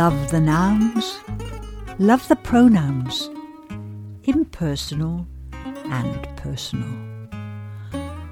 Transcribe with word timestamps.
Love 0.00 0.30
the 0.30 0.40
nouns, 0.40 1.20
love 1.98 2.26
the 2.28 2.36
pronouns, 2.36 3.28
impersonal 4.24 5.26
and 5.52 6.26
personal. 6.36 6.88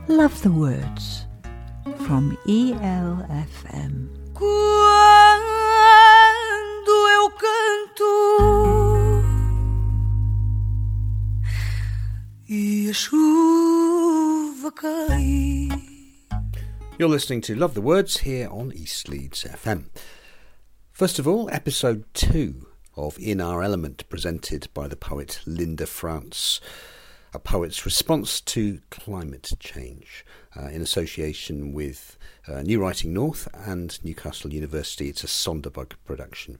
Love 0.08 0.40
the 0.40 0.50
words 0.50 1.26
from 2.06 2.38
ELFM. 2.46 4.08
Quando 4.32 4.54
eu 7.16 7.30
canto 7.42 8.14
e 12.48 12.88
a 12.88 12.94
chuva 12.94 14.72
cai. 14.72 15.68
You're 16.98 17.10
listening 17.10 17.42
to 17.42 17.54
Love 17.54 17.74
the 17.74 17.82
Words 17.82 18.16
here 18.16 18.48
on 18.48 18.72
East 18.72 19.10
Leeds 19.10 19.44
FM. 19.44 19.90
First 20.98 21.20
of 21.20 21.28
all, 21.28 21.48
episode 21.52 22.06
two 22.12 22.66
of 22.96 23.16
In 23.20 23.40
Our 23.40 23.62
Element, 23.62 24.02
presented 24.08 24.66
by 24.74 24.88
the 24.88 24.96
poet 24.96 25.38
Linda 25.46 25.86
France, 25.86 26.60
a 27.32 27.38
poet's 27.38 27.84
response 27.84 28.40
to 28.40 28.80
climate 28.90 29.52
change 29.60 30.26
uh, 30.56 30.66
in 30.70 30.82
association 30.82 31.72
with 31.72 32.18
uh, 32.48 32.62
New 32.62 32.80
Writing 32.80 33.14
North 33.14 33.46
and 33.54 33.96
Newcastle 34.02 34.52
University. 34.52 35.08
It's 35.08 35.22
a 35.22 35.28
Sonderbug 35.28 35.92
production. 36.04 36.58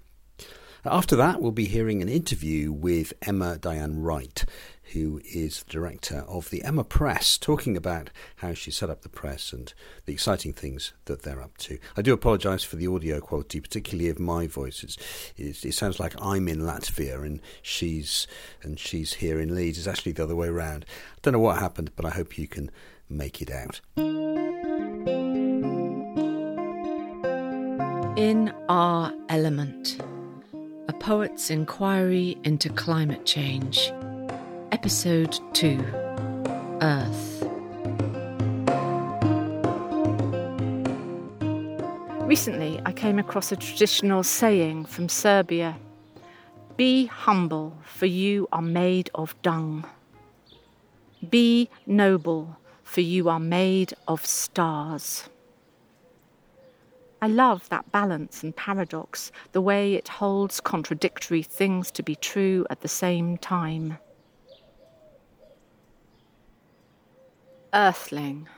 After 0.85 1.17
that, 1.17 1.43
we'll 1.43 1.51
be 1.51 1.65
hearing 1.65 2.01
an 2.01 2.09
interview 2.09 2.71
with 2.71 3.13
Emma 3.23 3.59
Dai'an 3.61 3.95
Wright, 3.97 4.45
who 4.93 5.21
is 5.25 5.63
the 5.63 5.71
director 5.71 6.25
of 6.29 6.51
the 6.51 6.65
Emma 6.65 6.85
Press, 6.85 7.37
talking 7.39 7.77
about 7.77 8.11
how 8.37 8.55
she 8.55 8.71
set 8.71 8.91
up 8.91 9.03
the 9.03 9.09
press 9.09 9.53
and 9.53 9.73
the 10.07 10.13
exciting 10.13 10.53
things 10.53 10.93
that 11.05 11.23
they're 11.23 11.43
up 11.43 11.57
to. 11.59 11.79
I 11.97 12.03
do 12.03 12.13
apologise 12.13 12.65
for 12.65 12.77
the 12.77 12.87
audio 12.87 13.21
quality, 13.21 13.61
particularly 13.61 14.09
of 14.09 14.19
my 14.19 14.47
voice. 14.47 14.83
It's, 14.83 14.97
it 15.65 15.75
sounds 15.75 16.01
like 16.01 16.15
I'm 16.21 16.49
in 16.49 16.61
Latvia 16.61 17.23
and 17.25 17.41
she's 17.63 18.27
and 18.63 18.79
she's 18.79 19.15
here 19.15 19.41
in 19.41 19.55
Leeds. 19.55 19.79
It's 19.79 19.87
actually 19.87 20.13
the 20.13 20.25
other 20.25 20.37
way 20.37 20.49
around. 20.49 20.85
I 20.89 21.19
don't 21.23 21.33
know 21.33 21.39
what 21.39 21.59
happened, 21.59 21.91
but 21.97 22.05
I 22.05 22.11
hope 22.11 22.39
you 22.39 22.49
can 22.49 22.71
make 23.09 23.43
it 23.43 23.51
out. 23.51 23.81
In 28.17 28.53
Our 28.69 29.13
Element 29.29 30.01
A 30.89 30.93
Poet's 30.93 31.51
Inquiry 31.51 32.37
into 32.43 32.69
Climate 32.71 33.25
Change. 33.25 33.93
Episode 34.81 35.41
2 35.55 35.85
Earth. 36.83 37.43
Recently, 42.21 42.81
I 42.87 42.93
came 42.93 43.19
across 43.19 43.51
a 43.51 43.57
traditional 43.57 44.23
saying 44.23 44.85
from 44.85 45.09
Serbia 45.09 45.77
Be 46.77 47.07
humble, 47.07 47.77
for 47.83 48.07
you 48.07 48.47
are 48.53 48.63
made 48.63 49.11
of 49.17 49.35
dung. 49.43 49.85
Be 51.29 51.69
noble, 51.85 52.57
for 52.85 53.01
you 53.01 53.29
are 53.29 53.41
made 53.41 53.95
of 54.07 54.25
stars. 54.25 55.29
I 57.21 57.27
love 57.27 57.69
that 57.71 57.91
balance 57.91 58.45
and 58.45 58.55
paradox, 58.55 59.33
the 59.51 59.61
way 59.61 59.95
it 59.95 60.07
holds 60.07 60.61
contradictory 60.61 61.43
things 61.43 61.91
to 61.91 62.05
be 62.05 62.15
true 62.15 62.65
at 62.71 62.83
the 62.83 62.87
same 62.87 63.39
time. 63.39 63.99
Earthling. 67.75 68.49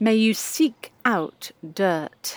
May 0.00 0.16
you 0.16 0.34
seek 0.34 0.90
out 1.04 1.52
dirt. 1.62 2.36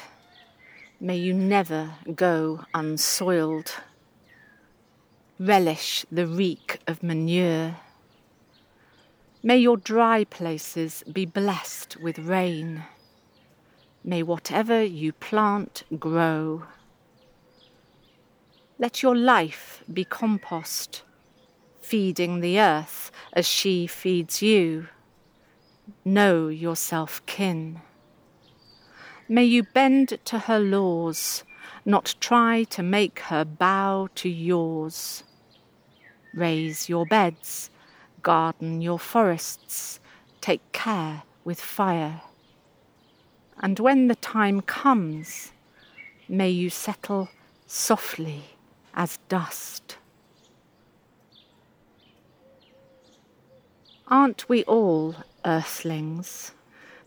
May 1.00 1.18
you 1.18 1.34
never 1.34 1.96
go 2.14 2.66
unsoiled. 2.76 3.74
Relish 5.40 6.06
the 6.12 6.28
reek 6.28 6.82
of 6.86 7.02
manure. 7.02 7.78
May 9.42 9.58
your 9.58 9.78
dry 9.78 10.24
places 10.24 11.04
be 11.12 11.26
blessed 11.26 11.98
with 11.98 12.20
rain. 12.20 12.84
May 14.04 14.22
whatever 14.22 14.84
you 14.84 15.14
plant 15.14 15.84
grow. 15.98 16.64
Let 18.78 19.02
your 19.02 19.16
life 19.16 19.84
be 19.92 20.06
compost, 20.06 21.02
feeding 21.82 22.42
the 22.42 22.60
earth 22.60 23.12
as 23.34 23.48
she 23.48 23.88
feeds 23.88 24.44
you. 24.44 24.90
Know 26.06 26.48
yourself 26.48 27.26
kin. 27.26 27.82
May 29.28 29.46
you 29.46 29.64
bend 29.64 30.20
to 30.26 30.40
her 30.40 30.60
laws, 30.60 31.44
not 31.86 32.16
try 32.20 32.64
to 32.66 32.84
make 32.84 33.20
her 33.20 33.46
bow 33.46 34.10
to 34.16 34.30
yours. 34.30 35.24
Raise 36.34 36.90
your 36.90 37.06
beds, 37.06 37.70
garden 38.22 38.82
your 38.82 39.00
forests, 39.00 40.00
take 40.42 40.72
care 40.72 41.24
with 41.44 41.60
fire 41.60 42.22
and 43.64 43.80
when 43.80 44.08
the 44.10 44.16
time 44.16 44.60
comes, 44.60 45.54
may 46.28 46.50
you 46.50 46.70
settle 46.70 47.30
softly 47.66 48.44
as 48.94 49.20
dust. 49.30 49.98
Aren't 54.10 54.50
we 54.50 54.66
all 54.66 55.16
earthlings? 55.46 56.52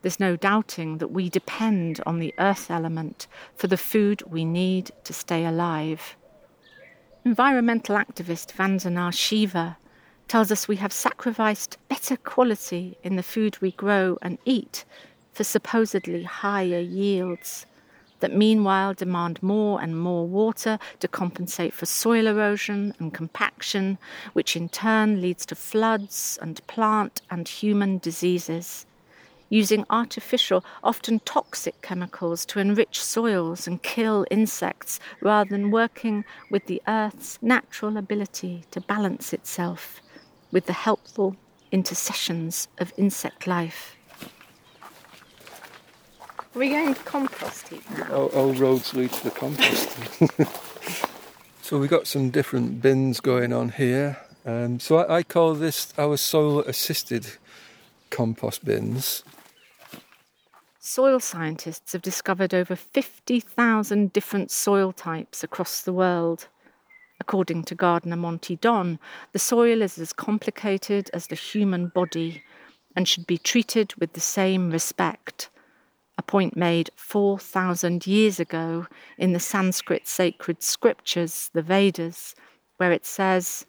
There's 0.03 0.21
no 0.21 0.37
doubting 0.37 0.99
that 0.99 1.09
we 1.09 1.29
depend 1.29 2.01
on 2.07 2.19
the 2.19 2.35
earth 2.39 2.71
element 2.71 3.27
for 3.57 3.67
the 3.67 3.77
food 3.77 4.23
we 4.31 4.45
need 4.45 4.91
to 5.05 5.13
stay 5.13 5.45
alive. 5.45 6.17
Environmental 7.25 7.97
activist 7.97 8.55
Vandana 8.55 9.13
Shiva 9.13 9.79
tells 10.29 10.53
us 10.53 10.69
we 10.69 10.77
have 10.77 10.93
sacrificed 10.93 11.79
better 11.89 12.17
quality 12.17 12.97
in 13.03 13.17
the 13.17 13.23
food 13.23 13.61
we 13.61 13.73
grow 13.73 14.19
and 14.23 14.39
eat 14.45 14.85
for 15.33 15.45
supposedly 15.45 16.23
higher 16.23 16.81
yields 16.81 17.67
that 18.21 18.35
meanwhile 18.35 18.95
demand 18.95 19.43
more 19.43 19.81
and 19.81 19.99
more 19.99 20.27
water 20.27 20.79
to 21.01 21.09
compensate 21.09 21.75
for 21.75 21.87
soil 21.87 22.27
erosion 22.27 22.95
and 22.99 23.13
compaction, 23.13 23.99
which 24.33 24.57
in 24.57 24.69
turn 24.69 25.21
leads 25.21 25.47
to 25.47 25.55
floods 25.55 26.39
and 26.41 26.67
plant 26.67 27.23
and 27.31 27.49
human 27.49 27.99
diseases. 27.99 28.87
Using 29.49 29.85
artificial, 29.91 30.65
often 30.83 31.21
toxic 31.21 31.81
chemicals 31.81 32.45
to 32.47 32.59
enrich 32.59 33.01
soils 33.01 33.69
and 33.69 33.81
kill 33.83 34.27
insects 34.29 34.99
rather 35.21 35.51
than 35.51 35.71
working 35.71 36.25
with 36.51 36.67
the 36.67 36.83
earth's 36.89 37.39
natural 37.41 37.97
ability 37.97 38.65
to 38.73 38.81
balance 38.81 39.33
itself 39.33 40.01
with 40.51 40.67
the 40.67 40.73
helpful 40.73 41.37
intercessions 41.71 42.69
of 42.79 42.93
insect 42.97 43.47
life. 43.47 43.97
Are 46.57 46.59
we 46.59 46.71
going 46.71 46.95
to 46.95 47.03
compost 47.03 47.69
heap 47.69 47.83
now? 47.91 48.15
All, 48.15 48.27
all 48.29 48.55
roads 48.55 48.95
lead 48.95 49.13
to 49.13 49.25
the 49.25 49.31
compost. 49.31 49.95
so 51.63 51.79
we've 51.79 51.91
got 51.91 52.07
some 52.07 52.31
different 52.31 52.81
bins 52.81 53.21
going 53.21 53.53
on 53.53 53.69
here. 53.69 54.17
Um, 54.47 54.81
so 54.81 54.97
I, 54.97 55.19
I 55.19 55.23
call 55.23 55.53
this 55.53 55.93
our 55.99 56.17
soil 56.17 56.61
assisted 56.61 57.27
compost 58.09 58.65
bins. 58.65 59.23
Soil 60.81 61.21
scientists 61.21 61.93
have 61.93 62.01
discovered 62.01 62.55
over 62.55 62.75
50,000 62.75 64.15
different 64.15 64.51
soil 64.51 64.93
types 64.93 65.45
across 65.45 65.83
the 65.83 65.93
world. 65.93 66.49
According 67.21 67.65
to 67.65 67.75
gardener 67.75 68.17
Monty 68.17 68.57
Don, 68.57 68.99
the 69.33 69.39
soil 69.39 69.83
is 69.83 69.99
as 69.99 70.15
complicated 70.15 71.11
as 71.13 71.27
the 71.27 71.35
human 71.35 71.89
body 71.89 72.43
and 72.97 73.07
should 73.07 73.27
be 73.27 73.37
treated 73.37 73.93
with 73.97 74.15
the 74.15 74.21
same 74.21 74.71
respect 74.71 75.51
a 76.19 76.23
point 76.23 76.57
made 76.57 76.91
4,000 76.97 78.07
years 78.07 78.41
ago 78.41 78.87
in 79.19 79.33
the 79.33 79.41
Sanskrit 79.41 80.09
sacred 80.09 80.63
scriptures, 80.63 81.51
the 81.53 81.63
Vedas, 81.63 82.35
where 82.79 82.93
it 82.93 83.05
says, 83.05 83.67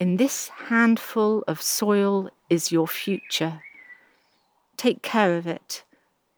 In 0.00 0.16
this 0.16 0.48
handful 0.68 1.44
of 1.46 1.60
soil 1.60 2.30
is 2.48 2.72
your 2.72 2.86
future. 2.86 3.60
Take 4.76 5.02
care 5.02 5.36
of 5.36 5.46
it, 5.46 5.84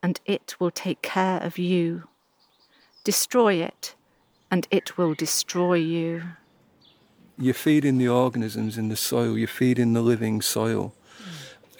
and 0.02 0.20
it 0.24 0.56
will 0.58 0.70
take 0.70 1.02
care 1.02 1.38
of 1.42 1.58
you. 1.58 2.04
Destroy 3.04 3.54
it, 3.54 3.94
and 4.50 4.66
it 4.70 4.98
will 4.98 5.14
destroy 5.14 5.74
you. 5.74 6.22
You're 7.38 7.54
feeding 7.54 7.98
the 7.98 8.08
organisms 8.08 8.76
in 8.76 8.88
the 8.88 8.96
soil, 8.96 9.38
you're 9.38 9.48
feeding 9.48 9.92
the 9.92 10.02
living 10.02 10.42
soil. 10.42 10.92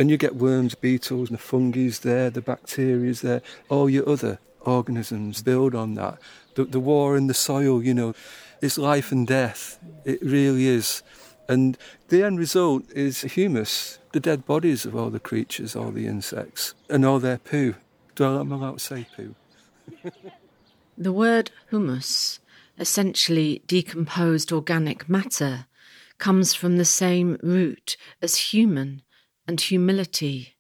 And 0.00 0.08
you 0.08 0.17
get 0.17 0.37
worms, 0.37 0.75
beetles, 0.75 1.29
and 1.29 1.38
the 1.38 1.43
fungi 1.43 1.91
there, 1.91 2.31
the 2.31 2.41
bacteria's 2.41 3.20
there, 3.20 3.43
all 3.69 3.91
your 3.91 4.08
other 4.08 4.38
organisms 4.62 5.43
build 5.43 5.75
on 5.75 5.94
that. 5.97 6.19
The, 6.55 6.64
the 6.64 6.81
war 6.81 7.19
in 7.19 7.26
the 7.26 7.35
soil, 7.35 7.82
you 7.82 7.93
know, 7.93 8.14
is 8.62 8.79
life 8.79 9.12
and 9.12 9.26
death. 9.26 9.79
It 10.06 10.23
really 10.23 10.69
is. 10.69 11.02
And 11.50 11.76
the 12.08 12.23
end 12.23 12.38
result 12.38 12.91
is 12.93 13.20
humus, 13.20 13.99
the 14.12 14.20
dead 14.20 14.47
bodies 14.47 14.87
of 14.87 14.97
all 14.97 15.11
the 15.11 15.20
creatures, 15.20 15.76
all 15.76 15.91
the 15.91 16.06
insects, 16.06 16.73
and 16.88 17.05
all 17.05 17.19
their 17.19 17.37
poo. 17.37 17.75
Do 18.14 18.25
I 18.25 18.29
let 18.29 18.46
allowed 18.46 18.79
to 18.79 18.81
say 18.82 19.06
poo? 19.14 19.35
the 20.96 21.12
word 21.12 21.50
humus 21.69 22.41
essentially 22.79 23.62
decomposed 23.67 24.50
organic 24.50 25.11
matter, 25.11 25.67
comes 26.17 26.55
from 26.55 26.79
the 26.79 26.85
same 26.87 27.37
root 27.43 27.99
as 28.23 28.37
human 28.37 29.03
and 29.47 29.61
humility. 29.61 30.57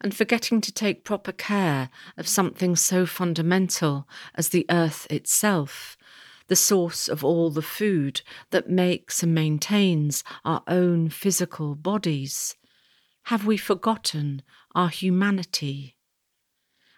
And 0.00 0.14
forgetting 0.14 0.60
to 0.62 0.72
take 0.72 1.04
proper 1.04 1.30
care 1.32 1.90
of 2.16 2.26
something 2.26 2.74
so 2.74 3.06
fundamental 3.06 4.08
as 4.34 4.48
the 4.48 4.66
earth 4.68 5.06
itself, 5.10 5.96
the 6.48 6.56
source 6.56 7.08
of 7.08 7.24
all 7.24 7.50
the 7.50 7.62
food 7.62 8.22
that 8.50 8.68
makes 8.68 9.22
and 9.22 9.32
maintains 9.32 10.24
our 10.44 10.62
own 10.66 11.08
physical 11.08 11.76
bodies, 11.76 12.56
have 13.26 13.46
we 13.46 13.56
forgotten 13.56 14.42
our 14.74 14.88
humanity? 14.88 15.96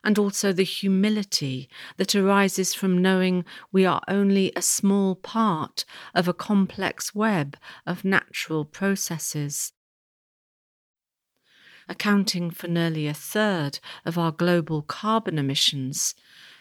And 0.03 0.19
also 0.19 0.53
the 0.53 0.65
humility 0.65 1.69
that 1.99 2.15
arises 2.15 2.73
from 2.73 3.03
knowing 3.03 3.45
we 3.71 3.85
are 3.85 4.03
only 4.09 4.51
a 4.57 4.63
small 4.63 5.15
part 5.15 5.85
of 6.15 6.27
a 6.27 6.35
complex 6.35 7.15
web 7.15 7.59
of 7.87 8.05
natural 8.05 8.65
processes. 8.65 9.74
Accounting 11.89 12.51
for 12.51 12.67
nearly 12.67 13.07
a 13.07 13.15
third 13.15 13.79
of 14.07 14.17
our 14.17 14.33
global 14.33 14.81
carbon 14.81 15.39
emissions, 15.39 16.15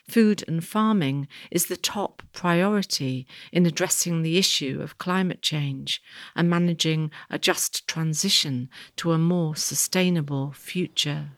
food 0.07 0.43
and 0.49 0.63
farming 0.63 1.29
is 1.49 1.67
the 1.67 1.77
top 1.77 2.21
priority 2.33 3.25
in 3.51 3.65
addressing 3.65 4.21
the 4.21 4.37
issue 4.37 4.79
of 4.81 4.97
climate 4.97 5.41
change 5.41 6.01
and 6.35 6.49
managing 6.49 7.09
a 7.29 7.39
just 7.39 7.87
transition 7.87 8.69
to 8.97 9.13
a 9.13 9.17
more 9.17 9.55
sustainable 9.55 10.51
future. 10.51 11.29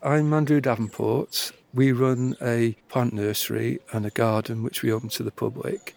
I'm 0.00 0.32
Andrew 0.32 0.60
Davenport. 0.60 1.50
We 1.72 1.90
run 1.90 2.36
a 2.40 2.76
plant 2.88 3.12
nursery 3.12 3.80
and 3.92 4.06
a 4.06 4.10
garden 4.10 4.62
which 4.62 4.82
we 4.82 4.92
open 4.92 5.08
to 5.10 5.24
the 5.24 5.32
public. 5.32 5.96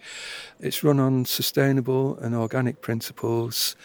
It's 0.59 0.83
run 0.83 0.99
on 0.99 1.25
sustainable 1.25 2.17
and 2.17 2.33
organic 2.33 2.81
principles. 2.81 3.75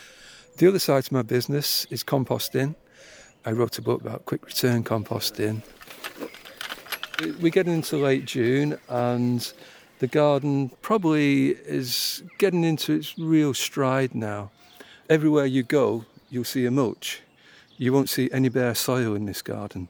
The 0.57 0.69
other 0.69 0.79
side 0.79 1.05
to 1.05 1.15
my 1.15 1.23
business 1.23 1.87
is 1.91 2.03
composting. 2.03 2.77
I 3.45 3.53
wrote 3.53 3.79
a 3.79 3.83
book 3.83 4.01
about 4.01 4.25
quick 4.25 4.47
return 4.47 4.85
composting 4.85 5.63
we 7.41 7.51
get 7.51 7.69
into 7.69 7.97
late 7.97 8.25
June 8.25 8.79
and 8.89 9.53
the 9.99 10.07
garden 10.07 10.71
probably 10.81 11.51
is 11.51 12.23
getting 12.39 12.65
into 12.65 12.93
its 12.93 13.17
real 13.19 13.55
stride 13.55 14.15
now. 14.15 14.51
Everywhere 15.09 15.47
you 15.47 15.63
go, 15.63 16.05
you'll 16.31 16.45
see 16.45 16.67
a 16.67 16.71
mulch. 16.71 17.21
You 17.77 17.93
won't 17.93 18.09
see 18.09 18.29
any 18.33 18.49
bare 18.49 18.75
soil 18.75 19.15
in 19.15 19.27
this 19.27 19.43
garden, 19.43 19.89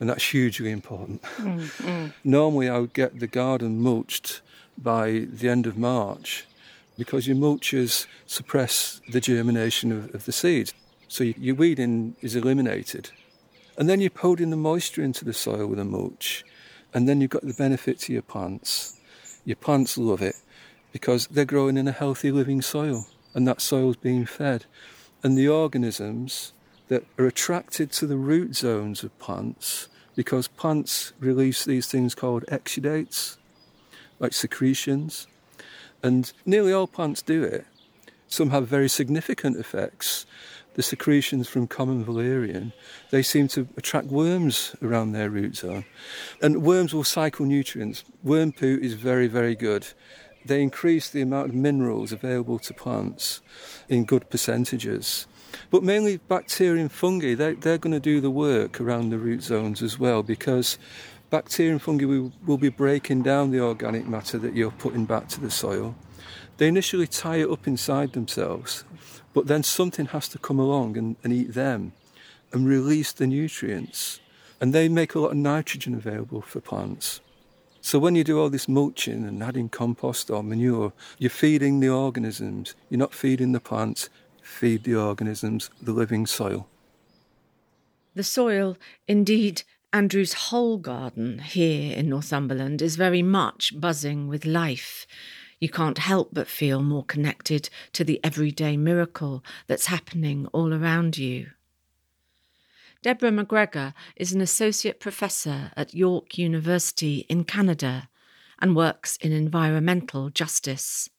and 0.00 0.08
that's 0.08 0.30
hugely 0.30 0.70
important. 0.70 1.22
Mm, 1.22 1.58
mm. 1.58 2.12
Normally, 2.22 2.68
I 2.68 2.78
would 2.78 2.92
get 2.92 3.20
the 3.20 3.26
garden 3.26 3.80
mulched 3.80 4.40
by 4.76 5.26
the 5.30 5.48
end 5.48 5.66
of 5.66 5.76
March 5.76 6.46
because 6.96 7.26
your 7.26 7.36
mulches 7.36 8.06
suppress 8.26 9.00
the 9.10 9.20
germination 9.20 9.92
of, 9.92 10.14
of 10.14 10.24
the 10.24 10.32
seeds. 10.32 10.72
So 11.14 11.22
your 11.22 11.54
weeding 11.54 12.16
is 12.22 12.34
eliminated. 12.34 13.10
And 13.78 13.88
then 13.88 14.00
you're 14.00 14.10
putting 14.10 14.50
the 14.50 14.56
moisture 14.56 15.00
into 15.00 15.24
the 15.24 15.32
soil 15.32 15.68
with 15.68 15.78
a 15.78 15.84
mulch 15.84 16.44
and 16.92 17.08
then 17.08 17.20
you've 17.20 17.30
got 17.30 17.46
the 17.46 17.54
benefit 17.54 18.00
to 18.00 18.12
your 18.12 18.22
plants. 18.22 18.98
Your 19.44 19.54
plants 19.54 19.96
love 19.96 20.20
it 20.20 20.34
because 20.90 21.28
they're 21.28 21.44
growing 21.44 21.76
in 21.76 21.86
a 21.86 21.92
healthy 21.92 22.32
living 22.32 22.60
soil 22.62 23.06
and 23.32 23.46
that 23.46 23.60
soil's 23.60 23.94
being 23.94 24.26
fed. 24.26 24.66
And 25.22 25.38
the 25.38 25.46
organisms 25.46 26.52
that 26.88 27.04
are 27.16 27.26
attracted 27.26 27.92
to 27.92 28.08
the 28.08 28.16
root 28.16 28.56
zones 28.56 29.04
of 29.04 29.16
plants 29.20 29.86
because 30.16 30.48
plants 30.48 31.12
release 31.20 31.64
these 31.64 31.86
things 31.86 32.16
called 32.16 32.44
exudates, 32.46 33.36
like 34.18 34.32
secretions. 34.32 35.28
And 36.02 36.32
nearly 36.44 36.72
all 36.72 36.88
plants 36.88 37.22
do 37.22 37.44
it. 37.44 37.66
Some 38.26 38.50
have 38.50 38.66
very 38.66 38.88
significant 38.88 39.58
effects 39.58 40.26
the 40.74 40.82
secretions 40.82 41.48
from 41.48 41.66
common 41.66 42.04
valerian, 42.04 42.72
they 43.10 43.22
seem 43.22 43.48
to 43.48 43.68
attract 43.76 44.08
worms 44.08 44.74
around 44.82 45.12
their 45.12 45.30
root 45.30 45.56
zone. 45.56 45.84
And 46.42 46.62
worms 46.62 46.92
will 46.92 47.04
cycle 47.04 47.46
nutrients. 47.46 48.04
Worm 48.22 48.52
poo 48.52 48.78
is 48.82 48.94
very, 48.94 49.26
very 49.26 49.54
good. 49.54 49.86
They 50.44 50.62
increase 50.62 51.08
the 51.08 51.22
amount 51.22 51.50
of 51.50 51.54
minerals 51.54 52.12
available 52.12 52.58
to 52.58 52.74
plants 52.74 53.40
in 53.88 54.04
good 54.04 54.28
percentages. 54.30 55.26
But 55.70 55.82
mainly 55.82 56.16
bacteria 56.16 56.82
and 56.82 56.92
fungi, 56.92 57.34
they, 57.34 57.54
they're 57.54 57.78
going 57.78 57.92
to 57.92 58.00
do 58.00 58.20
the 58.20 58.30
work 58.30 58.80
around 58.80 59.10
the 59.10 59.18
root 59.18 59.42
zones 59.42 59.82
as 59.82 59.98
well 59.98 60.22
because 60.22 60.76
bacteria 61.30 61.72
and 61.72 61.82
fungi 61.82 62.04
will, 62.04 62.32
will 62.44 62.58
be 62.58 62.68
breaking 62.68 63.22
down 63.22 63.52
the 63.52 63.60
organic 63.60 64.06
matter 64.06 64.38
that 64.38 64.54
you're 64.54 64.72
putting 64.72 65.04
back 65.04 65.28
to 65.28 65.40
the 65.40 65.50
soil. 65.50 65.94
They 66.56 66.68
initially 66.68 67.06
tie 67.06 67.36
it 67.36 67.50
up 67.50 67.66
inside 67.66 68.12
themselves 68.12 68.84
but 69.34 69.48
then 69.48 69.62
something 69.62 70.06
has 70.06 70.28
to 70.28 70.38
come 70.38 70.58
along 70.58 70.96
and, 70.96 71.16
and 71.22 71.32
eat 71.32 71.52
them 71.52 71.92
and 72.52 72.66
release 72.66 73.12
the 73.12 73.26
nutrients. 73.26 74.20
And 74.60 74.72
they 74.72 74.88
make 74.88 75.14
a 75.14 75.18
lot 75.18 75.32
of 75.32 75.36
nitrogen 75.36 75.94
available 75.94 76.40
for 76.40 76.60
plants. 76.60 77.20
So 77.82 77.98
when 77.98 78.14
you 78.14 78.24
do 78.24 78.40
all 78.40 78.48
this 78.48 78.68
mulching 78.68 79.26
and 79.26 79.42
adding 79.42 79.68
compost 79.68 80.30
or 80.30 80.42
manure, 80.42 80.94
you're 81.18 81.28
feeding 81.28 81.80
the 81.80 81.90
organisms. 81.90 82.74
You're 82.88 83.00
not 83.00 83.12
feeding 83.12 83.52
the 83.52 83.60
plants, 83.60 84.08
feed 84.40 84.84
the 84.84 84.94
organisms, 84.94 85.68
the 85.82 85.92
living 85.92 86.24
soil. 86.24 86.66
The 88.14 88.22
soil, 88.22 88.78
indeed, 89.06 89.64
Andrew's 89.92 90.32
whole 90.34 90.78
garden 90.78 91.40
here 91.40 91.94
in 91.94 92.08
Northumberland 92.08 92.80
is 92.80 92.96
very 92.96 93.22
much 93.22 93.78
buzzing 93.78 94.28
with 94.28 94.46
life 94.46 95.06
you 95.60 95.68
can't 95.68 95.98
help 95.98 96.30
but 96.32 96.48
feel 96.48 96.82
more 96.82 97.04
connected 97.04 97.68
to 97.92 98.04
the 98.04 98.20
everyday 98.24 98.76
miracle 98.76 99.44
that's 99.66 99.86
happening 99.86 100.46
all 100.52 100.72
around 100.72 101.18
you. 101.18 101.48
Deborah 103.02 103.30
McGregor 103.30 103.92
is 104.16 104.32
an 104.32 104.40
associate 104.40 104.98
professor 104.98 105.70
at 105.76 105.94
York 105.94 106.38
University 106.38 107.26
in 107.28 107.44
Canada 107.44 108.08
and 108.58 108.74
works 108.74 109.18
in 109.18 109.30
environmental 109.30 110.30
justice. 110.30 111.10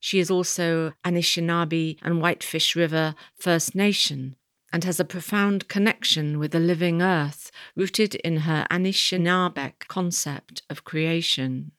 She 0.00 0.18
is 0.18 0.30
also 0.30 0.92
Anishinaabe 1.04 1.98
and 2.02 2.20
Whitefish 2.20 2.74
River 2.74 3.14
First 3.36 3.74
Nation 3.74 4.36
and 4.72 4.84
has 4.84 5.00
a 5.00 5.04
profound 5.04 5.68
connection 5.68 6.38
with 6.38 6.52
the 6.52 6.60
living 6.60 7.00
earth 7.00 7.50
rooted 7.76 8.14
in 8.16 8.38
her 8.38 8.66
Anishinaabeg 8.70 9.78
concept 9.88 10.62
of 10.68 10.84
creation. 10.84 11.72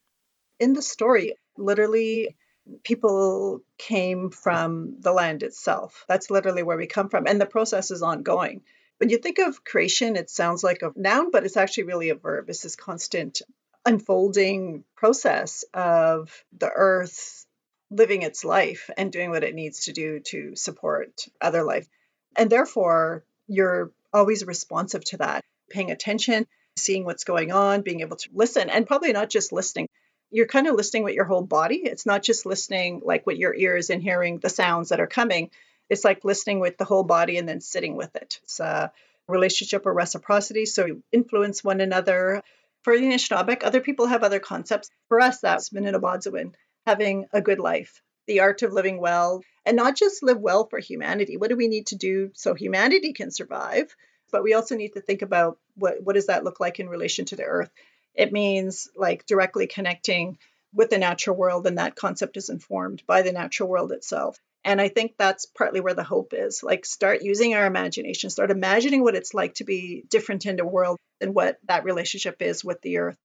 In 0.59 0.73
the 0.73 0.81
story, 0.81 1.35
literally 1.59 2.35
people 2.83 3.61
came 3.77 4.29
from 4.29 4.95
the 4.99 5.11
land 5.11 5.43
itself. 5.43 6.05
That's 6.07 6.29
literally 6.29 6.63
where 6.63 6.77
we 6.77 6.87
come 6.87 7.09
from. 7.09 7.25
And 7.27 7.39
the 7.39 7.45
process 7.45 7.91
is 7.91 8.01
ongoing. 8.01 8.61
When 8.97 9.09
you 9.09 9.17
think 9.17 9.39
of 9.39 9.63
creation, 9.63 10.15
it 10.15 10.29
sounds 10.29 10.63
like 10.63 10.81
a 10.81 10.91
noun, 10.95 11.31
but 11.31 11.45
it's 11.45 11.57
actually 11.57 11.83
really 11.83 12.09
a 12.09 12.15
verb. 12.15 12.49
It's 12.49 12.61
this 12.61 12.75
constant 12.75 13.41
unfolding 13.85 14.83
process 14.95 15.63
of 15.73 16.43
the 16.57 16.69
earth 16.69 17.45
living 17.91 18.21
its 18.21 18.45
life 18.45 18.89
and 18.97 19.11
doing 19.11 19.29
what 19.31 19.43
it 19.43 19.55
needs 19.55 19.85
to 19.85 19.93
do 19.93 20.19
to 20.19 20.55
support 20.55 21.27
other 21.41 21.63
life. 21.63 21.87
And 22.35 22.49
therefore, 22.49 23.23
you're 23.47 23.91
always 24.13 24.45
responsive 24.45 25.03
to 25.05 25.17
that, 25.17 25.43
paying 25.69 25.91
attention, 25.91 26.45
seeing 26.77 27.05
what's 27.05 27.23
going 27.23 27.51
on, 27.51 27.81
being 27.81 28.01
able 28.01 28.17
to 28.17 28.29
listen, 28.33 28.69
and 28.69 28.85
probably 28.85 29.11
not 29.11 29.29
just 29.29 29.51
listening, 29.51 29.88
you're 30.31 30.48
kind 30.48 30.67
of 30.67 30.75
listening 30.75 31.03
with 31.03 31.15
your 31.15 31.25
whole 31.25 31.43
body. 31.43 31.81
It's 31.83 32.05
not 32.05 32.24
just 32.24 32.45
listening 32.45 33.01
like 33.03 33.25
with 33.25 33.38
your 33.38 33.53
ears 33.53 33.89
and 33.89 34.01
hearing 34.01 34.39
the 34.39 34.50
sounds 34.50 34.89
that 34.89 35.00
are 35.00 35.07
coming. 35.07 35.50
It's 35.89 36.05
like 36.05 36.24
listening 36.24 36.59
with 36.59 36.77
the 36.77 36.86
whole 36.86 37.03
body 37.03 37.38
and 37.38 37.50
then 37.50 37.62
sitting 37.62 37.95
with 37.95 38.15
it. 38.15 38.39
It's 38.43 38.59
a 38.59 38.91
relationship 39.27 39.86
or 39.86 39.93
reciprocity. 39.93 40.65
So 40.65 40.86
you 40.86 41.03
influence 41.12 41.63
one 41.63 41.81
another. 41.81 42.43
For 42.83 42.98
the 42.98 43.05
Anishinaabe, 43.05 43.63
other 43.63 43.81
people 43.81 44.05
have 44.07 44.24
other 44.24 44.39
concepts. 44.39 44.89
For 45.07 45.19
us, 45.19 45.39
that's 45.39 45.74
Mino-bimaadiziwin, 45.74 46.53
having 46.86 47.25
a 47.33 47.41
good 47.41 47.59
life, 47.59 48.01
the 48.25 48.39
art 48.39 48.62
of 48.62 48.71
living 48.71 49.01
well, 49.01 49.43
and 49.65 49.75
not 49.75 49.98
just 49.98 50.24
live 50.24 50.39
well 50.39 50.65
for 50.65 50.79
humanity. 50.79 51.38
What 51.38 51.50
do 51.50 51.57
we 51.57 51.67
need 51.67 51.88
to 51.88 51.98
do 51.98 52.31
so 52.36 52.53
humanity 52.53 53.13
can 53.13 53.31
survive? 53.31 53.93
But 54.31 54.43
we 54.43 54.53
also 54.53 54.75
need 54.75 54.93
to 54.93 55.01
think 55.01 55.24
about 55.24 55.57
what, 55.75 56.01
what 56.03 56.13
does 56.13 56.27
that 56.27 56.43
look 56.43 56.59
like 56.59 56.79
in 56.79 56.88
relation 56.88 57.25
to 57.25 57.36
the 57.36 57.43
earth? 57.43 57.71
It 58.13 58.31
means 58.31 58.89
like 58.95 59.25
directly 59.25 59.67
connecting 59.67 60.37
with 60.73 60.89
the 60.89 60.97
natural 60.97 61.35
world, 61.35 61.65
and 61.67 61.77
that 61.77 61.95
concept 61.95 62.37
is 62.37 62.49
informed 62.49 63.03
by 63.07 63.21
the 63.21 63.31
natural 63.31 63.69
world 63.69 63.91
itself. 63.91 64.37
And 64.63 64.81
I 64.81 64.89
think 64.89 65.13
that's 65.17 65.45
partly 65.45 65.79
where 65.79 65.93
the 65.93 66.03
hope 66.03 66.33
is. 66.33 66.63
Like, 66.63 66.85
start 66.85 67.23
using 67.23 67.53
our 67.53 67.65
imagination, 67.65 68.29
start 68.29 68.51
imagining 68.51 69.03
what 69.03 69.15
it's 69.15 69.33
like 69.33 69.55
to 69.55 69.63
be 69.63 70.03
different 70.09 70.45
in 70.45 70.57
the 70.57 70.65
world 70.65 70.97
and 71.21 71.33
what 71.33 71.57
that 71.67 71.85
relationship 71.85 72.41
is 72.41 72.63
with 72.63 72.81
the 72.81 72.97
earth. 72.97 73.17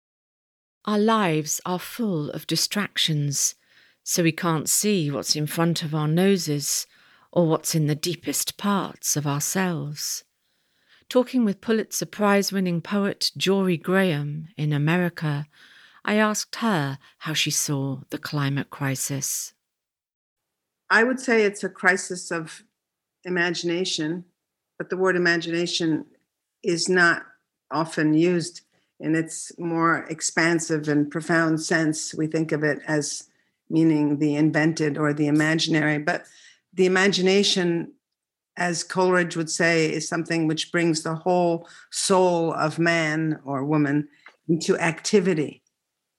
Our 0.84 0.98
lives 0.98 1.60
are 1.66 1.78
full 1.78 2.30
of 2.30 2.46
distractions, 2.46 3.56
so 4.04 4.22
we 4.22 4.32
can't 4.32 4.68
see 4.68 5.10
what's 5.10 5.34
in 5.34 5.46
front 5.46 5.82
of 5.82 5.94
our 5.94 6.08
noses 6.08 6.86
or 7.32 7.46
what's 7.46 7.74
in 7.74 7.86
the 7.88 7.94
deepest 7.94 8.56
parts 8.56 9.16
of 9.16 9.26
ourselves 9.26 10.24
talking 11.08 11.44
with 11.44 11.60
Pulitzer 11.60 12.06
Prize 12.06 12.52
winning 12.52 12.80
poet 12.80 13.30
Jorie 13.38 13.82
Graham 13.82 14.48
in 14.56 14.72
America, 14.72 15.46
I 16.04 16.16
asked 16.16 16.56
her 16.56 16.98
how 17.18 17.32
she 17.32 17.50
saw 17.50 18.00
the 18.10 18.18
climate 18.18 18.70
crisis. 18.70 19.54
I 20.90 21.02
would 21.02 21.18
say 21.18 21.44
it's 21.44 21.64
a 21.64 21.68
crisis 21.68 22.30
of 22.30 22.62
imagination, 23.24 24.24
but 24.78 24.90
the 24.90 24.96
word 24.96 25.16
imagination 25.16 26.06
is 26.62 26.88
not 26.88 27.22
often 27.70 28.14
used 28.14 28.60
in 29.00 29.14
its 29.14 29.52
more 29.58 30.06
expansive 30.10 30.88
and 30.88 31.10
profound 31.10 31.60
sense. 31.62 32.14
We 32.14 32.26
think 32.26 32.52
of 32.52 32.62
it 32.62 32.80
as 32.86 33.28
meaning 33.68 34.18
the 34.18 34.36
invented 34.36 34.98
or 34.98 35.12
the 35.12 35.26
imaginary, 35.26 35.98
but 35.98 36.26
the 36.72 36.86
imagination, 36.86 37.92
as 38.56 38.84
Coleridge 38.84 39.36
would 39.36 39.50
say, 39.50 39.92
is 39.92 40.08
something 40.08 40.46
which 40.46 40.70
brings 40.70 41.02
the 41.02 41.14
whole 41.14 41.68
soul 41.90 42.52
of 42.52 42.78
man 42.78 43.40
or 43.44 43.64
woman 43.64 44.08
into 44.48 44.78
activity. 44.78 45.62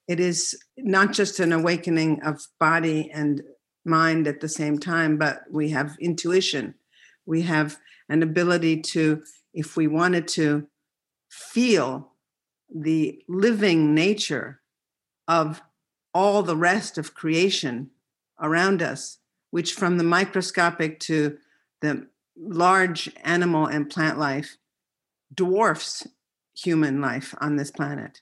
It 0.07 0.19
is 0.19 0.57
not 0.77 1.13
just 1.13 1.39
an 1.39 1.53
awakening 1.53 2.21
of 2.23 2.45
body 2.59 3.09
and 3.11 3.41
mind 3.85 4.27
at 4.27 4.41
the 4.41 4.49
same 4.49 4.79
time, 4.79 5.17
but 5.17 5.43
we 5.49 5.69
have 5.69 5.95
intuition. 5.99 6.75
We 7.25 7.43
have 7.43 7.77
an 8.09 8.21
ability 8.21 8.81
to, 8.81 9.23
if 9.53 9.77
we 9.77 9.87
wanted 9.87 10.27
to, 10.29 10.67
feel 11.29 12.11
the 12.73 13.21
living 13.27 13.93
nature 13.93 14.61
of 15.27 15.61
all 16.13 16.43
the 16.43 16.55
rest 16.55 16.97
of 16.97 17.13
creation 17.13 17.89
around 18.39 18.81
us, 18.81 19.19
which 19.51 19.73
from 19.73 19.97
the 19.97 20.03
microscopic 20.03 20.99
to 20.99 21.37
the 21.81 22.07
large 22.37 23.11
animal 23.23 23.65
and 23.65 23.89
plant 23.89 24.17
life 24.17 24.57
dwarfs 25.33 26.07
human 26.55 27.01
life 27.01 27.33
on 27.39 27.55
this 27.55 27.71
planet. 27.71 28.21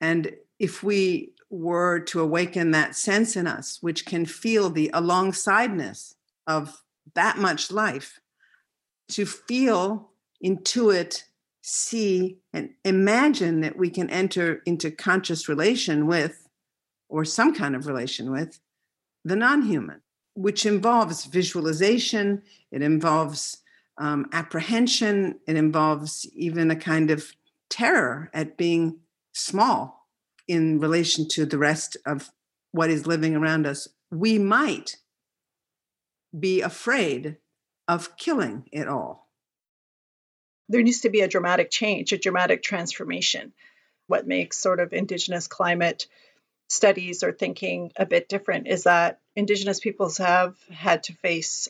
And 0.00 0.32
if 0.58 0.82
we 0.82 1.32
were 1.50 2.00
to 2.00 2.20
awaken 2.20 2.70
that 2.70 2.94
sense 2.94 3.36
in 3.36 3.46
us, 3.46 3.78
which 3.80 4.06
can 4.06 4.24
feel 4.24 4.70
the 4.70 4.90
alongsideness 4.94 6.14
of 6.46 6.82
that 7.14 7.38
much 7.38 7.70
life, 7.70 8.20
to 9.08 9.26
feel, 9.26 10.10
intuit, 10.44 11.24
see, 11.62 12.38
and 12.52 12.70
imagine 12.84 13.60
that 13.60 13.76
we 13.76 13.90
can 13.90 14.08
enter 14.10 14.62
into 14.64 14.90
conscious 14.90 15.48
relation 15.48 16.06
with, 16.06 16.48
or 17.08 17.24
some 17.24 17.54
kind 17.54 17.74
of 17.74 17.86
relation 17.86 18.30
with, 18.30 18.60
the 19.24 19.36
non 19.36 19.62
human, 19.62 20.00
which 20.34 20.64
involves 20.64 21.24
visualization, 21.24 22.42
it 22.70 22.82
involves 22.82 23.58
um, 23.98 24.26
apprehension, 24.32 25.38
it 25.46 25.56
involves 25.56 26.28
even 26.34 26.70
a 26.70 26.76
kind 26.76 27.10
of 27.10 27.32
terror 27.68 28.30
at 28.32 28.56
being 28.56 29.00
small 29.32 30.06
in 30.48 30.80
relation 30.80 31.28
to 31.28 31.46
the 31.46 31.58
rest 31.58 31.96
of 32.06 32.30
what 32.72 32.90
is 32.90 33.06
living 33.06 33.36
around 33.36 33.66
us, 33.66 33.88
we 34.10 34.38
might 34.38 34.96
be 36.38 36.60
afraid 36.60 37.36
of 37.88 38.16
killing 38.16 38.68
it 38.72 38.88
all. 38.88 39.28
There 40.68 40.82
needs 40.82 41.00
to 41.00 41.10
be 41.10 41.20
a 41.20 41.28
dramatic 41.28 41.70
change, 41.70 42.12
a 42.12 42.18
dramatic 42.18 42.62
transformation. 42.62 43.52
What 44.06 44.26
makes 44.26 44.58
sort 44.58 44.80
of 44.80 44.92
Indigenous 44.92 45.46
climate 45.46 46.06
studies 46.68 47.24
or 47.24 47.32
thinking 47.32 47.92
a 47.96 48.06
bit 48.06 48.28
different 48.28 48.68
is 48.68 48.84
that 48.84 49.20
Indigenous 49.34 49.80
peoples 49.80 50.18
have 50.18 50.56
had 50.68 51.04
to 51.04 51.12
face 51.14 51.68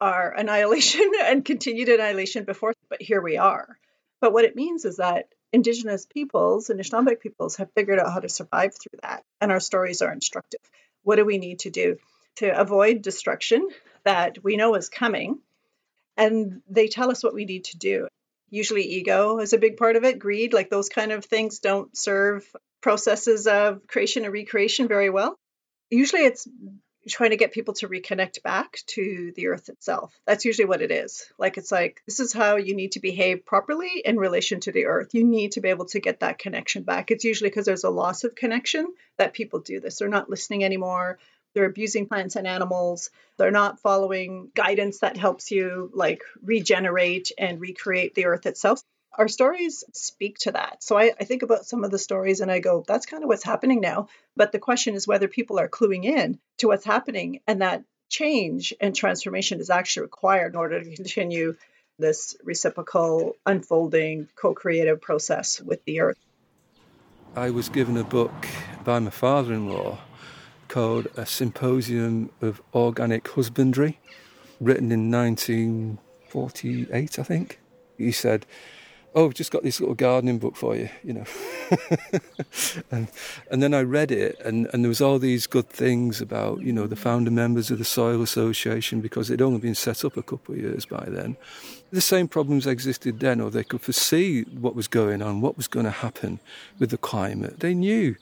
our 0.00 0.30
annihilation 0.32 1.10
and 1.22 1.44
continued 1.44 1.88
annihilation 1.88 2.44
before, 2.44 2.74
but 2.88 3.02
here 3.02 3.20
we 3.20 3.36
are. 3.36 3.78
But 4.20 4.32
what 4.32 4.44
it 4.44 4.56
means 4.56 4.84
is 4.84 4.96
that 4.96 5.28
Indigenous 5.52 6.06
peoples, 6.06 6.70
and 6.70 6.80
Anishinaabeg 6.80 7.20
peoples, 7.20 7.56
have 7.56 7.72
figured 7.72 7.98
out 7.98 8.12
how 8.12 8.20
to 8.20 8.28
survive 8.28 8.74
through 8.74 8.98
that. 9.02 9.24
And 9.40 9.52
our 9.52 9.60
stories 9.60 10.02
are 10.02 10.12
instructive. 10.12 10.60
What 11.02 11.16
do 11.16 11.24
we 11.24 11.38
need 11.38 11.60
to 11.60 11.70
do 11.70 11.98
to 12.36 12.60
avoid 12.60 13.02
destruction 13.02 13.68
that 14.04 14.42
we 14.42 14.56
know 14.56 14.74
is 14.74 14.88
coming? 14.88 15.38
And 16.16 16.62
they 16.68 16.88
tell 16.88 17.10
us 17.10 17.22
what 17.22 17.34
we 17.34 17.44
need 17.44 17.64
to 17.66 17.78
do. 17.78 18.08
Usually, 18.50 18.82
ego 18.82 19.38
is 19.38 19.52
a 19.52 19.58
big 19.58 19.76
part 19.76 19.96
of 19.96 20.04
it, 20.04 20.18
greed, 20.18 20.52
like 20.52 20.70
those 20.70 20.88
kind 20.88 21.12
of 21.12 21.24
things 21.24 21.58
don't 21.58 21.96
serve 21.96 22.44
processes 22.80 23.46
of 23.46 23.86
creation 23.86 24.24
and 24.24 24.32
recreation 24.32 24.88
very 24.88 25.10
well. 25.10 25.36
Usually, 25.90 26.24
it's 26.24 26.48
trying 27.08 27.30
to 27.30 27.36
get 27.36 27.52
people 27.52 27.74
to 27.74 27.88
reconnect 27.88 28.42
back 28.42 28.80
to 28.86 29.32
the 29.36 29.48
earth 29.48 29.68
itself. 29.68 30.14
That's 30.26 30.44
usually 30.44 30.66
what 30.66 30.82
it 30.82 30.90
is. 30.90 31.30
Like 31.38 31.56
it's 31.58 31.72
like 31.72 32.02
this 32.06 32.20
is 32.20 32.32
how 32.32 32.56
you 32.56 32.74
need 32.74 32.92
to 32.92 33.00
behave 33.00 33.46
properly 33.46 34.02
in 34.04 34.16
relation 34.18 34.60
to 34.60 34.72
the 34.72 34.86
earth. 34.86 35.14
You 35.14 35.24
need 35.24 35.52
to 35.52 35.60
be 35.60 35.68
able 35.68 35.86
to 35.86 36.00
get 36.00 36.20
that 36.20 36.38
connection 36.38 36.82
back. 36.82 37.10
It's 37.10 37.24
usually 37.24 37.50
because 37.50 37.66
there's 37.66 37.84
a 37.84 37.90
loss 37.90 38.24
of 38.24 38.34
connection 38.34 38.92
that 39.18 39.34
people 39.34 39.60
do 39.60 39.80
this. 39.80 39.98
They're 39.98 40.08
not 40.08 40.30
listening 40.30 40.64
anymore. 40.64 41.18
They're 41.54 41.64
abusing 41.64 42.06
plants 42.06 42.36
and 42.36 42.46
animals. 42.46 43.10
They're 43.38 43.50
not 43.50 43.80
following 43.80 44.50
guidance 44.54 44.98
that 44.98 45.16
helps 45.16 45.50
you 45.50 45.90
like 45.94 46.22
regenerate 46.42 47.32
and 47.38 47.60
recreate 47.60 48.14
the 48.14 48.26
earth 48.26 48.44
itself 48.46 48.82
our 49.16 49.28
stories 49.28 49.84
speak 49.92 50.38
to 50.40 50.52
that. 50.52 50.82
So 50.82 50.98
I, 50.98 51.12
I, 51.18 51.24
think 51.24 51.42
about 51.42 51.64
some 51.64 51.84
of 51.84 51.90
the 51.90 51.98
stories 51.98 52.40
and 52.40 52.50
I 52.50 52.58
go, 52.58 52.84
that's 52.86 53.06
kind 53.06 53.22
of 53.22 53.28
what's 53.28 53.44
happening 53.44 53.80
now. 53.80 54.08
But 54.36 54.52
the 54.52 54.58
question 54.58 54.94
is 54.94 55.06
whether 55.06 55.28
people 55.28 55.58
are 55.58 55.68
cluing 55.68 56.04
in 56.04 56.38
to 56.58 56.68
what's 56.68 56.84
happening 56.84 57.40
and 57.46 57.62
that 57.62 57.84
change 58.08 58.74
and 58.80 58.94
transformation 58.94 59.60
is 59.60 59.70
actually 59.70 60.02
required 60.02 60.52
in 60.52 60.58
order 60.58 60.82
to 60.82 60.96
continue 60.96 61.56
this 61.98 62.36
reciprocal, 62.44 63.36
unfolding, 63.46 64.28
co 64.36 64.52
creative 64.54 65.00
process 65.00 65.60
with 65.60 65.84
the 65.84 66.00
earth. 66.00 66.18
I 67.34 67.50
was 67.50 67.68
given 67.68 67.96
a 67.96 68.04
book 68.04 68.46
by 68.84 68.98
my 68.98 69.10
father 69.10 69.54
in 69.54 69.68
law 69.68 69.98
called 70.68 71.08
A 71.16 71.26
Symposium 71.26 72.30
of 72.40 72.62
Organic 72.74 73.28
Husbandry, 73.28 73.98
written 74.60 74.90
in 74.92 75.10
1948, 75.10 77.18
I 77.18 77.22
think. 77.22 77.60
He 77.96 78.12
said, 78.12 78.44
oh, 79.16 79.24
we've 79.24 79.34
just 79.34 79.50
got 79.50 79.62
this 79.62 79.80
little 79.80 79.94
gardening 79.94 80.38
book 80.38 80.54
for 80.56 80.76
you, 80.76 80.90
you 81.02 81.14
know. 81.14 81.24
and, 82.90 83.08
and 83.50 83.62
then 83.62 83.72
I 83.72 83.80
read 83.80 84.12
it, 84.12 84.38
and, 84.44 84.68
and 84.72 84.84
there 84.84 84.90
was 84.90 85.00
all 85.00 85.18
these 85.18 85.46
good 85.46 85.70
things 85.70 86.20
about, 86.20 86.60
you 86.60 86.72
know, 86.72 86.86
the 86.86 86.96
founder 86.96 87.30
members 87.30 87.70
of 87.70 87.78
the 87.78 87.84
Soil 87.84 88.20
Association 88.20 89.00
because 89.00 89.30
it'd 89.30 89.40
only 89.40 89.58
been 89.58 89.74
set 89.74 90.04
up 90.04 90.18
a 90.18 90.22
couple 90.22 90.54
of 90.54 90.60
years 90.60 90.84
by 90.84 91.06
then. 91.08 91.38
The 91.90 92.02
same 92.02 92.28
problems 92.28 92.66
existed 92.66 93.20
then, 93.20 93.40
or 93.40 93.50
they 93.50 93.64
could 93.64 93.80
foresee 93.80 94.42
what 94.42 94.74
was 94.74 94.86
going 94.86 95.22
on, 95.22 95.40
what 95.40 95.56
was 95.56 95.66
going 95.66 95.86
to 95.86 95.92
happen 95.92 96.38
with 96.78 96.90
the 96.90 96.98
climate. 96.98 97.60
They 97.60 97.72
knew. 97.72 98.16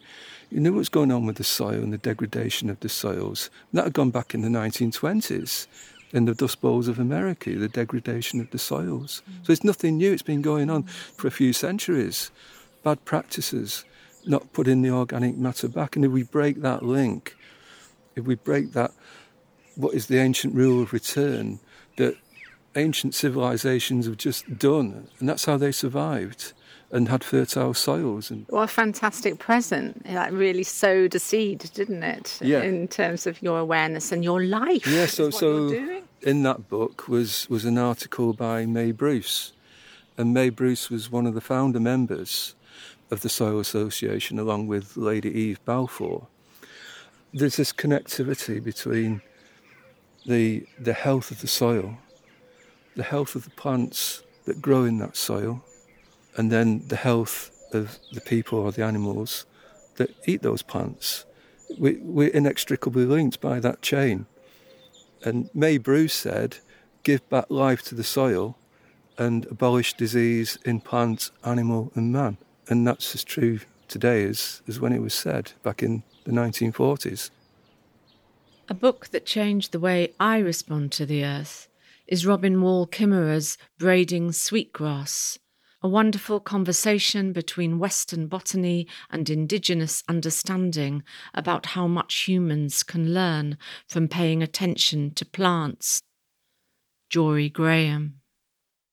You 0.50 0.60
knew 0.60 0.72
what 0.72 0.78
was 0.78 0.88
going 0.88 1.10
on 1.10 1.26
with 1.26 1.36
the 1.36 1.44
soil 1.44 1.82
and 1.82 1.92
the 1.92 1.98
degradation 1.98 2.70
of 2.70 2.78
the 2.78 2.88
soils. 2.88 3.50
And 3.72 3.78
that 3.78 3.84
had 3.84 3.94
gone 3.94 4.10
back 4.10 4.32
in 4.32 4.42
the 4.42 4.48
1920s 4.48 5.66
in 6.14 6.26
the 6.26 6.34
Dust 6.34 6.60
Bowls 6.60 6.86
of 6.86 7.00
America, 7.00 7.50
the 7.50 7.68
degradation 7.68 8.40
of 8.40 8.50
the 8.50 8.58
soils. 8.58 9.20
So 9.42 9.52
it's 9.52 9.64
nothing 9.64 9.96
new, 9.96 10.12
it's 10.12 10.22
been 10.22 10.42
going 10.42 10.70
on 10.70 10.84
for 10.84 11.26
a 11.26 11.32
few 11.32 11.52
centuries. 11.52 12.30
Bad 12.84 13.04
practices, 13.04 13.84
not 14.24 14.52
putting 14.52 14.82
the 14.82 14.90
organic 14.90 15.36
matter 15.36 15.66
back. 15.66 15.96
And 15.96 16.04
if 16.04 16.12
we 16.12 16.22
break 16.22 16.62
that 16.62 16.84
link, 16.84 17.36
if 18.14 18.24
we 18.24 18.36
break 18.36 18.72
that, 18.74 18.92
what 19.74 19.92
is 19.92 20.06
the 20.06 20.18
ancient 20.18 20.54
rule 20.54 20.80
of 20.80 20.92
return 20.92 21.58
that 21.96 22.16
ancient 22.76 23.14
civilizations 23.14 24.06
have 24.06 24.16
just 24.16 24.56
done, 24.56 25.08
and 25.18 25.28
that's 25.28 25.46
how 25.46 25.56
they 25.56 25.72
survived 25.72 26.52
and 26.94 27.08
had 27.08 27.24
fertile 27.24 27.74
soils. 27.74 28.30
And 28.30 28.46
what 28.48 28.62
a 28.62 28.68
fantastic 28.68 29.38
present! 29.38 30.04
That 30.04 30.32
really 30.32 30.62
sowed 30.62 31.14
a 31.14 31.18
seed, 31.18 31.70
didn't 31.74 32.04
it? 32.04 32.38
Yeah. 32.40 32.62
In 32.62 32.86
terms 32.88 33.26
of 33.26 33.42
your 33.42 33.58
awareness 33.58 34.12
and 34.12 34.22
your 34.22 34.42
life. 34.42 34.86
Yeah. 34.86 35.06
So 35.06 35.30
so 35.30 36.00
in 36.22 36.44
that 36.44 36.68
book 36.68 37.08
was 37.08 37.50
was 37.50 37.64
an 37.64 37.78
article 37.78 38.32
by 38.32 38.64
Maye 38.64 38.92
Bruce, 38.92 39.52
and 40.16 40.32
Maye 40.32 40.50
Bruce 40.50 40.88
was 40.88 41.10
one 41.10 41.26
of 41.26 41.34
the 41.34 41.40
founder 41.40 41.80
members 41.80 42.54
of 43.10 43.20
the 43.22 43.28
Soil 43.28 43.58
Association, 43.58 44.38
along 44.38 44.68
with 44.68 44.96
Lady 44.96 45.30
Eve 45.30 45.62
Balfour. 45.64 46.28
There's 47.32 47.56
this 47.56 47.72
connectivity 47.72 48.62
between 48.62 49.20
the 50.24 50.64
the 50.78 50.92
health 50.92 51.32
of 51.32 51.40
the 51.40 51.48
soil, 51.48 51.98
the 52.94 53.02
health 53.02 53.34
of 53.34 53.42
the 53.42 53.50
plants 53.50 54.22
that 54.44 54.62
grow 54.62 54.84
in 54.84 54.98
that 54.98 55.16
soil, 55.16 55.64
and 56.36 56.50
then 56.50 56.86
the 56.88 56.96
health 56.96 57.50
of 57.72 57.98
the 58.12 58.20
people 58.20 58.58
or 58.58 58.72
the 58.72 58.84
animals 58.84 59.46
that 59.96 60.14
eat 60.26 60.42
those 60.42 60.62
plants. 60.62 61.24
We, 61.78 61.96
we're 61.96 62.28
inextricably 62.28 63.04
linked 63.04 63.40
by 63.40 63.60
that 63.60 63.82
chain. 63.82 64.26
And 65.24 65.50
Maye 65.54 65.78
Bruce 65.78 66.14
said, 66.14 66.58
give 67.02 67.28
back 67.28 67.46
life 67.48 67.82
to 67.84 67.94
the 67.94 68.04
soil 68.04 68.56
and 69.16 69.46
abolish 69.46 69.94
disease 69.94 70.58
in 70.64 70.80
plant, 70.80 71.30
animal, 71.44 71.92
and 71.94 72.12
man. 72.12 72.36
And 72.68 72.86
that's 72.86 73.14
as 73.14 73.24
true 73.24 73.60
today 73.88 74.24
as, 74.24 74.62
as 74.66 74.80
when 74.80 74.92
it 74.92 75.02
was 75.02 75.14
said 75.14 75.52
back 75.62 75.82
in 75.82 76.02
the 76.24 76.32
1940s. 76.32 77.30
A 78.68 78.74
book 78.74 79.08
that 79.08 79.26
changed 79.26 79.72
the 79.72 79.80
way 79.80 80.14
I 80.18 80.38
respond 80.38 80.90
to 80.92 81.06
the 81.06 81.24
earth 81.24 81.68
is 82.06 82.26
Robin 82.26 82.60
Wall 82.60 82.86
Kimmerer's 82.86 83.58
Braiding 83.78 84.32
Sweetgrass 84.32 85.38
a 85.84 85.88
wonderful 85.88 86.40
conversation 86.40 87.34
between 87.34 87.78
Western 87.78 88.26
botany 88.26 88.88
and 89.10 89.28
Indigenous 89.28 90.02
understanding 90.08 91.02
about 91.34 91.66
how 91.66 91.86
much 91.86 92.24
humans 92.26 92.82
can 92.82 93.12
learn 93.12 93.58
from 93.86 94.08
paying 94.08 94.42
attention 94.42 95.12
to 95.12 95.26
plants. 95.26 96.00
Jorie 97.12 97.52
Graham. 97.52 98.14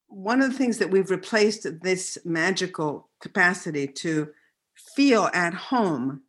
One 0.10 0.41
of 0.41 0.51
the 0.51 0.57
things 0.57 0.79
that 0.79 0.91
we've 0.91 1.10
replaced 1.10 1.65
this 1.81 2.17
magical 2.25 3.10
capacity 3.21 3.88
to 3.88 4.31
feel 4.75 5.29
at 5.33 5.53
home 5.53 6.24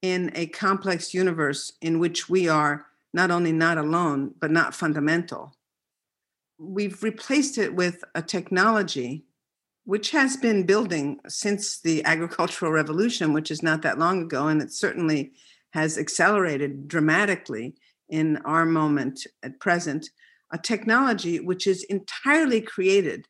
in 0.00 0.32
a 0.34 0.46
complex 0.46 1.12
universe 1.12 1.72
in 1.82 1.98
which 1.98 2.26
we 2.26 2.48
are 2.48 2.86
not 3.12 3.30
only 3.30 3.52
not 3.52 3.76
alone, 3.76 4.34
but 4.40 4.50
not 4.50 4.74
fundamental. 4.74 5.54
We've 6.58 7.02
replaced 7.02 7.58
it 7.58 7.74
with 7.74 8.02
a 8.14 8.22
technology 8.22 9.25
which 9.86 10.10
has 10.10 10.36
been 10.36 10.66
building 10.66 11.18
since 11.28 11.80
the 11.80 12.04
agricultural 12.04 12.72
revolution, 12.72 13.32
which 13.32 13.52
is 13.52 13.62
not 13.62 13.82
that 13.82 13.98
long 13.98 14.22
ago, 14.22 14.48
and 14.48 14.60
it 14.60 14.72
certainly 14.72 15.32
has 15.70 15.96
accelerated 15.96 16.88
dramatically 16.88 17.72
in 18.08 18.36
our 18.38 18.66
moment 18.66 19.24
at 19.44 19.60
present, 19.60 20.10
a 20.52 20.58
technology 20.58 21.38
which 21.38 21.68
is 21.68 21.84
entirely 21.84 22.60
created 22.60 23.26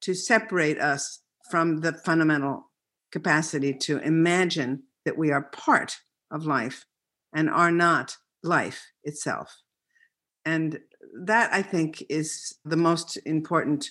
to 0.00 0.12
separate 0.12 0.80
us 0.80 1.20
from 1.48 1.78
the 1.78 1.92
fundamental 1.92 2.70
capacity 3.12 3.72
to 3.72 3.98
imagine 3.98 4.82
that 5.04 5.16
we 5.16 5.30
are 5.30 5.42
part 5.42 5.96
of 6.32 6.44
life 6.44 6.86
and 7.32 7.48
are 7.48 7.72
not 7.72 8.16
life 8.42 8.90
itself. 9.04 9.62
And 10.44 10.80
that, 11.24 11.52
I 11.52 11.62
think, 11.62 12.02
is 12.08 12.56
the 12.64 12.76
most 12.76 13.16
important 13.18 13.90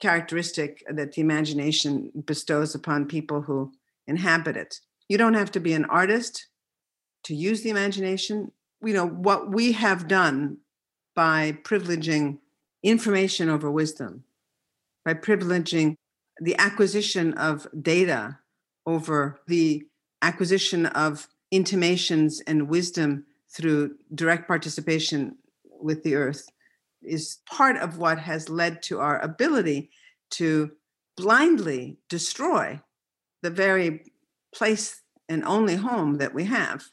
characteristic 0.00 0.82
that 0.90 1.12
the 1.12 1.20
imagination 1.20 2.10
bestows 2.26 2.74
upon 2.74 3.06
people 3.06 3.42
who 3.42 3.72
inhabit 4.06 4.56
it. 4.56 4.80
You 5.08 5.18
don't 5.18 5.34
have 5.34 5.50
to 5.52 5.60
be 5.60 5.72
an 5.72 5.84
artist 5.84 6.46
to 7.24 7.34
use 7.34 7.62
the 7.62 7.70
imagination. 7.70 8.52
You 8.82 8.94
know, 8.94 9.06
what 9.06 9.50
we 9.50 9.72
have 9.72 10.08
done 10.08 10.58
by 11.14 11.58
privileging 11.64 12.38
information 12.82 13.50
over 13.50 13.70
wisdom, 13.70 14.24
by 15.04 15.14
privileging 15.14 15.96
the 16.40 16.56
acquisition 16.58 17.34
of 17.34 17.66
data 17.82 18.38
over 18.86 19.40
the 19.46 19.84
acquisition 20.22 20.86
of 20.86 21.28
intimations 21.50 22.40
and 22.46 22.68
wisdom 22.68 23.26
through 23.50 23.96
direct 24.14 24.46
participation 24.48 25.36
with 25.64 26.02
the 26.02 26.14
earth 26.14 26.48
is 27.02 27.38
part 27.46 27.76
of 27.76 27.98
what 27.98 28.18
has 28.18 28.48
led 28.48 28.82
to 28.84 29.00
our 29.00 29.18
ability 29.20 29.90
to 30.30 30.72
blindly 31.16 31.98
destroy 32.08 32.80
the 33.42 33.50
very 33.50 34.04
place 34.54 35.02
and 35.28 35.44
only 35.44 35.76
home 35.76 36.18
that 36.18 36.34
we 36.34 36.44
have. 36.44 36.84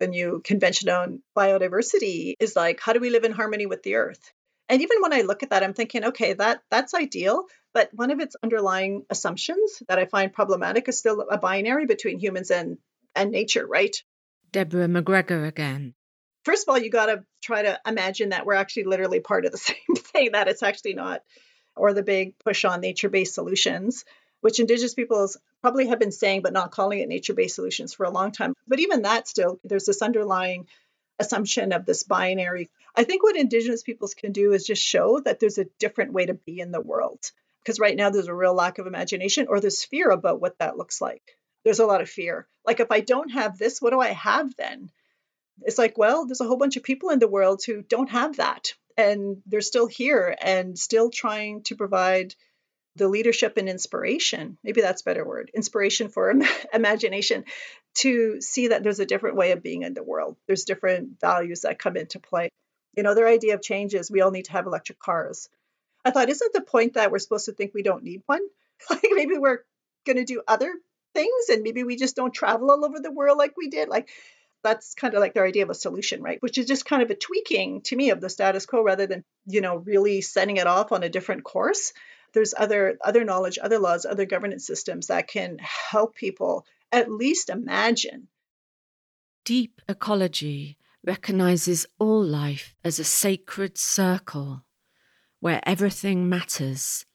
The 0.00 0.08
new 0.08 0.40
convention 0.44 0.88
on 0.88 1.22
biodiversity 1.36 2.34
is 2.38 2.54
like, 2.54 2.80
how 2.80 2.92
do 2.92 3.00
we 3.00 3.10
live 3.10 3.24
in 3.24 3.32
harmony 3.32 3.66
with 3.66 3.82
the 3.82 3.96
earth? 3.96 4.32
And 4.68 4.82
even 4.82 5.00
when 5.00 5.12
I 5.12 5.22
look 5.22 5.42
at 5.42 5.50
that, 5.50 5.62
I'm 5.62 5.72
thinking, 5.72 6.04
okay, 6.04 6.34
that 6.34 6.60
that's 6.70 6.94
ideal. 6.94 7.44
But 7.72 7.90
one 7.92 8.10
of 8.10 8.20
its 8.20 8.36
underlying 8.42 9.04
assumptions 9.10 9.82
that 9.88 9.98
I 9.98 10.06
find 10.06 10.32
problematic 10.32 10.88
is 10.88 10.98
still 10.98 11.26
a 11.30 11.38
binary 11.38 11.86
between 11.86 12.18
humans 12.18 12.50
and, 12.50 12.78
and 13.14 13.30
nature, 13.30 13.66
right? 13.66 13.96
Deborah 14.52 14.88
McGregor 14.88 15.46
again 15.46 15.94
first 16.44 16.66
of 16.66 16.72
all, 16.72 16.78
you 16.78 16.90
got 16.90 17.06
to 17.06 17.24
try 17.42 17.62
to 17.62 17.80
imagine 17.86 18.30
that 18.30 18.46
we're 18.46 18.54
actually 18.54 18.84
literally 18.84 19.20
part 19.20 19.44
of 19.44 19.52
the 19.52 19.58
same 19.58 19.96
thing, 19.96 20.32
that 20.32 20.48
it's 20.48 20.62
actually 20.62 20.94
not, 20.94 21.22
or 21.76 21.92
the 21.92 22.02
big 22.02 22.38
push 22.38 22.64
on 22.64 22.80
nature 22.80 23.08
based 23.08 23.34
solutions, 23.34 24.04
which 24.40 24.60
Indigenous 24.60 24.94
peoples 24.94 25.36
probably 25.60 25.88
have 25.88 25.98
been 25.98 26.12
saying, 26.12 26.42
but 26.42 26.52
not 26.52 26.70
calling 26.70 27.00
it 27.00 27.08
nature 27.08 27.34
based 27.34 27.56
solutions 27.56 27.94
for 27.94 28.04
a 28.04 28.10
long 28.10 28.32
time. 28.32 28.54
But 28.66 28.80
even 28.80 29.02
that, 29.02 29.28
still, 29.28 29.58
there's 29.64 29.86
this 29.86 30.02
underlying 30.02 30.66
assumption 31.18 31.72
of 31.72 31.84
this 31.84 32.04
binary. 32.04 32.68
I 32.94 33.04
think 33.04 33.22
what 33.22 33.36
Indigenous 33.36 33.82
peoples 33.82 34.14
can 34.14 34.32
do 34.32 34.52
is 34.52 34.66
just 34.66 34.82
show 34.82 35.20
that 35.20 35.40
there's 35.40 35.58
a 35.58 35.66
different 35.78 36.12
way 36.12 36.26
to 36.26 36.34
be 36.34 36.60
in 36.60 36.70
the 36.70 36.80
world. 36.80 37.30
Because 37.62 37.80
right 37.80 37.96
now, 37.96 38.10
there's 38.10 38.28
a 38.28 38.34
real 38.34 38.54
lack 38.54 38.78
of 38.78 38.86
imagination 38.86 39.46
or 39.48 39.60
there's 39.60 39.84
fear 39.84 40.10
about 40.10 40.40
what 40.40 40.58
that 40.58 40.76
looks 40.76 41.00
like. 41.00 41.36
There's 41.64 41.80
a 41.80 41.86
lot 41.86 42.00
of 42.00 42.08
fear. 42.08 42.46
Like, 42.64 42.80
if 42.80 42.90
I 42.90 43.00
don't 43.00 43.30
have 43.30 43.58
this, 43.58 43.82
what 43.82 43.90
do 43.90 44.00
I 44.00 44.08
have 44.08 44.54
then? 44.56 44.90
It's 45.62 45.78
like, 45.78 45.98
well, 45.98 46.26
there's 46.26 46.40
a 46.40 46.46
whole 46.46 46.56
bunch 46.56 46.76
of 46.76 46.82
people 46.82 47.10
in 47.10 47.18
the 47.18 47.28
world 47.28 47.62
who 47.64 47.82
don't 47.82 48.10
have 48.10 48.36
that. 48.36 48.72
And 48.96 49.42
they're 49.46 49.60
still 49.60 49.86
here 49.86 50.36
and 50.40 50.78
still 50.78 51.10
trying 51.10 51.62
to 51.64 51.76
provide 51.76 52.34
the 52.96 53.08
leadership 53.08 53.56
and 53.56 53.68
inspiration. 53.68 54.58
Maybe 54.64 54.80
that's 54.80 55.02
better 55.02 55.24
word 55.24 55.50
inspiration 55.54 56.08
for 56.08 56.34
imagination 56.72 57.44
to 57.98 58.40
see 58.40 58.68
that 58.68 58.82
there's 58.82 59.00
a 59.00 59.06
different 59.06 59.36
way 59.36 59.52
of 59.52 59.62
being 59.62 59.82
in 59.82 59.94
the 59.94 60.02
world. 60.02 60.36
There's 60.46 60.64
different 60.64 61.20
values 61.20 61.62
that 61.62 61.78
come 61.78 61.96
into 61.96 62.18
play. 62.18 62.50
You 62.96 63.02
know, 63.04 63.14
their 63.14 63.28
idea 63.28 63.54
of 63.54 63.62
change 63.62 63.94
is 63.94 64.10
we 64.10 64.20
all 64.20 64.30
need 64.30 64.46
to 64.46 64.52
have 64.52 64.66
electric 64.66 64.98
cars. 64.98 65.48
I 66.04 66.10
thought, 66.10 66.28
isn't 66.28 66.52
the 66.52 66.60
point 66.60 66.94
that 66.94 67.10
we're 67.10 67.18
supposed 67.18 67.46
to 67.46 67.52
think 67.52 67.72
we 67.74 67.82
don't 67.82 68.04
need 68.04 68.22
one? 68.26 68.42
Like 68.88 69.08
maybe 69.10 69.36
we're 69.36 69.64
going 70.06 70.18
to 70.18 70.24
do 70.24 70.40
other 70.46 70.72
things 71.12 71.48
and 71.50 71.64
maybe 71.64 71.82
we 71.82 71.96
just 71.96 72.14
don't 72.14 72.32
travel 72.32 72.70
all 72.70 72.84
over 72.84 73.00
the 73.00 73.10
world 73.10 73.36
like 73.36 73.56
we 73.56 73.68
did. 73.68 73.88
Like 73.88 74.08
that's 74.62 74.94
kind 74.94 75.14
of 75.14 75.20
like 75.20 75.34
their 75.34 75.46
idea 75.46 75.62
of 75.62 75.70
a 75.70 75.74
solution, 75.74 76.22
right? 76.22 76.42
Which 76.42 76.58
is 76.58 76.66
just 76.66 76.84
kind 76.84 77.02
of 77.02 77.10
a 77.10 77.14
tweaking 77.14 77.82
to 77.82 77.96
me 77.96 78.10
of 78.10 78.20
the 78.20 78.30
status 78.30 78.66
quo 78.66 78.82
rather 78.82 79.06
than, 79.06 79.24
you 79.46 79.60
know, 79.60 79.76
really 79.76 80.20
setting 80.20 80.56
it 80.56 80.66
off 80.66 80.92
on 80.92 81.02
a 81.02 81.08
different 81.08 81.44
course. 81.44 81.92
There's 82.34 82.54
other 82.56 82.98
other 83.02 83.24
knowledge, 83.24 83.58
other 83.60 83.78
laws, 83.78 84.04
other 84.04 84.26
governance 84.26 84.66
systems 84.66 85.06
that 85.06 85.28
can 85.28 85.58
help 85.60 86.14
people 86.14 86.66
at 86.92 87.10
least 87.10 87.50
imagine. 87.50 88.28
Deep 89.44 89.80
ecology 89.88 90.76
recognizes 91.04 91.86
all 91.98 92.22
life 92.22 92.74
as 92.84 92.98
a 92.98 93.04
sacred 93.04 93.78
circle 93.78 94.64
where 95.40 95.60
everything 95.62 96.28
matters, 96.28 97.06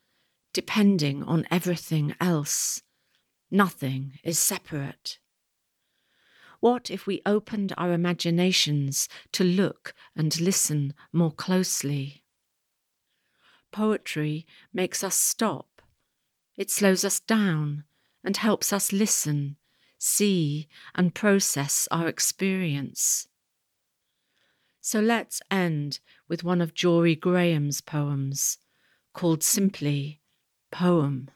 depending 0.54 1.24
on 1.24 1.46
everything 1.52 2.16
else. 2.20 2.82
Nothing 3.52 4.14
is 4.24 4.40
separate. 4.40 5.20
What 6.64 6.90
if 6.90 7.06
we 7.06 7.22
opened 7.26 7.74
our 7.78 7.92
imaginations 7.92 9.10
to 9.34 9.44
look 9.44 9.94
and 10.16 10.40
listen 10.40 10.94
more 11.12 11.34
closely? 11.34 12.24
Poetry 13.74 14.48
makes 14.74 15.04
us 15.04 15.14
stop. 15.14 15.82
It 16.56 16.72
slows 16.72 17.04
us 17.04 17.20
down 17.20 17.84
and 18.24 18.38
helps 18.38 18.72
us 18.72 18.94
listen, 18.94 19.58
see, 19.98 20.70
and 20.96 21.14
process 21.14 21.86
our 21.92 22.08
experience. 22.08 23.28
So 24.80 25.02
let's 25.02 25.42
end 25.52 26.00
with 26.30 26.46
one 26.46 26.62
of 26.62 26.74
Jorie 26.74 27.20
Graham's 27.20 27.82
poems 27.82 28.58
called 29.14 29.44
simply 29.44 30.22
Poem. 30.72 31.30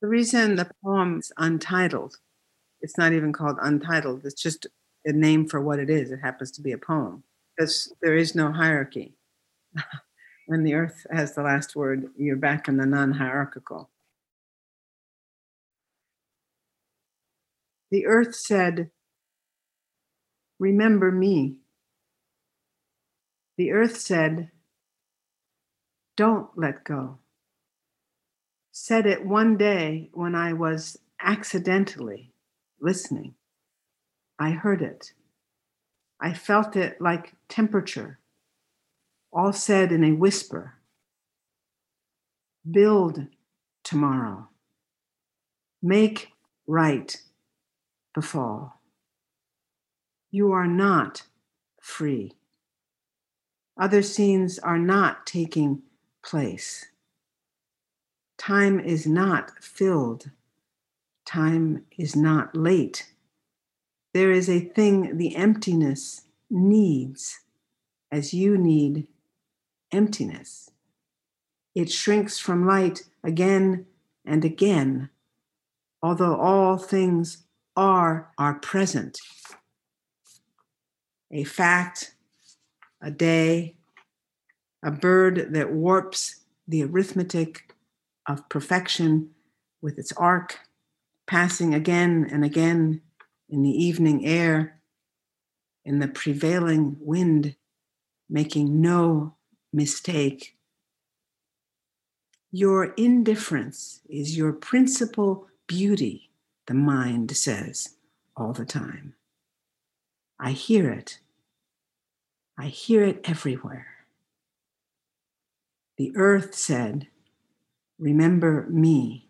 The 0.00 0.08
reason 0.08 0.56
the 0.56 0.70
poem's 0.82 1.32
untitled 1.36 2.16
it's 2.80 2.98
not 2.98 3.12
even 3.12 3.32
called 3.32 3.58
untitled. 3.60 4.24
It's 4.24 4.40
just 4.40 4.66
a 5.04 5.12
name 5.12 5.48
for 5.48 5.60
what 5.60 5.78
it 5.78 5.90
is. 5.90 6.10
It 6.10 6.18
happens 6.18 6.50
to 6.52 6.62
be 6.62 6.72
a 6.72 6.78
poem. 6.78 7.22
Because 7.56 7.92
there 8.02 8.16
is 8.16 8.34
no 8.34 8.52
hierarchy. 8.52 9.14
when 10.46 10.62
the 10.62 10.74
earth 10.74 11.06
has 11.10 11.34
the 11.34 11.42
last 11.42 11.74
word, 11.74 12.10
you're 12.16 12.36
back 12.36 12.68
in 12.68 12.76
the 12.76 12.86
non 12.86 13.12
hierarchical. 13.12 13.90
The 17.90 18.06
earth 18.06 18.34
said, 18.34 18.90
Remember 20.58 21.10
me. 21.10 21.56
The 23.56 23.72
earth 23.72 23.98
said, 23.98 24.50
Don't 26.16 26.48
let 26.56 26.84
go. 26.84 27.18
Said 28.72 29.06
it 29.06 29.24
one 29.24 29.56
day 29.56 30.10
when 30.12 30.34
I 30.34 30.52
was 30.52 30.98
accidentally 31.22 32.32
listening. 32.80 33.34
I 34.38 34.50
heard 34.50 34.82
it. 34.82 35.12
I 36.20 36.32
felt 36.32 36.76
it 36.76 37.00
like 37.00 37.34
temperature, 37.48 38.18
all 39.32 39.52
said 39.52 39.92
in 39.92 40.04
a 40.04 40.12
whisper. 40.12 40.74
Build 42.70 43.26
tomorrow. 43.84 44.48
Make 45.82 46.32
right 46.66 47.16
befall. 48.14 48.80
You 50.30 50.52
are 50.52 50.66
not 50.66 51.22
free. 51.80 52.32
Other 53.78 54.02
scenes 54.02 54.58
are 54.58 54.78
not 54.78 55.26
taking 55.26 55.82
place. 56.24 56.86
Time 58.38 58.80
is 58.80 59.06
not 59.06 59.62
filled 59.62 60.30
Time 61.26 61.84
is 61.98 62.14
not 62.14 62.56
late. 62.56 63.12
There 64.14 64.30
is 64.30 64.48
a 64.48 64.60
thing 64.60 65.18
the 65.18 65.36
emptiness 65.36 66.22
needs 66.48 67.40
as 68.10 68.32
you 68.32 68.56
need 68.56 69.08
emptiness. 69.92 70.70
It 71.74 71.90
shrinks 71.90 72.38
from 72.38 72.66
light 72.66 73.02
again 73.22 73.86
and 74.24 74.44
again, 74.44 75.10
although 76.02 76.36
all 76.36 76.78
things 76.78 77.44
are 77.76 78.30
our 78.38 78.54
present. 78.54 79.18
A 81.30 81.44
fact, 81.44 82.14
a 83.02 83.10
day, 83.10 83.74
a 84.82 84.90
bird 84.90 85.48
that 85.52 85.72
warps 85.72 86.40
the 86.66 86.84
arithmetic 86.84 87.74
of 88.26 88.48
perfection 88.48 89.30
with 89.82 89.98
its 89.98 90.12
arc, 90.12 90.60
passing 91.26 91.74
again 91.74 92.28
and 92.30 92.44
again 92.44 93.02
in 93.48 93.62
the 93.62 93.70
evening 93.70 94.24
air, 94.26 94.80
in 95.84 95.98
the 95.98 96.08
prevailing 96.08 96.96
wind, 97.00 97.56
making 98.28 98.80
no 98.80 99.34
mistake. 99.72 100.56
Your 102.50 102.94
indifference 102.94 104.00
is 104.08 104.36
your 104.36 104.52
principal 104.52 105.46
beauty, 105.66 106.30
the 106.66 106.74
mind 106.74 107.36
says 107.36 107.96
all 108.36 108.52
the 108.52 108.64
time. 108.64 109.14
I 110.38 110.52
hear 110.52 110.90
it. 110.90 111.18
I 112.58 112.66
hear 112.66 113.04
it 113.04 113.20
everywhere. 113.24 113.86
The 115.96 116.12
earth 116.16 116.54
said, 116.54 117.08
Remember 117.98 118.66
me. 118.68 119.25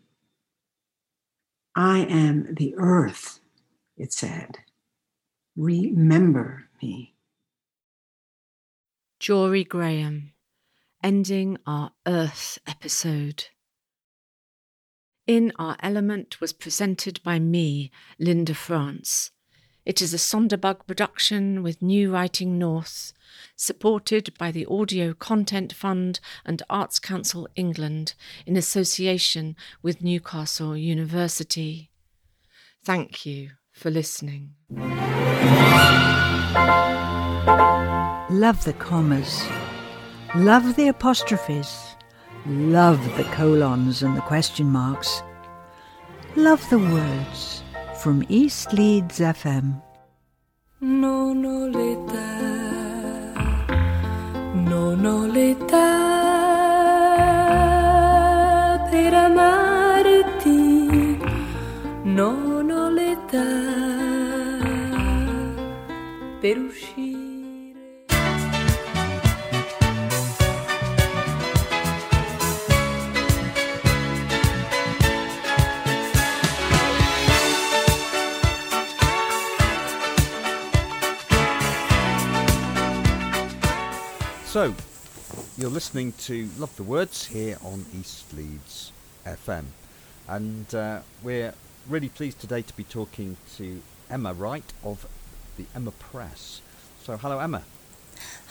I 1.78 2.06
am 2.08 2.54
the 2.54 2.74
earth, 2.78 3.40
it 3.98 4.10
said. 4.10 4.60
Remember 5.56 6.70
me. 6.82 7.14
Jorie 9.20 9.68
Graham, 9.68 10.32
ending 11.02 11.58
our 11.66 11.92
Earth 12.06 12.58
episode. 12.66 13.48
In 15.26 15.52
Our 15.58 15.76
Element 15.80 16.40
was 16.40 16.54
presented 16.54 17.22
by 17.22 17.38
me, 17.38 17.90
Linda 18.18 18.54
France. 18.54 19.32
It 19.86 20.02
is 20.02 20.12
a 20.12 20.16
Sonderbug 20.16 20.84
production 20.88 21.62
with 21.62 21.80
New 21.80 22.12
Writing 22.12 22.58
North, 22.58 23.12
supported 23.54 24.36
by 24.36 24.50
the 24.50 24.66
Audio 24.66 25.14
Content 25.14 25.72
Fund 25.72 26.18
and 26.44 26.60
Arts 26.68 26.98
Council 26.98 27.46
England 27.54 28.14
in 28.46 28.56
association 28.56 29.54
with 29.82 30.02
Newcastle 30.02 30.76
University. 30.76 31.92
Thank 32.84 33.24
you 33.24 33.50
for 33.70 33.92
listening. 33.92 34.54
Love 38.28 38.64
the 38.64 38.74
commas. 38.76 39.46
Love 40.34 40.74
the 40.74 40.88
apostrophes. 40.88 41.94
Love 42.44 43.00
the 43.16 43.24
colons 43.24 44.02
and 44.02 44.16
the 44.16 44.22
question 44.22 44.66
marks. 44.66 45.22
Love 46.34 46.68
the 46.70 46.78
words 46.80 47.62
from 48.06 48.22
East 48.28 48.72
Leeds 48.72 49.18
FM. 49.18 49.82
Per 66.40 66.58
uscire. 66.58 67.15
So, 84.56 84.72
you're 85.58 85.68
listening 85.68 86.12
to 86.12 86.48
Love 86.56 86.74
the 86.76 86.82
Words 86.82 87.26
here 87.26 87.58
on 87.62 87.84
East 87.94 88.32
Leeds 88.32 88.90
FM. 89.26 89.64
And 90.26 90.74
uh, 90.74 91.00
we're 91.22 91.52
really 91.86 92.08
pleased 92.08 92.40
today 92.40 92.62
to 92.62 92.74
be 92.74 92.84
talking 92.84 93.36
to 93.58 93.82
Emma 94.08 94.32
Wright 94.32 94.72
of 94.82 95.06
the 95.58 95.66
Emma 95.74 95.90
Press. 95.90 96.62
So, 97.02 97.18
hello, 97.18 97.38
Emma. 97.38 97.64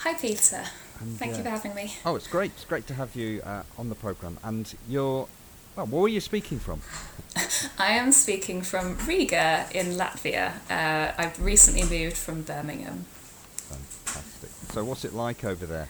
Hi, 0.01 0.13
Peter. 0.13 0.65
And, 0.99 1.17
Thank 1.17 1.33
uh, 1.33 1.37
you 1.37 1.43
for 1.43 1.49
having 1.49 1.73
me. 1.73 1.95
Oh, 2.05 2.15
it's 2.15 2.27
great. 2.27 2.51
It's 2.51 2.65
great 2.65 2.85
to 2.85 2.93
have 2.93 3.15
you 3.15 3.41
uh, 3.41 3.63
on 3.79 3.89
the 3.89 3.95
programme. 3.95 4.37
And 4.43 4.71
you're, 4.87 5.27
well, 5.75 5.87
where 5.87 6.03
are 6.03 6.07
you 6.07 6.21
speaking 6.21 6.59
from? 6.59 6.81
I 7.79 7.93
am 7.93 8.11
speaking 8.11 8.61
from 8.61 8.95
Riga 9.07 9.65
in 9.73 9.93
Latvia. 9.93 10.51
Uh, 10.69 11.13
I've 11.17 11.43
recently 11.43 11.81
moved 11.81 12.17
from 12.17 12.43
Birmingham. 12.43 13.05
Fantastic. 13.69 14.49
So, 14.73 14.83
what's 14.83 15.05
it 15.05 15.13
like 15.13 15.43
over 15.43 15.65
there? 15.65 15.89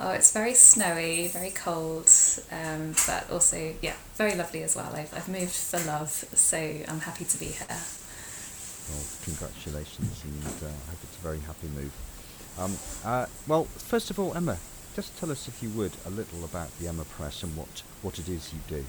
Oh, 0.00 0.10
it's 0.10 0.32
very 0.32 0.54
snowy, 0.54 1.28
very 1.28 1.50
cold, 1.50 2.10
um, 2.50 2.94
but 3.06 3.30
also, 3.30 3.74
yeah, 3.82 3.94
very 4.16 4.34
lovely 4.34 4.62
as 4.64 4.74
well. 4.74 4.90
I've, 4.94 5.14
I've 5.14 5.28
moved 5.28 5.52
for 5.52 5.78
love, 5.86 6.10
so 6.10 6.56
I'm 6.56 7.00
happy 7.00 7.24
to 7.24 7.38
be 7.38 7.46
here. 7.46 7.66
Well, 7.68 9.04
congratulations, 9.22 10.24
and 10.24 10.44
uh, 10.44 10.66
I 10.66 10.90
hope 10.90 10.98
it's 11.04 11.18
a 11.18 11.22
very 11.22 11.38
happy 11.38 11.68
move. 11.68 11.92
Um, 12.58 12.76
uh, 13.04 13.26
well, 13.46 13.64
first 13.64 14.10
of 14.10 14.18
all, 14.18 14.34
Emma, 14.34 14.58
just 14.96 15.16
tell 15.18 15.30
us, 15.30 15.46
if 15.46 15.62
you 15.62 15.70
would, 15.70 15.92
a 16.04 16.10
little 16.10 16.44
about 16.44 16.76
the 16.78 16.88
Emma 16.88 17.04
Press 17.04 17.42
and 17.44 17.56
what, 17.56 17.82
what 18.02 18.18
it 18.18 18.28
is 18.28 18.52
you 18.52 18.58
do. 18.66 18.84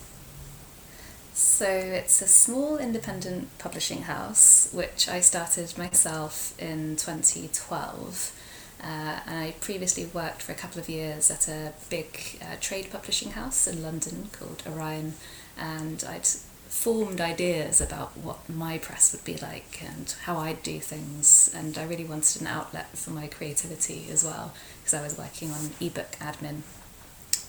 So 1.33 1.65
it's 1.65 2.21
a 2.21 2.27
small 2.27 2.77
independent 2.77 3.57
publishing 3.57 4.03
house, 4.03 4.69
which 4.71 5.09
I 5.09 5.19
started 5.19 5.75
myself 5.79 6.53
in 6.61 6.95
2012. 6.95 8.39
Uh, 8.83 8.85
and 9.25 9.39
I 9.39 9.55
previously 9.59 10.05
worked 10.05 10.43
for 10.43 10.51
a 10.51 10.55
couple 10.55 10.79
of 10.79 10.89
years 10.89 11.31
at 11.31 11.47
a 11.47 11.73
big 11.89 12.39
uh, 12.39 12.57
trade 12.59 12.89
publishing 12.91 13.31
house 13.31 13.65
in 13.65 13.81
London 13.81 14.29
called 14.31 14.61
Orion, 14.67 15.13
and 15.57 16.03
I'd 16.07 16.27
formed 16.27 17.21
ideas 17.21 17.81
about 17.81 18.15
what 18.17 18.47
my 18.49 18.77
press 18.77 19.13
would 19.13 19.23
be 19.23 19.37
like 19.37 19.81
and 19.83 20.13
how 20.23 20.37
I'd 20.37 20.61
do 20.61 20.79
things, 20.79 21.49
and 21.55 21.77
I 21.79 21.85
really 21.85 22.05
wanted 22.05 22.41
an 22.41 22.47
outlet 22.47 22.95
for 22.95 23.09
my 23.09 23.25
creativity 23.25 24.07
as 24.11 24.23
well 24.23 24.53
because 24.81 24.93
I 24.93 25.01
was 25.01 25.17
working 25.17 25.49
on 25.49 25.71
ebook 25.79 26.11
admin. 26.19 26.61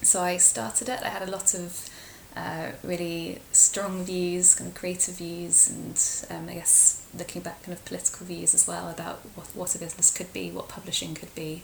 So 0.03 0.23
I 0.23 0.37
started 0.37 0.88
it. 0.88 1.03
I 1.03 1.09
had 1.09 1.27
a 1.27 1.31
lot 1.31 1.55
of 1.55 1.88
uh, 2.37 2.73
really 2.83 3.40
strong 3.53 4.05
views, 4.05 4.55
kind 4.55 4.68
of 4.70 4.75
creative 4.75 5.16
views, 5.16 5.68
and 5.68 6.37
um, 6.37 6.49
I 6.49 6.55
guess 6.55 7.07
looking 7.16 7.42
back, 7.42 7.62
kind 7.62 7.77
of 7.77 7.85
political 7.85 8.27
views 8.27 8.55
as 8.55 8.66
well 8.66 8.88
about 8.90 9.20
what, 9.35 9.47
what 9.55 9.75
a 9.75 9.79
business 9.79 10.11
could 10.11 10.33
be, 10.33 10.51
what 10.51 10.68
publishing 10.68 11.14
could 11.14 11.35
be. 11.35 11.62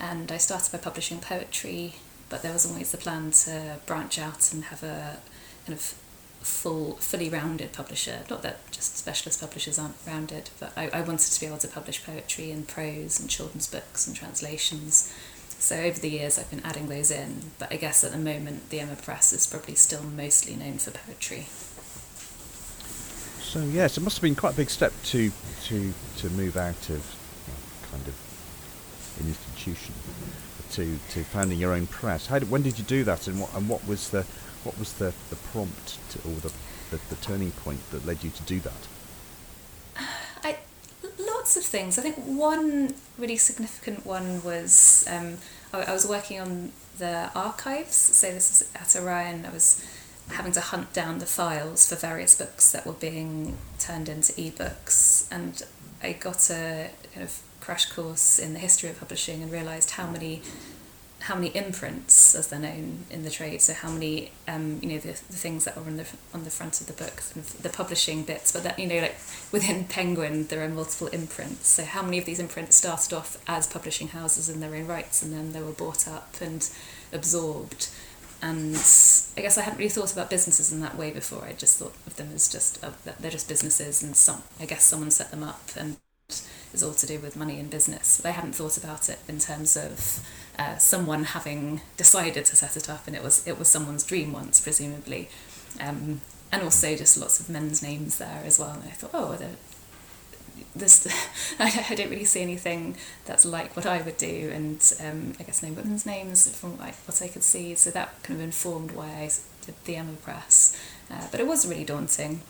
And 0.00 0.32
I 0.32 0.38
started 0.38 0.72
by 0.72 0.78
publishing 0.78 1.18
poetry, 1.18 1.96
but 2.28 2.42
there 2.42 2.52
was 2.52 2.66
always 2.66 2.92
the 2.92 2.98
plan 2.98 3.30
to 3.30 3.76
branch 3.86 4.18
out 4.18 4.52
and 4.52 4.64
have 4.64 4.82
a 4.82 5.18
kind 5.66 5.78
of 5.78 5.94
full, 6.46 6.92
fully 6.96 7.28
rounded 7.28 7.72
publisher. 7.72 8.20
Not 8.30 8.42
that 8.42 8.70
just 8.70 8.96
specialist 8.96 9.40
publishers 9.40 9.78
aren't 9.78 9.96
rounded, 10.06 10.50
but 10.60 10.72
I, 10.76 10.88
I 10.88 11.00
wanted 11.02 11.32
to 11.32 11.40
be 11.40 11.46
able 11.46 11.58
to 11.58 11.68
publish 11.68 12.04
poetry 12.04 12.50
and 12.50 12.66
prose 12.66 13.18
and 13.20 13.28
children's 13.28 13.66
books 13.66 14.06
and 14.06 14.14
translations. 14.16 15.12
So 15.58 15.76
over 15.76 15.98
the 15.98 16.10
years, 16.10 16.38
I've 16.38 16.50
been 16.50 16.64
adding 16.64 16.88
those 16.88 17.10
in, 17.10 17.50
but 17.58 17.72
I 17.72 17.76
guess 17.76 18.04
at 18.04 18.12
the 18.12 18.18
moment, 18.18 18.70
the 18.70 18.80
Emma 18.80 18.94
Press 18.94 19.32
is 19.32 19.46
probably 19.46 19.74
still 19.74 20.02
mostly 20.02 20.54
known 20.54 20.78
for 20.78 20.90
poetry. 20.90 21.46
So 23.42 23.60
yes, 23.60 23.96
it 23.96 24.02
must 24.02 24.16
have 24.18 24.22
been 24.22 24.34
quite 24.34 24.54
a 24.54 24.56
big 24.56 24.70
step 24.70 24.92
to 25.04 25.32
to 25.64 25.92
to 26.18 26.30
move 26.30 26.56
out 26.56 26.90
of 26.90 27.16
kind 27.90 28.06
of 28.06 28.14
an 29.20 29.28
institution 29.28 29.94
to 30.72 30.98
to 31.10 31.24
founding 31.24 31.58
your 31.58 31.72
own 31.72 31.86
press. 31.86 32.26
How 32.26 32.38
did, 32.38 32.50
when 32.50 32.62
did 32.62 32.78
you 32.78 32.84
do 32.84 33.02
that, 33.04 33.26
and 33.26 33.40
what 33.40 33.54
and 33.54 33.68
what 33.68 33.86
was 33.88 34.10
the 34.10 34.24
what 34.64 34.78
was 34.78 34.92
the, 34.94 35.14
the 35.30 35.36
prompt 35.36 35.98
to, 36.10 36.18
or 36.28 36.34
the, 36.40 36.52
the 36.90 37.00
the 37.08 37.16
turning 37.22 37.52
point 37.52 37.80
that 37.92 38.04
led 38.04 38.22
you 38.22 38.30
to 38.30 38.42
do 38.42 38.60
that? 38.60 38.86
Of 41.56 41.64
things. 41.64 41.98
I 41.98 42.02
think 42.02 42.16
one 42.16 42.94
really 43.16 43.38
significant 43.38 44.04
one 44.04 44.44
was 44.44 45.08
um, 45.10 45.38
I, 45.72 45.84
I 45.84 45.92
was 45.92 46.06
working 46.06 46.38
on 46.38 46.72
the 46.98 47.30
archives. 47.34 47.96
So 47.96 48.30
this 48.30 48.60
is 48.60 48.70
at 48.74 48.94
Orion. 48.94 49.46
I 49.46 49.50
was 49.50 49.82
having 50.32 50.52
to 50.52 50.60
hunt 50.60 50.92
down 50.92 51.18
the 51.18 51.24
files 51.24 51.88
for 51.88 51.94
various 51.94 52.36
books 52.36 52.72
that 52.72 52.86
were 52.86 52.92
being 52.92 53.56
turned 53.78 54.10
into 54.10 54.34
ebooks, 54.34 55.26
and 55.30 55.62
I 56.02 56.12
got 56.12 56.50
a 56.50 56.90
kind 57.14 57.24
of 57.24 57.40
crash 57.60 57.86
course 57.86 58.38
in 58.38 58.52
the 58.52 58.58
history 58.58 58.90
of 58.90 58.98
publishing 58.98 59.42
and 59.42 59.50
realised 59.50 59.92
how 59.92 60.06
many 60.10 60.42
how 61.26 61.34
many 61.34 61.48
imprints, 61.56 62.36
as 62.36 62.46
they're 62.46 62.60
known 62.60 63.04
in 63.10 63.24
the 63.24 63.30
trade, 63.30 63.60
so 63.60 63.72
how 63.72 63.90
many 63.90 64.30
um, 64.46 64.78
you 64.80 64.90
know 64.90 64.98
the, 64.98 65.08
the 65.08 65.40
things 65.44 65.64
that 65.64 65.76
are 65.76 65.80
on 65.80 65.96
the 65.96 66.06
on 66.32 66.44
the 66.44 66.50
front 66.50 66.80
of 66.80 66.86
the 66.86 66.92
book, 66.92 67.16
the 67.62 67.68
publishing 67.68 68.22
bits, 68.22 68.52
but 68.52 68.62
that 68.62 68.78
you 68.78 68.86
know 68.86 69.00
like 69.00 69.16
within 69.50 69.84
Penguin 69.86 70.46
there 70.46 70.64
are 70.64 70.68
multiple 70.68 71.08
imprints. 71.08 71.66
So 71.66 71.84
how 71.84 72.02
many 72.02 72.18
of 72.18 72.26
these 72.26 72.38
imprints 72.38 72.76
started 72.76 73.12
off 73.12 73.38
as 73.48 73.66
publishing 73.66 74.08
houses 74.08 74.48
in 74.48 74.60
their 74.60 74.72
own 74.76 74.86
rights, 74.86 75.20
and 75.20 75.32
then 75.32 75.52
they 75.52 75.60
were 75.60 75.72
bought 75.72 76.06
up 76.06 76.34
and 76.40 76.70
absorbed, 77.12 77.88
and 78.40 78.76
I 79.36 79.40
guess 79.40 79.58
I 79.58 79.62
hadn't 79.62 79.80
really 79.80 79.88
thought 79.88 80.12
about 80.12 80.30
businesses 80.30 80.70
in 80.70 80.78
that 80.82 80.96
way 80.96 81.10
before. 81.10 81.44
I 81.44 81.54
just 81.54 81.76
thought 81.78 81.94
of 82.06 82.14
them 82.14 82.30
as 82.36 82.48
just 82.48 82.84
uh, 82.84 82.92
they're 83.18 83.32
just 83.32 83.48
businesses, 83.48 84.00
and 84.00 84.14
some 84.14 84.44
I 84.60 84.66
guess 84.66 84.84
someone 84.84 85.10
set 85.10 85.32
them 85.32 85.42
up, 85.42 85.70
and 85.76 85.96
it's 86.28 86.82
all 86.82 86.94
to 86.94 87.06
do 87.06 87.18
with 87.18 87.36
money 87.36 87.58
and 87.58 87.70
business. 87.70 88.20
But 88.22 88.28
I 88.28 88.32
hadn't 88.32 88.54
thought 88.54 88.76
about 88.76 89.08
it 89.08 89.18
in 89.26 89.38
terms 89.38 89.76
of 89.76 90.20
uh, 90.58 90.76
someone 90.76 91.24
having 91.24 91.80
decided 91.96 92.44
to 92.46 92.56
set 92.56 92.76
it 92.76 92.88
up, 92.88 93.06
and 93.06 93.14
it 93.14 93.22
was 93.22 93.46
it 93.46 93.58
was 93.58 93.68
someone's 93.68 94.04
dream 94.04 94.32
once, 94.32 94.60
presumably, 94.60 95.28
um, 95.80 96.20
and 96.52 96.62
also 96.62 96.96
just 96.96 97.16
lots 97.16 97.40
of 97.40 97.48
men's 97.48 97.82
names 97.82 98.18
there 98.18 98.42
as 98.44 98.58
well. 98.58 98.70
And 98.70 98.84
I 98.84 98.92
thought, 98.92 99.10
oh, 99.12 99.36
there's 100.74 101.06
I 101.58 101.94
don't 101.94 102.10
really 102.10 102.24
see 102.24 102.42
anything 102.42 102.96
that's 103.24 103.44
like 103.44 103.76
what 103.76 103.86
I 103.86 104.00
would 104.02 104.16
do, 104.16 104.50
and 104.52 104.80
um, 105.00 105.34
I 105.38 105.42
guess 105.42 105.62
no 105.62 105.72
women's 105.72 106.06
names 106.06 106.48
from 106.56 106.78
what 106.78 107.22
I 107.22 107.28
could 107.28 107.42
see. 107.42 107.74
So 107.74 107.90
that 107.90 108.22
kind 108.22 108.40
of 108.40 108.44
informed 108.44 108.92
why 108.92 109.06
I 109.06 109.30
did 109.64 109.74
the 109.84 109.96
Emma 109.96 110.12
Press, 110.22 110.78
uh, 111.10 111.26
but 111.30 111.40
it 111.40 111.46
was 111.46 111.66
really 111.66 111.84
daunting. 111.84 112.40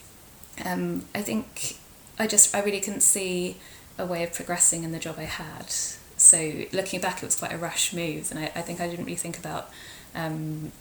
Um, 0.64 1.04
I 1.14 1.22
think 1.22 1.76
I 2.18 2.26
just 2.26 2.54
I 2.54 2.62
really 2.62 2.80
couldn't 2.80 3.00
see 3.00 3.56
a 3.98 4.06
way 4.06 4.22
of 4.22 4.32
progressing 4.32 4.84
in 4.84 4.92
the 4.92 4.98
job 4.98 5.16
I 5.18 5.24
had. 5.24 5.72
So 6.26 6.64
looking 6.72 7.00
back, 7.00 7.22
it 7.22 7.26
was 7.26 7.36
quite 7.36 7.52
a 7.52 7.56
rash 7.56 7.92
move, 7.92 8.32
and 8.32 8.40
I, 8.40 8.46
I 8.46 8.62
think 8.62 8.80
I 8.80 8.88
didn't 8.88 9.04
really 9.04 9.16
think 9.16 9.38
about 9.38 9.70
um, 10.12 10.72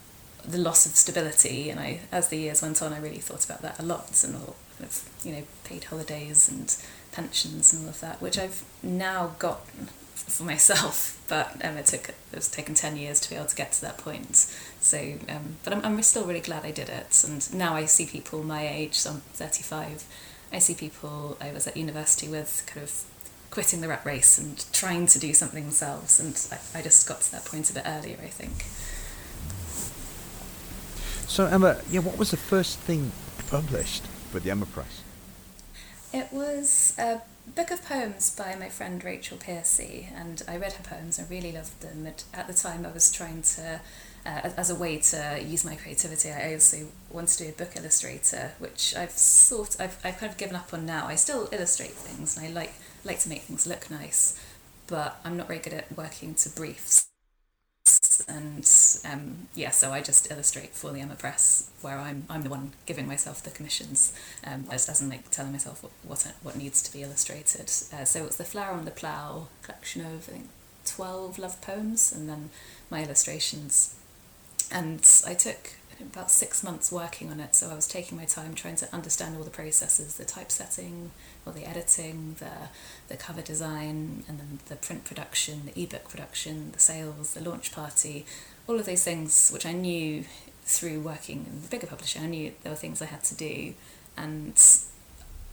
the 0.44 0.58
loss 0.58 0.86
of 0.86 0.96
stability. 0.96 1.70
And 1.70 1.78
I, 1.78 2.00
as 2.10 2.28
the 2.30 2.36
years 2.36 2.62
went 2.62 2.82
on, 2.82 2.92
I 2.92 2.98
really 2.98 3.18
thought 3.18 3.44
about 3.44 3.62
that 3.62 3.78
a 3.78 3.84
lot, 3.84 4.24
and 4.24 4.34
all 4.34 4.56
kind 4.76 4.90
of 4.90 5.08
you 5.22 5.32
know 5.32 5.42
paid 5.62 5.84
holidays 5.84 6.48
and 6.48 6.76
pensions 7.12 7.72
and 7.72 7.84
all 7.84 7.90
of 7.90 8.00
that, 8.00 8.20
which 8.20 8.36
I've 8.38 8.64
now 8.82 9.36
got 9.38 9.64
for 9.68 10.42
myself. 10.44 11.12
But 11.28 11.56
um, 11.64 11.76
it 11.76 11.86
took 11.86 12.08
it 12.10 12.14
was 12.32 12.48
taken 12.48 12.76
ten 12.76 12.96
years 12.96 13.18
to 13.18 13.28
be 13.28 13.34
able 13.34 13.46
to 13.46 13.56
get 13.56 13.72
to 13.72 13.80
that 13.80 13.98
point. 13.98 14.36
So, 14.80 15.14
um, 15.28 15.56
but 15.64 15.72
I'm 15.72 15.84
I'm 15.84 16.00
still 16.02 16.24
really 16.24 16.40
glad 16.40 16.64
I 16.64 16.70
did 16.70 16.88
it. 16.88 17.24
And 17.26 17.52
now 17.52 17.74
I 17.74 17.86
see 17.86 18.06
people 18.06 18.44
my 18.44 18.64
age, 18.68 18.94
so 18.94 19.10
I'm 19.10 19.20
thirty 19.34 19.64
five. 19.64 20.04
I 20.52 20.60
see 20.60 20.74
people 20.74 21.36
I 21.40 21.50
was 21.50 21.66
at 21.66 21.76
university 21.76 22.28
with 22.28 22.62
kind 22.66 22.84
of 22.84 23.04
quitting 23.56 23.80
the 23.80 23.88
rat 23.88 24.04
race 24.04 24.36
and 24.36 24.70
trying 24.70 25.06
to 25.06 25.18
do 25.18 25.32
something 25.32 25.64
themselves. 25.64 26.20
And 26.20 26.38
I, 26.52 26.78
I 26.78 26.82
just 26.82 27.08
got 27.08 27.22
to 27.22 27.32
that 27.32 27.46
point 27.46 27.70
a 27.70 27.72
bit 27.72 27.84
earlier, 27.86 28.18
I 28.22 28.28
think. 28.28 28.52
So 31.26 31.46
Emma, 31.46 31.80
yeah, 31.90 32.00
what 32.00 32.18
was 32.18 32.32
the 32.32 32.36
first 32.36 32.78
thing 32.80 33.12
published 33.48 34.02
for 34.30 34.40
the 34.40 34.50
Emma 34.50 34.66
Press? 34.66 35.00
It 36.12 36.30
was 36.30 36.94
a 36.98 37.22
book 37.54 37.70
of 37.70 37.82
poems 37.82 38.36
by 38.36 38.56
my 38.56 38.68
friend 38.68 39.02
Rachel 39.02 39.38
Piercy, 39.38 40.10
and 40.14 40.42
I 40.46 40.58
read 40.58 40.74
her 40.74 40.84
poems. 40.84 41.18
I 41.18 41.24
really 41.30 41.50
loved 41.50 41.80
them. 41.80 42.06
At, 42.06 42.24
at 42.34 42.48
the 42.48 42.52
time, 42.52 42.84
I 42.84 42.90
was 42.90 43.10
trying 43.10 43.40
to, 43.40 43.80
uh, 44.26 44.50
as 44.58 44.68
a 44.68 44.74
way 44.74 44.98
to 44.98 45.40
use 45.42 45.64
my 45.64 45.76
creativity, 45.76 46.30
I 46.30 46.52
also 46.52 46.88
wanted 47.10 47.38
to 47.38 47.44
be 47.44 47.48
a 47.48 47.52
book 47.54 47.74
illustrator, 47.74 48.52
which 48.58 48.94
I've 48.94 49.12
sort, 49.12 49.80
I've, 49.80 49.96
I've 50.04 50.18
kind 50.18 50.30
of 50.30 50.36
given 50.36 50.56
up 50.56 50.74
on 50.74 50.84
now. 50.84 51.06
I 51.06 51.14
still 51.14 51.48
illustrate 51.52 51.92
things, 51.92 52.36
and 52.36 52.46
I 52.46 52.50
like 52.50 52.74
like 53.06 53.20
to 53.20 53.28
make 53.28 53.42
things 53.42 53.66
look 53.66 53.90
nice, 53.90 54.38
but 54.86 55.20
I'm 55.24 55.36
not 55.36 55.46
very 55.46 55.60
good 55.60 55.72
at 55.72 55.96
working 55.96 56.34
to 56.34 56.48
briefs 56.50 57.06
and 58.28 58.68
um, 59.04 59.48
yeah, 59.54 59.70
so 59.70 59.92
I 59.92 60.00
just 60.00 60.30
illustrate 60.30 60.70
for 60.70 60.92
the 60.92 61.00
Emma 61.00 61.14
Press, 61.14 61.70
where 61.82 61.98
I'm 61.98 62.24
I'm 62.28 62.42
the 62.42 62.50
one 62.50 62.72
giving 62.84 63.06
myself 63.06 63.42
the 63.42 63.50
commissions, 63.50 64.12
um, 64.44 64.64
as, 64.70 64.88
as 64.88 65.00
in 65.00 65.08
like 65.08 65.30
telling 65.30 65.52
myself 65.52 65.82
what 65.82 65.92
what, 66.04 66.32
what 66.42 66.56
needs 66.56 66.82
to 66.82 66.92
be 66.92 67.02
illustrated. 67.02 67.70
Uh, 67.92 68.04
so 68.04 68.24
it's 68.24 68.36
the 68.36 68.44
Flower 68.44 68.72
on 68.72 68.84
the 68.84 68.90
Plough 68.90 69.48
collection 69.62 70.02
of 70.02 70.28
I 70.28 70.32
think 70.32 70.48
twelve 70.84 71.38
love 71.38 71.60
poems, 71.60 72.12
and 72.12 72.28
then 72.28 72.50
my 72.90 73.02
illustrations. 73.04 73.94
And 74.72 75.08
I 75.24 75.34
took 75.34 75.74
about 76.00 76.30
six 76.30 76.64
months 76.64 76.90
working 76.90 77.30
on 77.30 77.40
it, 77.40 77.54
so 77.54 77.70
I 77.70 77.74
was 77.74 77.86
taking 77.86 78.18
my 78.18 78.24
time 78.24 78.54
trying 78.54 78.76
to 78.76 78.92
understand 78.92 79.36
all 79.36 79.44
the 79.44 79.50
processes, 79.50 80.16
the 80.16 80.24
typesetting, 80.24 81.12
or 81.46 81.52
the 81.52 81.64
editing, 81.64 82.36
the 82.38 82.50
the 83.08 83.16
cover 83.16 83.40
design, 83.40 84.24
and 84.28 84.38
then 84.40 84.58
the 84.66 84.76
print 84.76 85.04
production, 85.04 85.62
the 85.66 85.82
ebook 85.82 86.08
production, 86.08 86.72
the 86.72 86.80
sales, 86.80 87.34
the 87.34 87.48
launch 87.48 87.72
party, 87.72 88.26
all 88.66 88.78
of 88.78 88.86
those 88.86 89.04
things 89.04 89.50
which 89.52 89.64
I 89.64 89.72
knew 89.72 90.24
through 90.64 91.00
working 91.00 91.46
in 91.48 91.62
the 91.62 91.68
bigger 91.68 91.86
publisher. 91.86 92.18
I 92.18 92.26
knew 92.26 92.52
there 92.62 92.72
were 92.72 92.76
things 92.76 93.00
I 93.00 93.06
had 93.06 93.22
to 93.24 93.36
do, 93.36 93.74
and 94.16 94.60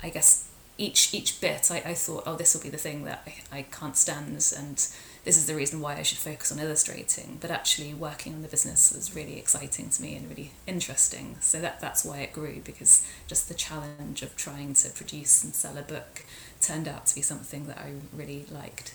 I 0.01 0.10
guess 0.10 0.49
each 0.77 1.13
each 1.13 1.39
bit 1.39 1.69
I, 1.69 1.77
I 1.86 1.93
thought, 1.93 2.23
oh, 2.25 2.36
this 2.36 2.56
will 2.56 2.63
be 2.63 2.69
the 2.69 2.77
thing 2.77 3.03
that 3.03 3.21
I, 3.51 3.60
I 3.60 3.62
can't 3.62 3.95
stand, 3.95 4.53
and 4.58 4.88
this 5.23 5.38
is 5.38 5.45
the 5.45 5.55
reason 5.55 5.79
why 5.79 5.95
I 5.95 6.01
should 6.01 6.17
focus 6.17 6.51
on 6.51 6.59
illustrating. 6.59 7.38
But 7.39 7.49
actually, 7.49 7.93
working 7.93 8.33
on 8.33 8.41
the 8.41 8.47
business 8.47 8.93
was 8.93 9.15
really 9.15 9.38
exciting 9.38 9.89
to 9.89 10.01
me 10.01 10.15
and 10.15 10.29
really 10.29 10.51
interesting. 10.67 11.38
So 11.39 11.62
that 11.62 11.79
that's 11.79 12.03
why 12.03 12.19
it 12.19 12.33
grew 12.33 12.62
because 12.63 13.05
just 13.27 13.47
the 13.47 13.53
challenge 13.53 14.21
of 14.21 14.36
trying 14.36 14.73
to 14.75 14.89
produce 14.89 15.43
and 15.43 15.55
sell 15.55 15.77
a 15.77 15.81
book 15.81 16.25
turned 16.59 16.88
out 16.88 17.05
to 17.07 17.15
be 17.15 17.21
something 17.21 17.67
that 17.67 17.77
I 17.77 17.93
really 18.13 18.45
liked. 18.51 18.93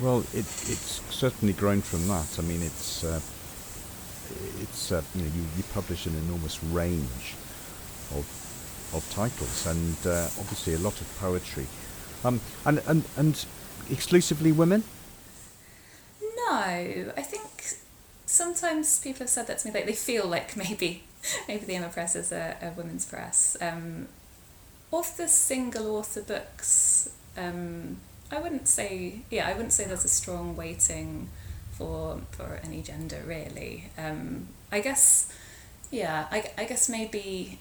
Well, 0.00 0.20
it, 0.32 0.46
it's 0.46 1.02
certainly 1.10 1.54
grown 1.54 1.82
from 1.82 2.06
that. 2.08 2.38
I 2.38 2.42
mean, 2.42 2.62
it's 2.62 3.04
uh, 3.04 3.20
it's 4.60 4.90
uh, 4.90 5.02
you 5.14 5.22
know 5.22 5.30
you, 5.34 5.42
you 5.56 5.62
publish 5.72 6.06
an 6.06 6.16
enormous 6.16 6.62
range 6.64 7.34
of 8.16 8.26
of 8.94 9.08
titles 9.10 9.66
and 9.66 9.96
uh, 10.06 10.24
obviously 10.38 10.74
a 10.74 10.78
lot 10.78 11.00
of 11.00 11.18
poetry, 11.20 11.66
um, 12.24 12.40
and 12.64 12.82
and 12.86 13.04
and 13.16 13.46
exclusively 13.88 14.50
women. 14.50 14.82
No, 16.50 17.12
I 17.16 17.22
think 17.22 17.76
sometimes 18.26 19.00
people 19.00 19.20
have 19.20 19.28
said 19.28 19.46
that 19.48 19.58
to 19.58 19.68
me. 19.68 19.74
Like 19.74 19.86
they 19.86 19.92
feel 19.92 20.26
like 20.26 20.56
maybe 20.56 21.02
maybe 21.48 21.66
the 21.66 21.74
Emma 21.74 21.88
Press 21.88 22.16
is 22.16 22.32
a, 22.32 22.56
a 22.62 22.70
women's 22.70 23.04
press. 23.04 23.56
Um, 23.60 24.08
of 24.92 25.16
the 25.18 25.28
single 25.28 25.96
author 25.96 26.22
books, 26.22 27.10
um, 27.36 27.98
I 28.32 28.40
wouldn't 28.40 28.68
say 28.68 29.20
yeah, 29.30 29.46
I 29.48 29.52
wouldn't 29.52 29.72
say 29.72 29.84
there's 29.84 30.04
a 30.04 30.08
strong 30.08 30.56
weighting 30.56 31.28
for 31.72 32.20
for 32.30 32.60
any 32.64 32.82
gender 32.82 33.22
really. 33.26 33.90
Um, 33.98 34.48
I 34.72 34.80
guess 34.80 35.30
yeah, 35.90 36.26
I, 36.30 36.50
I 36.56 36.64
guess 36.64 36.88
maybe 36.88 37.58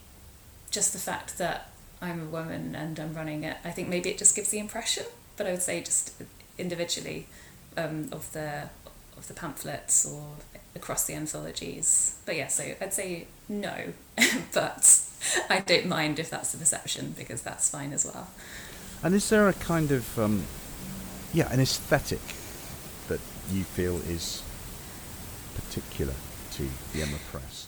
just 0.72 0.94
the 0.94 1.00
fact 1.00 1.38
that 1.38 1.72
I'm 2.02 2.22
a 2.22 2.26
woman 2.26 2.76
and 2.76 3.00
I'm 3.00 3.14
running 3.14 3.44
it. 3.44 3.58
I 3.66 3.72
think 3.72 3.90
maybe 3.90 4.10
it 4.10 4.18
just 4.18 4.36
gives 4.36 4.50
the 4.50 4.60
impression, 4.60 5.06
but 5.36 5.48
I 5.48 5.52
would 5.52 5.62
say 5.62 5.82
just 5.82 6.14
individually 6.58 7.28
um, 7.78 8.10
of 8.12 8.32
the 8.34 8.70
of 9.18 9.28
the 9.28 9.34
pamphlets 9.34 10.06
or 10.06 10.24
across 10.76 11.06
the 11.06 11.14
anthologies. 11.14 12.18
But 12.26 12.36
yeah, 12.36 12.48
so 12.48 12.64
I'd 12.80 12.94
say 12.94 13.28
no, 13.50 13.94
but 14.54 15.02
I 15.50 15.62
don't 15.62 15.88
mind 15.88 16.20
if 16.20 16.30
that's 16.30 16.52
the 16.52 16.58
perception 16.58 17.16
because 17.18 17.42
that's 17.42 17.70
fine 17.70 17.94
as 17.94 18.06
well. 18.06 18.30
And 19.04 19.14
is 19.16 19.30
there 19.30 19.48
a 19.48 19.54
kind 19.54 19.92
of 19.92 20.18
um, 20.20 20.44
yeah 21.34 21.52
an 21.52 21.60
aesthetic 21.60 22.22
that 23.08 23.20
you 23.52 23.64
feel 23.64 23.98
is 23.98 24.44
particular 25.56 26.14
to 26.54 26.68
the 26.94 27.02
Emma 27.02 27.18
Press? 27.32 27.68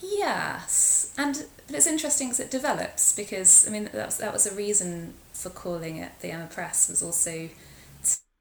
Yes, 0.00 1.14
and 1.16 1.46
but 1.66 1.76
it's 1.76 1.86
interesting 1.86 2.28
because 2.28 2.40
it 2.40 2.50
develops 2.50 3.14
because 3.14 3.66
I 3.68 3.70
mean 3.70 3.84
that 3.84 4.06
was, 4.06 4.18
that 4.18 4.32
was 4.32 4.46
a 4.46 4.54
reason 4.54 5.14
for 5.32 5.50
calling 5.50 5.96
it 5.96 6.12
the 6.20 6.30
Emma 6.30 6.46
Press 6.46 6.88
was 6.88 7.02
also 7.02 7.48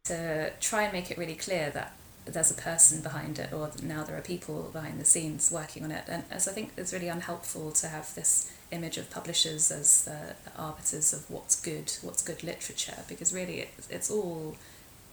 to 0.06 0.52
try 0.60 0.84
and 0.84 0.94
make 0.94 1.12
it 1.12 1.18
really 1.18 1.36
clear 1.36 1.70
that 1.72 1.94
there's 2.26 2.52
a 2.52 2.56
person 2.56 3.02
behind 3.02 3.40
it 3.40 3.52
or 3.52 3.72
now 3.82 4.04
there 4.04 4.16
are 4.16 4.22
people 4.22 4.70
behind 4.72 5.00
the 5.00 5.06
scenes 5.06 5.52
working 5.52 5.84
on 5.84 5.92
it. 5.92 6.04
And 6.08 6.24
as 6.30 6.48
I 6.48 6.52
think 6.52 6.72
it's 6.78 6.94
really 6.94 7.08
unhelpful 7.08 7.72
to 7.72 7.88
have 7.88 8.14
this 8.16 8.52
image 8.72 8.98
of 8.98 9.10
publishers 9.10 9.72
as 9.72 10.06
the, 10.06 10.36
arbiters 10.58 11.14
of 11.14 11.30
what's 11.30 11.60
good 11.60 11.92
what's 12.02 12.22
good 12.22 12.44
literature 12.44 13.00
because 13.08 13.34
really 13.34 13.60
it, 13.62 13.70
it's 13.90 14.10
all 14.10 14.56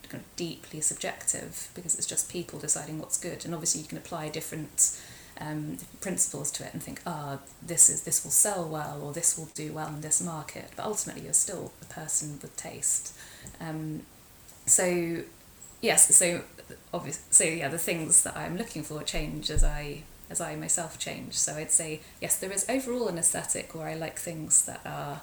kind 0.08 0.22
of 0.22 0.36
deeply 0.36 0.80
subjective 0.80 1.68
because 1.74 1.94
it's 1.94 2.06
just 2.06 2.30
people 2.30 2.58
deciding 2.58 2.98
what's 2.98 3.18
good. 3.18 3.44
And 3.44 3.54
obviously 3.54 3.80
you 3.82 3.86
can 3.86 3.98
apply 3.98 4.28
different 4.28 4.98
um, 5.40 5.78
principles 6.00 6.50
to 6.52 6.64
it 6.64 6.74
and 6.74 6.82
think 6.82 7.00
ah 7.06 7.38
oh, 7.38 7.48
this 7.62 7.88
is 7.88 8.02
this 8.02 8.24
will 8.24 8.30
sell 8.30 8.68
well 8.68 9.00
or 9.02 9.12
this 9.12 9.38
will 9.38 9.48
do 9.54 9.72
well 9.72 9.88
in 9.88 10.02
this 10.02 10.22
market. 10.22 10.70
But 10.76 10.84
ultimately 10.84 11.24
you're 11.24 11.32
still 11.32 11.72
a 11.80 11.86
person 11.86 12.38
with 12.42 12.54
taste. 12.56 13.14
Um, 13.60 14.02
so 14.68 15.22
yes 15.80 16.14
so 16.14 16.42
obviously 16.92 17.22
so 17.30 17.44
yeah 17.44 17.68
the 17.68 17.78
things 17.78 18.22
that 18.22 18.36
i'm 18.36 18.56
looking 18.56 18.82
for 18.82 19.02
change 19.02 19.50
as 19.50 19.64
i 19.64 20.02
as 20.30 20.40
i 20.40 20.54
myself 20.54 20.98
change. 20.98 21.34
So 21.34 21.54
i'd 21.54 21.70
say 21.70 22.00
yes 22.20 22.38
there 22.38 22.52
is 22.52 22.66
overall 22.68 23.08
an 23.08 23.18
aesthetic 23.18 23.74
where 23.74 23.88
i 23.88 23.94
like 23.94 24.18
things 24.18 24.64
that 24.66 24.80
are 24.84 25.22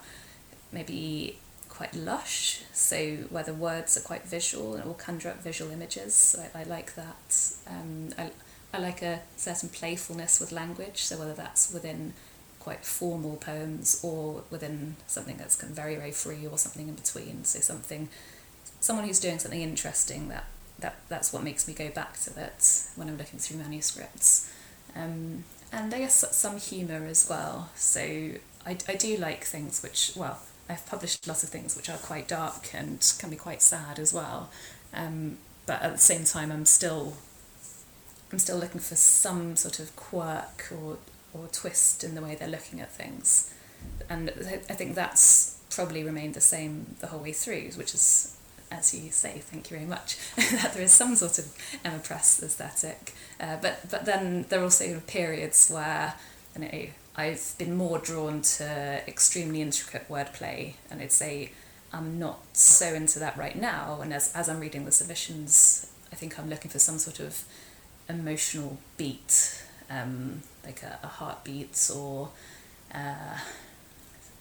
maybe 0.72 1.38
quite 1.76 1.94
lush. 1.94 2.62
So 2.72 3.18
where 3.30 3.44
the 3.44 3.54
words 3.54 3.98
are 3.98 4.02
quite 4.02 4.24
visual 4.24 4.76
and 4.76 4.86
will 4.86 4.94
conjure 4.94 5.30
up 5.30 5.44
visual 5.44 5.72
images. 5.72 6.14
So 6.14 6.44
I, 6.56 6.62
I 6.62 6.64
like 6.64 6.96
that 6.96 7.56
um, 7.68 8.10
I, 8.18 8.32
I 8.74 8.80
like 8.80 9.02
a 9.02 9.22
certain 9.36 9.70
playfulness 9.70 10.40
with 10.40 10.52
language. 10.52 11.04
So 11.04 11.18
whether 11.18 11.34
that's 11.34 11.74
within 11.74 12.14
quite 12.60 12.84
formal 12.86 13.36
poems 13.36 14.00
or 14.04 14.44
within 14.50 14.96
something 15.06 15.38
that's 15.38 15.56
kind 15.56 15.70
of 15.72 15.76
very 15.76 15.96
very 15.96 16.12
free 16.12 16.48
or 16.48 16.58
something 16.58 16.88
in 16.88 16.96
between. 16.96 17.44
So 17.44 17.60
something 17.60 18.10
someone 18.86 19.06
who's 19.08 19.20
doing 19.20 19.40
something 19.40 19.62
interesting 19.62 20.30
that 20.30 20.46
that 20.80 20.96
that's 21.10 21.34
what 21.34 21.42
makes 21.44 21.68
me 21.68 21.74
go 21.74 21.90
back 21.90 22.14
to 22.26 22.30
it 22.48 22.62
when 22.96 23.08
I'm 23.10 23.18
looking 23.18 23.40
through 23.40 23.58
manuscripts. 23.58 24.52
um, 24.96 25.44
and 25.72 25.94
I 25.94 26.00
guess 26.00 26.24
some 26.36 26.58
humour 26.58 27.06
as 27.06 27.28
well. 27.30 27.70
So 27.76 28.00
I, 28.02 28.78
I 28.88 28.96
do 28.96 29.18
like 29.18 29.44
things 29.44 29.84
which, 29.84 30.12
well, 30.16 30.40
I've 30.70 30.86
published 30.86 31.28
lots 31.28 31.44
of 31.44 31.50
things 31.50 31.76
which 31.76 31.90
are 31.90 31.98
quite 31.98 32.28
dark 32.28 32.74
and 32.74 33.00
can 33.20 33.30
be 33.30 33.36
quite 33.36 33.62
sad 33.62 34.00
as 34.00 34.14
well. 34.14 34.50
Um, 34.94 35.38
but 35.66 35.82
at 35.82 35.92
the 35.92 35.98
same 35.98 36.24
time, 36.24 36.52
I'm 36.52 36.66
still 36.66 37.14
I'm 38.32 38.40
still 38.40 38.58
looking 38.58 38.82
for 38.82 38.96
some 38.96 39.56
sort 39.56 39.80
of 39.80 39.96
quirk 39.96 40.68
or 40.72 40.98
or 41.34 41.48
twist 41.52 42.04
in 42.04 42.16
the 42.16 42.22
way 42.22 42.36
they're 42.36 42.48
looking 42.48 42.80
at 42.80 42.92
things, 42.92 43.54
and 44.10 44.30
I 44.70 44.74
think 44.74 44.96
that's 44.96 45.60
probably 45.70 46.04
remained 46.04 46.34
the 46.36 46.42
same 46.42 46.96
the 47.02 47.08
whole 47.08 47.20
way 47.20 47.34
through, 47.34 47.72
which 47.76 47.94
is, 47.94 48.38
as 48.76 48.94
you 48.94 49.12
say, 49.12 49.40
thank 49.40 49.70
you 49.70 49.78
very 49.78 49.88
much, 49.88 50.18
that 50.36 50.74
there 50.74 50.84
is 50.84 50.92
some 50.92 51.16
sort 51.16 51.40
of 51.40 51.56
Emma 51.84 52.00
Press 52.00 52.42
aesthetic, 52.44 53.14
uh, 53.40 53.58
but 53.62 53.90
but 53.90 54.06
then 54.06 54.46
there 54.50 54.60
are 54.60 54.64
also 54.64 55.00
periods 55.08 55.70
where 55.70 56.14
you 56.56 56.62
know 56.62 56.88
I've 57.16 57.56
been 57.58 57.76
more 57.76 58.00
drawn 58.00 58.42
to 58.42 59.02
extremely 59.08 59.62
intricate 59.62 60.10
wordplay, 60.10 60.74
and 60.90 61.02
I'd 61.02 61.12
say 61.12 61.52
I'm 61.94 62.20
not 62.20 62.40
so 62.56 62.94
into 62.94 63.20
that 63.20 63.38
right 63.38 63.56
now. 63.56 64.00
And 64.02 64.14
as 64.14 64.34
as 64.34 64.50
I'm 64.50 64.60
reading 64.60 64.86
the 64.86 64.92
submissions, 64.92 65.92
I 66.12 66.16
think 66.16 66.38
I'm 66.38 66.50
looking 66.50 66.72
for 66.72 66.80
some 66.80 66.98
sort 66.98 67.20
of 67.20 67.44
emotional 68.10 68.78
beat, 68.98 69.64
um, 69.90 70.44
like 70.64 70.84
a, 70.84 71.00
a 71.04 71.08
heartbeat 71.08 71.90
or 71.96 72.30
uh, 72.94 73.38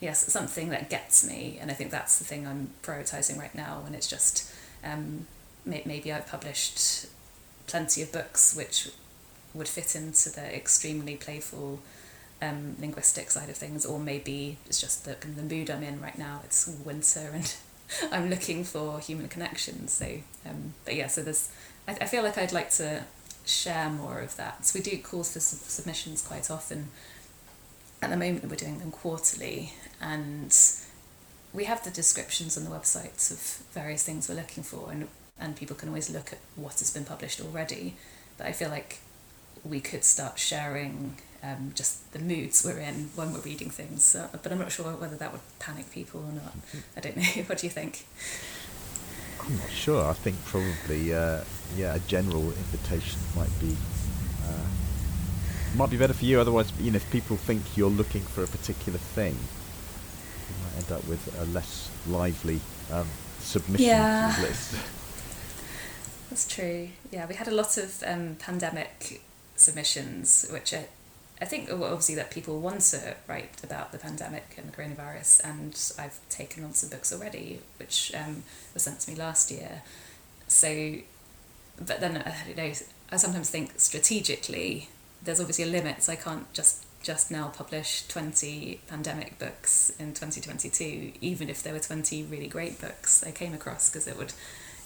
yes, 0.00 0.30
something 0.32 0.68
that 0.70 0.90
gets 0.90 1.26
me. 1.26 1.58
And 1.60 1.70
I 1.70 1.74
think 1.74 1.90
that's 1.90 2.18
the 2.18 2.24
thing 2.24 2.46
I'm 2.46 2.70
prioritizing 2.82 3.38
right 3.38 3.54
now. 3.54 3.82
And 3.86 3.94
it's 3.94 4.08
just 4.08 4.52
um, 4.84 5.26
may, 5.64 5.82
maybe 5.84 6.12
I've 6.12 6.26
published 6.26 7.06
plenty 7.66 8.02
of 8.02 8.12
books 8.12 8.54
which 8.54 8.90
would 9.54 9.68
fit 9.68 9.94
into 9.96 10.30
the 10.30 10.54
extremely 10.54 11.16
playful 11.16 11.80
um, 12.42 12.76
linguistic 12.80 13.30
side 13.30 13.48
of 13.48 13.56
things, 13.56 13.86
or 13.86 13.98
maybe 13.98 14.58
it's 14.66 14.80
just 14.80 15.04
the, 15.04 15.16
the 15.26 15.42
mood 15.42 15.70
I'm 15.70 15.82
in 15.82 16.00
right 16.00 16.18
now. 16.18 16.40
It's 16.44 16.66
winter 16.84 17.30
and 17.32 17.54
I'm 18.12 18.30
looking 18.30 18.64
for 18.64 18.98
human 18.98 19.28
connections. 19.28 19.92
So, 19.92 20.06
um, 20.46 20.74
but 20.84 20.94
yeah, 20.94 21.06
so 21.06 21.22
there's. 21.22 21.50
I, 21.86 21.92
I 21.92 22.06
feel 22.06 22.22
like 22.22 22.36
I'd 22.36 22.52
like 22.52 22.70
to 22.72 23.04
share 23.46 23.90
more 23.90 24.20
of 24.20 24.36
that. 24.36 24.66
So 24.66 24.78
we 24.78 24.82
do 24.82 24.98
calls 24.98 25.32
for 25.32 25.40
sub- 25.40 25.68
submissions 25.68 26.22
quite 26.22 26.50
often. 26.50 26.88
At 28.02 28.10
the 28.10 28.16
moment, 28.16 28.48
we're 28.48 28.56
doing 28.56 28.78
them 28.78 28.90
quarterly, 28.90 29.72
and 30.04 30.54
we 31.54 31.64
have 31.64 31.82
the 31.82 31.90
descriptions 31.90 32.58
on 32.58 32.64
the 32.64 32.70
websites 32.70 33.30
of 33.30 33.38
various 33.72 34.04
things 34.04 34.28
we're 34.28 34.34
looking 34.34 34.62
for, 34.62 34.90
and 34.90 35.08
and 35.38 35.56
people 35.56 35.74
can 35.74 35.88
always 35.88 36.10
look 36.10 36.32
at 36.32 36.38
what 36.54 36.78
has 36.78 36.92
been 36.92 37.04
published 37.04 37.40
already. 37.40 37.94
But 38.36 38.46
I 38.46 38.52
feel 38.52 38.68
like 38.68 38.98
we 39.64 39.80
could 39.80 40.04
start 40.04 40.38
sharing 40.38 41.16
um, 41.42 41.72
just 41.74 42.12
the 42.12 42.18
moods 42.18 42.64
we're 42.64 42.78
in 42.78 43.10
when 43.14 43.32
we're 43.32 43.40
reading 43.40 43.70
things. 43.70 44.04
So, 44.04 44.28
but 44.30 44.52
I'm 44.52 44.58
not 44.58 44.72
sure 44.72 44.92
whether 44.92 45.16
that 45.16 45.32
would 45.32 45.40
panic 45.58 45.90
people 45.90 46.20
or 46.20 46.32
not. 46.32 46.54
I 46.96 47.00
don't 47.00 47.16
know. 47.16 47.22
what 47.46 47.58
do 47.58 47.66
you 47.66 47.70
think? 47.70 48.04
I'm 49.40 49.56
not 49.56 49.70
sure. 49.70 50.04
I 50.04 50.12
think 50.12 50.36
probably 50.44 51.14
uh, 51.14 51.40
yeah, 51.76 51.94
a 51.94 51.98
general 52.00 52.44
invitation 52.44 53.20
might 53.34 53.60
be 53.60 53.76
uh, 54.46 55.76
might 55.76 55.90
be 55.90 55.96
better 55.96 56.14
for 56.14 56.24
you. 56.26 56.40
Otherwise, 56.40 56.72
you 56.78 56.90
know, 56.90 56.96
if 56.96 57.10
people 57.10 57.36
think 57.36 57.76
you're 57.76 57.90
looking 57.90 58.22
for 58.22 58.44
a 58.44 58.46
particular 58.46 58.98
thing, 58.98 59.36
end 60.76 60.92
up 60.92 61.06
with 61.06 61.34
a 61.40 61.44
less 61.46 61.90
lively 62.06 62.60
um, 62.92 63.06
submission 63.38 63.86
yeah. 63.86 64.34
list. 64.42 64.76
That's 66.30 66.48
true. 66.48 66.88
Yeah, 67.10 67.26
we 67.26 67.34
had 67.34 67.48
a 67.48 67.54
lot 67.54 67.76
of 67.76 68.02
um, 68.06 68.36
pandemic 68.36 69.22
submissions, 69.56 70.48
which 70.50 70.72
are 70.72 70.84
I 71.40 71.46
think 71.46 71.68
obviously 71.70 72.14
that 72.14 72.30
people 72.30 72.60
want 72.60 72.80
to 72.82 73.16
write 73.26 73.62
about 73.62 73.90
the 73.92 73.98
pandemic 73.98 74.54
and 74.56 74.70
the 74.70 74.76
coronavirus, 74.76 75.40
and 75.44 75.78
I've 75.98 76.18
taken 76.28 76.62
on 76.64 76.74
some 76.74 76.90
books 76.90 77.12
already, 77.12 77.60
which 77.78 78.12
um, 78.14 78.44
were 78.72 78.80
sent 78.80 79.00
to 79.00 79.10
me 79.10 79.16
last 79.16 79.50
year. 79.50 79.82
So, 80.46 80.94
but 81.76 82.00
then 82.00 82.18
uh, 82.18 82.34
you 82.48 82.54
know, 82.54 82.72
I 83.10 83.16
sometimes 83.16 83.50
think 83.50 83.72
strategically, 83.78 84.88
there's 85.22 85.40
obviously 85.40 85.64
a 85.64 85.68
limit. 85.68 86.04
So 86.04 86.12
I 86.12 86.16
can't 86.16 86.50
just 86.52 86.83
just 87.04 87.30
now 87.30 87.48
publish 87.48 88.08
twenty 88.08 88.80
pandemic 88.88 89.38
books 89.38 89.92
in 90.00 90.14
twenty 90.14 90.40
twenty 90.40 90.70
two, 90.70 91.12
even 91.20 91.48
if 91.48 91.62
there 91.62 91.74
were 91.74 91.78
twenty 91.78 92.24
really 92.24 92.48
great 92.48 92.80
books 92.80 93.22
I 93.22 93.30
came 93.30 93.54
across, 93.54 93.90
because 93.90 94.08
it 94.08 94.16
would 94.16 94.32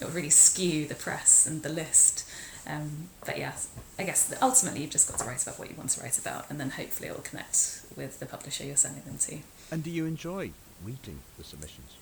it 0.01 0.05
would 0.05 0.15
really 0.15 0.29
skew 0.29 0.87
the 0.87 0.95
press 0.97 1.47
and 1.47 1.63
the 1.63 1.69
list. 1.71 2.29
Um, 2.67 3.09
but 3.25 3.39
yeah, 3.39 3.53
I 3.99 4.03
guess 4.03 4.35
ultimately 4.43 4.83
you've 4.83 4.91
just 4.91 5.09
got 5.09 5.19
to 5.21 5.25
write 5.25 5.43
about 5.43 5.59
what 5.59 5.71
you 5.71 5.77
want 5.77 5.91
to 5.91 6.03
write 6.03 6.19
about, 6.19 6.51
and 6.51 6.61
then 6.61 6.71
hopefully 6.71 7.09
it 7.09 7.15
will 7.15 7.23
connect 7.23 7.83
with 7.97 8.19
the 8.19 8.27
publisher 8.27 8.65
you're 8.65 8.77
sending 8.77 9.05
them 9.05 9.19
to. 9.19 9.39
And 9.71 9.83
do 9.83 9.91
you 9.91 10.05
enjoy 10.05 10.51
reading 10.85 11.21
the 11.39 11.45
submissions? 11.45 11.97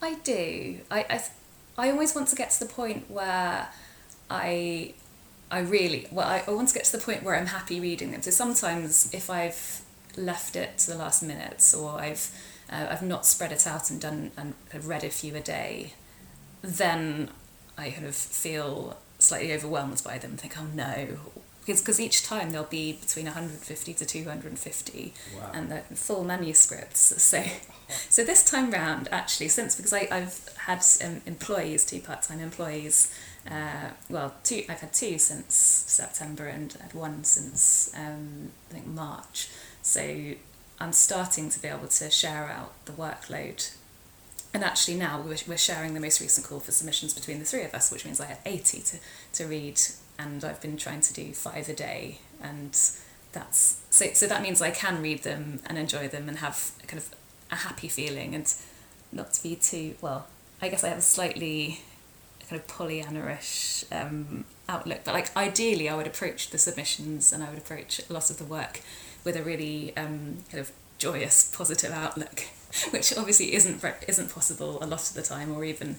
I 0.00 0.14
do. 0.14 0.78
I 0.90 1.04
I, 1.10 1.24
I 1.76 1.90
always 1.90 2.14
want 2.14 2.28
to 2.28 2.36
get 2.36 2.50
to 2.52 2.60
the 2.60 2.72
point 2.72 3.10
where 3.10 3.68
I 4.30 4.94
I 5.50 5.60
really 5.60 6.06
well 6.10 6.28
I, 6.28 6.44
I 6.46 6.50
want 6.50 6.68
to 6.68 6.74
get 6.74 6.84
to 6.84 6.92
the 6.92 7.02
point 7.02 7.22
where 7.22 7.36
I'm 7.36 7.46
happy 7.46 7.80
reading 7.80 8.12
them. 8.12 8.22
So 8.22 8.30
sometimes 8.30 9.12
if 9.12 9.28
I've 9.30 9.82
left 10.16 10.56
it 10.56 10.78
to 10.78 10.90
the 10.90 10.96
last 10.96 11.22
minute 11.22 11.74
or 11.76 12.00
I've 12.00 12.30
uh, 12.70 12.86
I've 12.90 13.02
not 13.02 13.26
spread 13.26 13.52
it 13.52 13.66
out 13.66 13.90
and 13.90 14.00
done 14.00 14.30
and 14.36 14.54
read 14.84 15.04
a 15.04 15.10
few 15.10 15.34
a 15.34 15.40
day, 15.40 15.94
then 16.62 17.30
I 17.76 17.90
kind 17.90 18.06
of 18.06 18.14
feel 18.14 18.96
slightly 19.18 19.52
overwhelmed 19.52 20.02
by 20.04 20.18
them 20.18 20.32
and 20.32 20.40
think, 20.40 20.54
oh 20.58 20.66
no. 20.74 21.18
Because 21.66 22.00
each 22.00 22.24
time 22.24 22.50
there'll 22.50 22.66
be 22.66 22.94
between 22.94 23.26
150 23.26 23.94
to 23.94 24.04
250 24.04 25.14
wow. 25.36 25.50
and 25.52 25.70
they're 25.70 25.84
full 25.94 26.24
manuscripts. 26.24 27.12
So, 27.18 27.44
so 28.08 28.24
this 28.24 28.44
time 28.44 28.70
round, 28.70 29.08
actually, 29.12 29.48
since 29.48 29.76
because 29.76 29.92
I, 29.92 30.08
I've 30.10 30.48
had 30.56 30.84
um, 31.04 31.20
employees, 31.26 31.84
two 31.84 32.00
part 32.00 32.22
time 32.22 32.40
employees, 32.40 33.12
uh, 33.48 33.90
well, 34.08 34.34
two 34.42 34.64
I've 34.68 34.80
had 34.80 34.92
two 34.92 35.18
since 35.18 35.54
September 35.54 36.46
and 36.46 36.72
had 36.74 36.94
one 36.94 37.24
since 37.24 37.92
um, 37.96 38.50
I 38.70 38.74
think 38.74 38.86
March. 38.86 39.48
So 39.82 40.34
I'm 40.78 40.92
starting 40.92 41.50
to 41.50 41.60
be 41.60 41.68
able 41.68 41.88
to 41.88 42.10
share 42.10 42.48
out 42.48 42.72
the 42.84 42.92
workload 42.92 43.72
and 44.52 44.64
actually 44.64 44.96
now 44.96 45.20
we're, 45.20 45.36
we're 45.46 45.56
sharing 45.56 45.94
the 45.94 46.00
most 46.00 46.20
recent 46.20 46.46
call 46.46 46.60
for 46.60 46.72
submissions 46.72 47.14
between 47.14 47.38
the 47.38 47.44
three 47.44 47.62
of 47.62 47.72
us, 47.72 47.92
which 47.92 48.04
means 48.04 48.20
I 48.20 48.26
have 48.26 48.40
80 48.44 48.80
to, 48.80 48.98
to 49.34 49.46
read, 49.46 49.80
and 50.18 50.44
I've 50.44 50.60
been 50.60 50.76
trying 50.76 51.02
to 51.02 51.12
do 51.12 51.32
five 51.32 51.68
a 51.68 51.72
day, 51.72 52.18
and 52.42 52.72
that's 53.32 53.80
so, 53.90 54.06
so 54.12 54.26
that 54.26 54.42
means 54.42 54.60
I 54.60 54.70
can 54.70 55.00
read 55.02 55.22
them 55.22 55.60
and 55.66 55.78
enjoy 55.78 56.08
them 56.08 56.28
and 56.28 56.38
have 56.38 56.72
kind 56.88 56.98
of 56.98 57.14
a 57.52 57.56
happy 57.56 57.88
feeling 57.88 58.34
and 58.34 58.52
not 59.12 59.32
to 59.34 59.42
be 59.42 59.54
too 59.56 59.94
well 60.00 60.26
I 60.62 60.68
guess 60.68 60.84
I 60.84 60.88
have 60.88 60.98
a 60.98 61.02
slightly 61.02 61.80
kind 62.50 62.60
of 62.60 62.68
Pollyanna-ish 62.68 63.84
um, 63.92 64.44
outlook 64.68 65.00
but 65.04 65.14
like 65.14 65.34
ideally 65.36 65.88
I 65.88 65.96
would 65.96 66.06
approach 66.06 66.50
the 66.50 66.58
submissions 66.58 67.32
and 67.32 67.42
I 67.42 67.48
would 67.48 67.58
approach 67.58 68.00
a 68.10 68.12
lot 68.12 68.28
of 68.28 68.36
the 68.36 68.44
work 68.44 68.82
with 69.24 69.36
a 69.36 69.42
really 69.42 69.96
um, 69.96 70.38
kind 70.50 70.60
of 70.60 70.72
joyous 70.98 71.50
positive 71.56 71.92
outlook 71.92 72.44
which 72.90 73.16
obviously 73.16 73.54
isn't 73.54 73.82
isn't 74.06 74.32
possible 74.32 74.78
a 74.82 74.86
lot 74.86 75.08
of 75.08 75.14
the 75.14 75.22
time, 75.22 75.52
or 75.52 75.64
even 75.64 75.96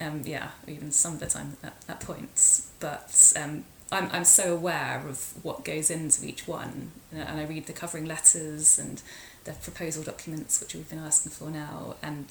um, 0.00 0.22
yeah, 0.24 0.50
even 0.66 0.92
some 0.92 1.14
of 1.14 1.20
the 1.20 1.26
time 1.26 1.56
at, 1.62 1.74
at 1.88 2.00
points. 2.00 2.70
But 2.78 3.32
um, 3.36 3.64
I'm 3.90 4.10
I'm 4.12 4.24
so 4.24 4.54
aware 4.54 5.02
of 5.08 5.32
what 5.42 5.64
goes 5.64 5.90
into 5.90 6.26
each 6.26 6.46
one, 6.46 6.92
and 7.12 7.40
I 7.40 7.44
read 7.44 7.66
the 7.66 7.72
covering 7.72 8.04
letters 8.04 8.78
and 8.78 9.02
the 9.44 9.52
proposal 9.52 10.02
documents, 10.02 10.60
which 10.60 10.74
we've 10.74 10.88
been 10.88 10.98
asking 10.98 11.32
for 11.32 11.50
now. 11.50 11.96
And 12.02 12.26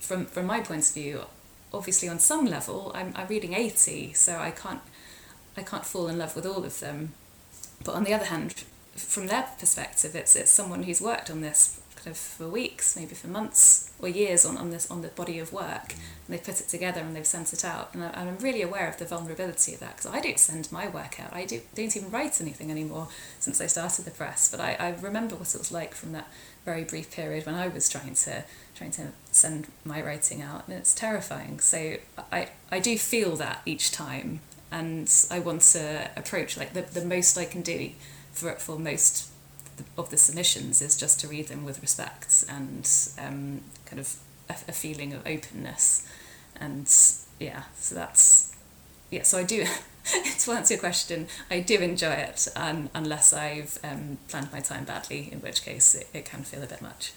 from 0.00 0.26
from 0.26 0.46
my 0.46 0.60
point 0.60 0.86
of 0.88 0.94
view, 0.94 1.22
obviously 1.74 2.08
on 2.08 2.18
some 2.18 2.46
level, 2.46 2.92
I'm 2.94 3.12
I'm 3.16 3.28
reading 3.28 3.54
eighty, 3.54 4.12
so 4.12 4.38
I 4.38 4.50
can't 4.50 4.80
I 5.56 5.62
can't 5.62 5.86
fall 5.86 6.08
in 6.08 6.18
love 6.18 6.34
with 6.36 6.46
all 6.46 6.64
of 6.64 6.80
them. 6.80 7.12
But 7.84 7.94
on 7.94 8.04
the 8.04 8.14
other 8.14 8.26
hand, 8.26 8.64
from 8.94 9.26
their 9.26 9.48
perspective, 9.58 10.14
it's 10.14 10.36
it's 10.36 10.50
someone 10.50 10.84
who's 10.84 11.00
worked 11.00 11.30
on 11.30 11.40
this 11.40 11.80
kind 11.96 12.14
of 12.14 12.18
for 12.18 12.48
weeks, 12.48 12.96
maybe 12.96 13.14
for 13.14 13.28
months 13.28 13.92
or 13.98 14.08
years 14.08 14.44
on, 14.44 14.58
on 14.58 14.70
this 14.70 14.90
on 14.90 15.00
the 15.00 15.08
body 15.08 15.38
of 15.38 15.52
work, 15.52 15.88
mm. 15.88 15.92
and 15.92 16.28
they've 16.28 16.44
put 16.44 16.60
it 16.60 16.68
together 16.68 17.00
and 17.00 17.16
they've 17.16 17.26
sent 17.26 17.52
it 17.52 17.64
out. 17.64 17.94
And, 17.94 18.04
I, 18.04 18.22
am 18.22 18.38
really 18.38 18.62
aware 18.62 18.88
of 18.88 18.98
the 18.98 19.06
vulnerability 19.06 19.74
of 19.74 19.80
that 19.80 19.96
because 19.96 20.12
I 20.12 20.20
don't 20.20 20.38
send 20.38 20.70
my 20.70 20.86
work 20.88 21.18
out. 21.18 21.32
I 21.32 21.46
do, 21.46 21.60
don't 21.74 21.96
even 21.96 22.10
write 22.10 22.40
anything 22.40 22.70
anymore 22.70 23.08
since 23.38 23.60
I 23.60 23.66
started 23.66 24.04
the 24.04 24.10
press. 24.10 24.50
But 24.50 24.60
I, 24.60 24.76
I 24.78 24.90
remember 25.00 25.34
what 25.36 25.54
it 25.54 25.58
was 25.58 25.72
like 25.72 25.94
from 25.94 26.12
that 26.12 26.28
very 26.64 26.84
brief 26.84 27.10
period 27.10 27.46
when 27.46 27.54
I 27.54 27.68
was 27.68 27.88
trying 27.88 28.14
to 28.14 28.44
trying 28.74 28.90
to 28.92 29.08
send 29.30 29.68
my 29.84 30.02
writing 30.02 30.42
out, 30.42 30.66
and 30.66 30.76
it's 30.76 30.94
terrifying. 30.94 31.60
So 31.60 31.96
I 32.32 32.48
I 32.70 32.80
do 32.80 32.98
feel 32.98 33.36
that 33.36 33.62
each 33.66 33.90
time, 33.90 34.40
and 34.70 35.10
I 35.30 35.38
want 35.38 35.62
to 35.72 36.10
approach 36.16 36.56
like 36.56 36.72
the 36.72 36.82
the 36.82 37.04
most 37.04 37.38
I 37.38 37.44
can 37.44 37.62
do 37.62 37.90
for 38.32 38.52
for 38.52 38.78
most 38.78 39.30
of 39.98 40.10
the 40.10 40.16
submissions 40.16 40.80
is 40.80 40.96
just 40.96 41.18
to 41.20 41.28
read 41.28 41.48
them 41.48 41.64
with 41.64 41.80
respect 41.82 42.44
and 42.48 42.88
um, 43.18 43.60
kind 43.86 43.98
of 43.98 44.16
a, 44.48 44.54
a, 44.68 44.72
feeling 44.72 45.12
of 45.12 45.26
openness 45.26 46.06
and 46.60 46.86
yeah 47.40 47.64
so 47.74 47.92
that's 47.96 48.54
yeah 49.10 49.24
so 49.24 49.36
I 49.36 49.42
do 49.42 49.66
to 50.40 50.52
answer 50.52 50.74
your 50.74 50.80
question, 50.80 51.28
I 51.50 51.60
do 51.60 51.78
enjoy 51.78 52.12
it, 52.12 52.48
um, 52.56 52.90
unless 52.94 53.32
I've 53.32 53.78
um, 53.82 54.18
planned 54.28 54.52
my 54.52 54.60
time 54.60 54.84
badly, 54.84 55.30
in 55.32 55.40
which 55.40 55.62
case 55.64 55.94
it, 55.94 56.08
it, 56.12 56.24
can 56.24 56.42
feel 56.42 56.62
a 56.62 56.66
bit 56.66 56.82
much. 56.82 57.12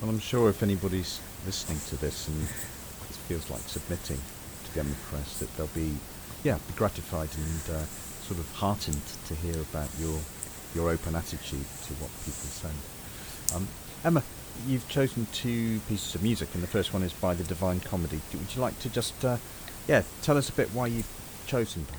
Well, 0.00 0.10
I'm 0.10 0.18
sure 0.18 0.50
if 0.50 0.62
anybody's 0.62 1.20
listening 1.46 1.80
to 1.88 1.96
this 1.96 2.28
and 2.28 2.42
it 2.42 3.16
feels 3.28 3.48
like 3.50 3.62
submitting 3.62 4.18
to 4.18 4.74
the 4.74 4.84
Press, 5.08 5.38
that 5.38 5.56
they'll 5.56 5.68
be, 5.68 5.96
yeah, 6.44 6.58
be 6.66 6.74
gratified 6.76 7.30
and 7.34 7.76
uh, 7.76 7.84
sort 8.26 8.38
of 8.38 8.50
heartened 8.56 9.00
to 9.28 9.34
hear 9.34 9.54
about 9.54 9.88
your 9.98 10.18
your 10.74 10.90
open 10.90 11.14
attitude 11.14 11.64
to 11.86 11.94
what 11.94 12.10
people 12.24 12.50
send. 12.50 12.74
Um, 13.54 13.68
Emma, 14.04 14.22
you've 14.66 14.86
chosen 14.88 15.26
two 15.32 15.80
pieces 15.88 16.14
of 16.14 16.22
music, 16.22 16.50
and 16.52 16.62
the 16.62 16.66
first 16.66 16.92
one 16.92 17.02
is 17.02 17.14
by 17.14 17.34
the 17.34 17.44
Divine 17.44 17.80
Comedy. 17.80 18.20
Would 18.34 18.54
you 18.54 18.60
like 18.60 18.78
to 18.80 18.90
just, 18.90 19.24
uh, 19.24 19.38
yeah, 19.88 20.02
tell 20.20 20.36
us 20.36 20.50
a 20.50 20.52
bit 20.52 20.68
why 20.74 20.88
you've 20.88 21.08
chosen 21.46 21.86
them? 21.86 21.96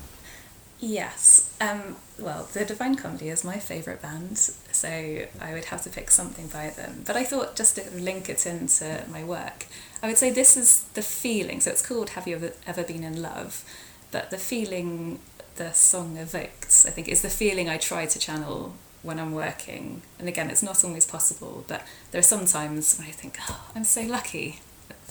Yes. 0.78 1.52
Um, 1.60 1.96
well, 2.20 2.48
the 2.52 2.64
Divine 2.64 2.94
Comedy 2.94 3.30
is 3.30 3.42
my 3.42 3.58
favourite 3.58 4.00
band, 4.00 4.50
so 4.78 5.26
I 5.40 5.52
would 5.52 5.66
have 5.66 5.82
to 5.82 5.90
pick 5.90 6.10
something 6.10 6.46
by 6.48 6.70
them. 6.70 7.02
But 7.06 7.16
I 7.16 7.24
thought 7.24 7.56
just 7.56 7.76
to 7.76 7.90
link 7.90 8.28
it 8.28 8.46
into 8.46 9.04
my 9.10 9.24
work, 9.24 9.66
I 10.02 10.08
would 10.08 10.18
say 10.18 10.30
this 10.30 10.56
is 10.56 10.84
the 10.94 11.02
feeling. 11.02 11.60
So 11.60 11.70
it's 11.70 11.86
called 11.86 12.10
Have 12.10 12.28
You 12.28 12.52
Ever, 12.66 12.84
Been 12.84 13.04
in 13.04 13.20
Love? 13.20 13.64
But 14.10 14.30
the 14.30 14.38
feeling 14.38 15.18
the 15.56 15.72
song 15.72 16.16
evokes, 16.16 16.86
I 16.86 16.90
think, 16.90 17.08
is 17.08 17.22
the 17.22 17.28
feeling 17.28 17.68
I 17.68 17.76
try 17.76 18.06
to 18.06 18.18
channel 18.18 18.74
when 19.02 19.18
I'm 19.18 19.32
working. 19.32 20.02
And 20.18 20.28
again, 20.28 20.50
it's 20.50 20.62
not 20.62 20.84
always 20.84 21.04
possible, 21.04 21.64
but 21.66 21.82
there 22.10 22.18
are 22.20 22.22
some 22.22 22.46
times 22.46 22.96
when 22.96 23.08
I 23.08 23.10
think, 23.10 23.38
oh, 23.48 23.70
I'm 23.74 23.84
so 23.84 24.02
lucky 24.02 24.60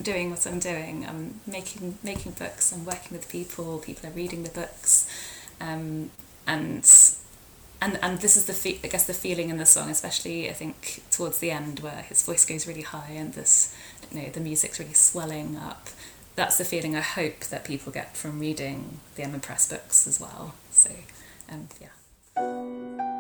doing 0.02 0.30
what 0.30 0.46
I'm 0.46 0.60
doing. 0.60 1.06
I'm 1.08 1.42
making 1.46 1.98
making 2.04 2.34
books. 2.34 2.72
I'm 2.72 2.86
working 2.86 3.18
with 3.18 3.30
people. 3.30 3.80
People 3.80 4.10
are 4.10 4.14
reading 4.14 4.44
the 4.44 4.50
books, 4.50 5.10
um, 5.60 6.12
and 6.46 6.86
and 7.82 8.00
and 8.02 8.20
this 8.20 8.38
is 8.38 8.46
the 8.46 8.54
fe- 8.54 8.80
I 8.84 8.88
guess 8.88 9.06
the 9.06 9.14
feeling 9.14 9.50
in 9.50 9.58
the 9.58 9.66
song, 9.66 9.90
especially 9.90 10.50
I 10.50 10.54
think 10.54 11.04
towards 11.12 11.40
the 11.40 11.52
end 11.52 11.80
where 11.80 12.02
his 12.04 12.24
voice 12.24 12.46
goes 12.46 12.68
really 12.68 12.82
high 12.82 13.12
and 13.12 13.34
this 13.34 13.76
you 14.12 14.22
know 14.22 14.30
the 14.30 14.40
music's 14.40 14.80
really 14.80 14.94
swelling 14.94 15.58
up. 15.58 15.90
That's 16.36 16.58
the 16.58 16.66
feeling 16.66 16.96
I 16.96 17.02
hope 17.02 17.46
that 17.46 17.64
people 17.64 17.92
get 17.92 18.16
from 18.16 18.40
reading 18.40 19.00
the 19.16 19.24
Emma 19.24 19.40
Press 19.40 19.68
books 19.68 20.06
as 20.06 20.20
well. 20.20 20.54
So, 20.70 20.92
um, 21.50 21.68
yeah. 21.82 23.17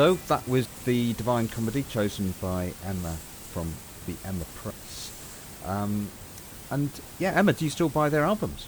So 0.00 0.14
that 0.28 0.48
was 0.48 0.66
the 0.86 1.12
Divine 1.12 1.48
Comedy 1.48 1.82
chosen 1.82 2.32
by 2.40 2.72
Emma 2.86 3.18
from 3.52 3.74
the 4.06 4.14
Emma 4.26 4.46
Press. 4.54 5.12
Um, 5.66 6.08
and 6.70 6.88
yeah, 7.18 7.32
Emma, 7.32 7.52
do 7.52 7.66
you 7.66 7.70
still 7.70 7.90
buy 7.90 8.08
their 8.08 8.24
albums? 8.24 8.66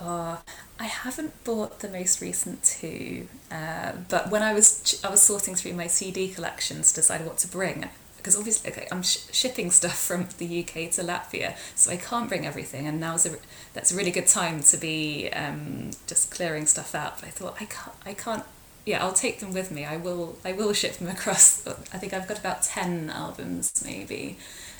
Uh, 0.00 0.38
I 0.80 0.84
haven't 0.84 1.44
bought 1.44 1.80
the 1.80 1.88
most 1.90 2.22
recent 2.22 2.64
two, 2.64 3.28
uh, 3.50 3.92
but 4.08 4.30
when 4.30 4.42
I 4.42 4.54
was 4.54 4.82
ch- 4.82 5.04
I 5.04 5.10
was 5.10 5.20
sorting 5.20 5.54
through 5.54 5.74
my 5.74 5.86
CD 5.86 6.30
collections 6.30 6.94
to 6.94 7.02
decide 7.02 7.26
what 7.26 7.36
to 7.44 7.48
bring, 7.48 7.90
because 8.16 8.34
obviously 8.34 8.70
okay, 8.72 8.88
I'm 8.90 9.02
sh- 9.02 9.26
shipping 9.32 9.70
stuff 9.80 9.98
from 9.98 10.28
the 10.38 10.60
UK 10.60 10.90
to 10.92 11.02
Latvia, 11.02 11.58
so 11.74 11.90
I 11.90 11.98
can't 11.98 12.30
bring 12.30 12.46
everything, 12.46 12.86
and 12.86 12.98
now's 12.98 13.26
a 13.26 13.36
that's 13.74 13.92
a 13.92 13.96
really 13.96 14.10
good 14.10 14.28
time 14.28 14.62
to 14.62 14.78
be 14.78 15.28
um, 15.34 15.90
just 16.06 16.30
clearing 16.30 16.64
stuff 16.64 16.94
out. 16.94 17.20
But 17.20 17.28
I 17.28 17.30
thought 17.32 17.56
I 17.60 17.66
can't 17.66 17.96
I 18.06 18.14
can't 18.14 18.44
yeah 18.84 19.04
I'll 19.04 19.12
take 19.12 19.40
them 19.40 19.52
with 19.52 19.70
me. 19.70 19.84
I 19.84 19.96
will 19.96 20.36
I 20.44 20.52
will 20.52 20.72
ship 20.72 20.94
them 20.94 21.08
across. 21.08 21.66
I 21.66 21.98
think 21.98 22.12
I've 22.12 22.28
got 22.28 22.38
about 22.38 22.62
ten 22.62 23.10
albums 23.10 23.82
maybe, 23.84 24.38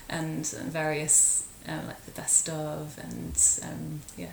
and, 0.08 0.46
various 0.46 1.46
uh, 1.68 1.78
like 1.86 2.04
the 2.04 2.10
best 2.12 2.48
of, 2.48 2.98
and 2.98 3.40
um, 3.62 4.00
yeah, 4.16 4.32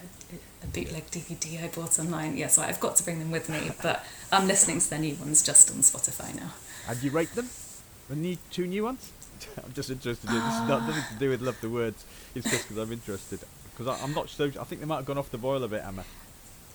a 0.64 0.68
bootleg 0.68 1.06
DVD 1.08 1.64
I 1.64 1.68
bought 1.68 2.00
online. 2.00 2.38
Yeah, 2.38 2.48
so 2.48 2.62
I've 2.62 2.80
got 2.80 2.96
to 2.98 3.04
bring 3.04 3.20
them 3.20 3.32
with 3.32 3.50
me, 3.50 3.72
but 3.82 4.06
I'm 4.32 4.48
listening 4.48 4.80
to 4.80 4.90
their 4.90 5.00
new 5.00 5.16
ones 5.16 5.44
just 5.44 5.70
on 5.72 5.78
Spotify 5.78 6.36
now. 6.36 6.52
And 6.88 7.02
you 7.04 7.12
rate 7.12 7.34
them? 7.36 7.50
The 8.10 8.16
new 8.16 8.38
two 8.50 8.66
new 8.66 8.84
ones? 8.84 9.12
I'm 9.64 9.74
just 9.74 9.90
interested. 9.90 10.30
In, 10.30 10.36
this 10.36 10.54
is 10.56 10.68
not 10.68 10.88
nothing 10.88 11.04
to 11.14 11.20
do 11.20 11.30
with 11.30 11.42
love 11.42 11.60
the 11.62 11.70
words. 11.70 12.04
It's 12.36 12.50
just 12.50 12.68
because 12.68 12.82
I'm 12.82 12.92
interested. 12.92 13.40
Because 13.78 14.02
I'm 14.02 14.14
not 14.14 14.30
so. 14.30 14.46
I 14.46 14.64
think 14.64 14.82
they 14.82 14.88
might 14.88 14.98
have 14.98 15.06
gone 15.06 15.18
off 15.18 15.32
the 15.32 15.38
boil 15.38 15.64
a 15.64 15.68
bit, 15.68 15.84
Emma. 15.86 16.04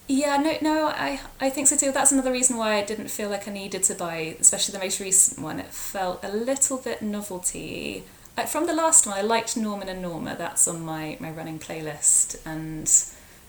Yeah, 0.06 0.36
no, 0.36 0.56
no, 0.60 0.86
I, 0.88 1.20
I 1.40 1.48
think 1.48 1.66
so 1.66 1.76
too. 1.76 1.90
That's 1.90 2.12
another 2.12 2.30
reason 2.30 2.58
why 2.58 2.74
I 2.74 2.84
didn't 2.84 3.08
feel 3.08 3.30
like 3.30 3.48
I 3.48 3.52
needed 3.52 3.82
to 3.84 3.94
buy, 3.94 4.36
especially 4.38 4.72
the 4.72 4.84
most 4.84 5.00
recent 5.00 5.40
one. 5.42 5.58
It 5.58 5.72
felt 5.72 6.22
a 6.22 6.30
little 6.30 6.76
bit 6.76 7.00
novelty. 7.00 8.04
Like 8.36 8.48
from 8.48 8.66
the 8.66 8.74
last 8.74 9.06
one, 9.06 9.16
I 9.16 9.22
liked 9.22 9.56
Norman 9.56 9.88
and 9.88 10.02
Norma. 10.02 10.34
That's 10.36 10.68
on 10.68 10.82
my, 10.82 11.16
my 11.20 11.30
running 11.30 11.58
playlist, 11.58 12.38
and 12.44 12.92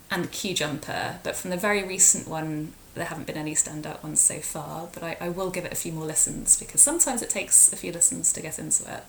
and 0.09 0.31
Queuejumper. 0.31 1.17
But 1.23 1.35
from 1.35 1.49
the 1.49 1.57
very 1.57 1.83
recent 1.83 2.25
one, 2.25 2.73
there 2.93 3.05
haven't 3.05 3.27
been 3.27 3.37
any 3.37 3.53
standout 3.53 4.01
ones 4.01 4.21
so 4.21 4.39
far. 4.39 4.87
But 4.93 5.03
I, 5.03 5.17
I 5.19 5.29
will 5.29 5.49
give 5.49 5.65
it 5.65 5.73
a 5.73 5.75
few 5.75 5.91
more 5.91 6.05
listens 6.05 6.57
because 6.57 6.79
sometimes 6.79 7.21
it 7.21 7.29
takes 7.29 7.73
a 7.73 7.75
few 7.75 7.91
listens 7.91 8.31
to 8.31 8.41
get 8.41 8.59
into 8.59 8.83
it. 8.83 9.03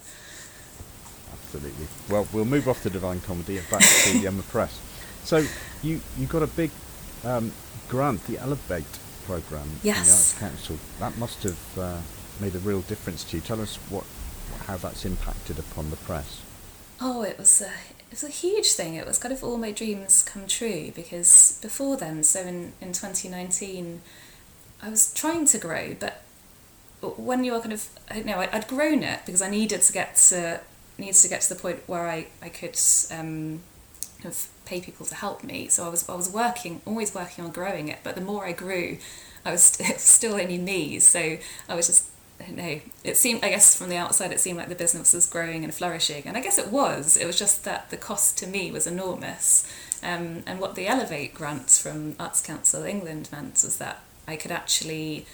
Absolutely. 1.33 1.87
Well, 2.11 2.27
we'll 2.33 2.45
move 2.45 2.67
off 2.69 2.83
to 2.83 2.91
Divine 2.91 3.21
Comedy 3.21 3.59
and 3.59 3.71
back 3.71 3.83
to 3.83 4.13
the 4.19 4.27
Emma 4.27 4.43
Press. 4.43 4.81
So 5.23 5.45
you 5.83 6.01
you 6.19 6.27
got 6.27 6.43
a 6.43 6.49
big 6.49 6.71
um, 7.27 7.53
grant, 7.89 8.27
the 8.27 8.39
Elevate 8.39 8.99
program 9.25 9.69
yes. 9.83 9.99
in 9.99 10.05
the 10.05 10.13
Arts 10.13 10.39
Council. 10.39 10.79
That 11.01 11.19
must 11.19 11.43
have 11.43 11.79
uh, 11.79 12.01
made 12.41 12.55
a 12.55 12.59
real 12.61 12.81
difference 12.83 13.25
to 13.25 13.37
you. 13.37 13.43
Tell 13.43 13.61
us 13.61 13.77
what 13.91 14.05
how 14.67 14.77
that's 14.77 15.05
impacted 15.05 15.59
upon 15.59 15.91
the 15.91 15.97
press. 15.97 16.43
Oh, 17.01 17.23
it 17.23 17.39
was 17.39 17.61
a, 17.61 17.67
it 17.67 18.11
was 18.11 18.25
a 18.25 18.29
huge 18.29 18.73
thing. 18.73 18.95
It 18.95 19.07
was 19.07 19.19
kind 19.19 19.33
of 19.33 19.45
all 19.45 19.59
my 19.59 19.71
dreams 19.71 20.23
come 20.23 20.47
true 20.47 20.93
because 20.95 21.59
before 21.63 21.97
then, 21.97 22.23
so 22.23 22.41
in, 22.41 22.73
in 22.81 22.93
2019, 22.93 24.01
I 24.83 24.89
was 24.89 25.13
trying 25.15 25.47
to 25.47 25.59
grow, 25.59 25.95
but 25.99 26.23
when 27.19 27.45
you're 27.45 27.61
kind 27.61 27.73
of, 27.73 27.89
I 28.11 28.15
don't 28.15 28.27
know, 28.27 28.39
I'd 28.39 28.67
grown 28.67 29.03
it 29.03 29.21
because 29.27 29.43
I 29.43 29.51
needed 29.51 29.83
to 29.83 29.93
get 29.93 30.17
to, 30.29 30.61
needs 30.99 31.23
to 31.23 31.29
get 31.29 31.43
to 31.43 31.55
the 31.55 31.61
point 31.61 31.81
where 31.87 32.09
I, 32.09 32.29
I 32.41 32.49
could 32.49 32.79
um, 33.11 33.61
kind 34.19 34.27
of 34.27 34.49
pay 34.67 34.81
people 34.81 35.07
to 35.07 35.15
help 35.15 35.43
me. 35.43 35.69
So 35.69 35.87
I 35.87 35.89
was, 35.89 36.09
I 36.09 36.15
was 36.15 36.31
working, 36.31 36.81
always 36.85 37.15
working 37.15 37.45
on 37.45 37.53
growing 37.53 37.89
it, 37.89 38.01
but 38.03 38.15
the 38.15 38.21
more 38.21 38.45
I 38.45 38.53
grew, 38.53 38.99
I 39.45 39.53
was 39.53 39.63
st- 39.63 39.99
still 40.01 40.35
only 40.35 40.59
me. 40.59 40.99
So 40.99 41.39
I 41.69 41.75
was 41.75 41.87
just 41.87 42.11
I 42.41 42.45
don't 42.45 42.57
know. 42.57 42.81
It 43.03 43.17
seemed, 43.17 43.45
I 43.45 43.49
guess, 43.49 43.77
from 43.77 43.89
the 43.89 43.97
outside, 43.97 44.31
it 44.31 44.41
seemed 44.41 44.59
like 44.59 44.69
the 44.69 44.75
business 44.75 45.15
was 45.15 45.27
growing 45.27 45.65
and 45.65 45.73
flourishing, 45.73 46.25
and 46.27 46.37
I 46.37 46.41
guess 46.41 46.59
it 46.59 46.71
was. 46.71 47.17
It 47.17 47.27
was 47.27 47.39
just 47.39 47.65
that 47.65 47.91
the 47.91 47.97
cost 47.97 48.37
to 48.39 48.47
me 48.47 48.71
was 48.71 48.87
enormous. 48.87 49.71
Um, 50.03 50.43
and 50.47 50.61
what 50.61 50.75
the 50.75 50.87
Elevate 50.87 51.35
grants 51.35 51.81
from 51.81 52.15
Arts 52.21 52.43
Council 52.43 52.85
England 52.85 53.31
meant 53.33 53.55
was 53.65 53.79
that 53.79 54.01
I 54.29 54.37
could 54.37 54.51
actually, 54.51 55.25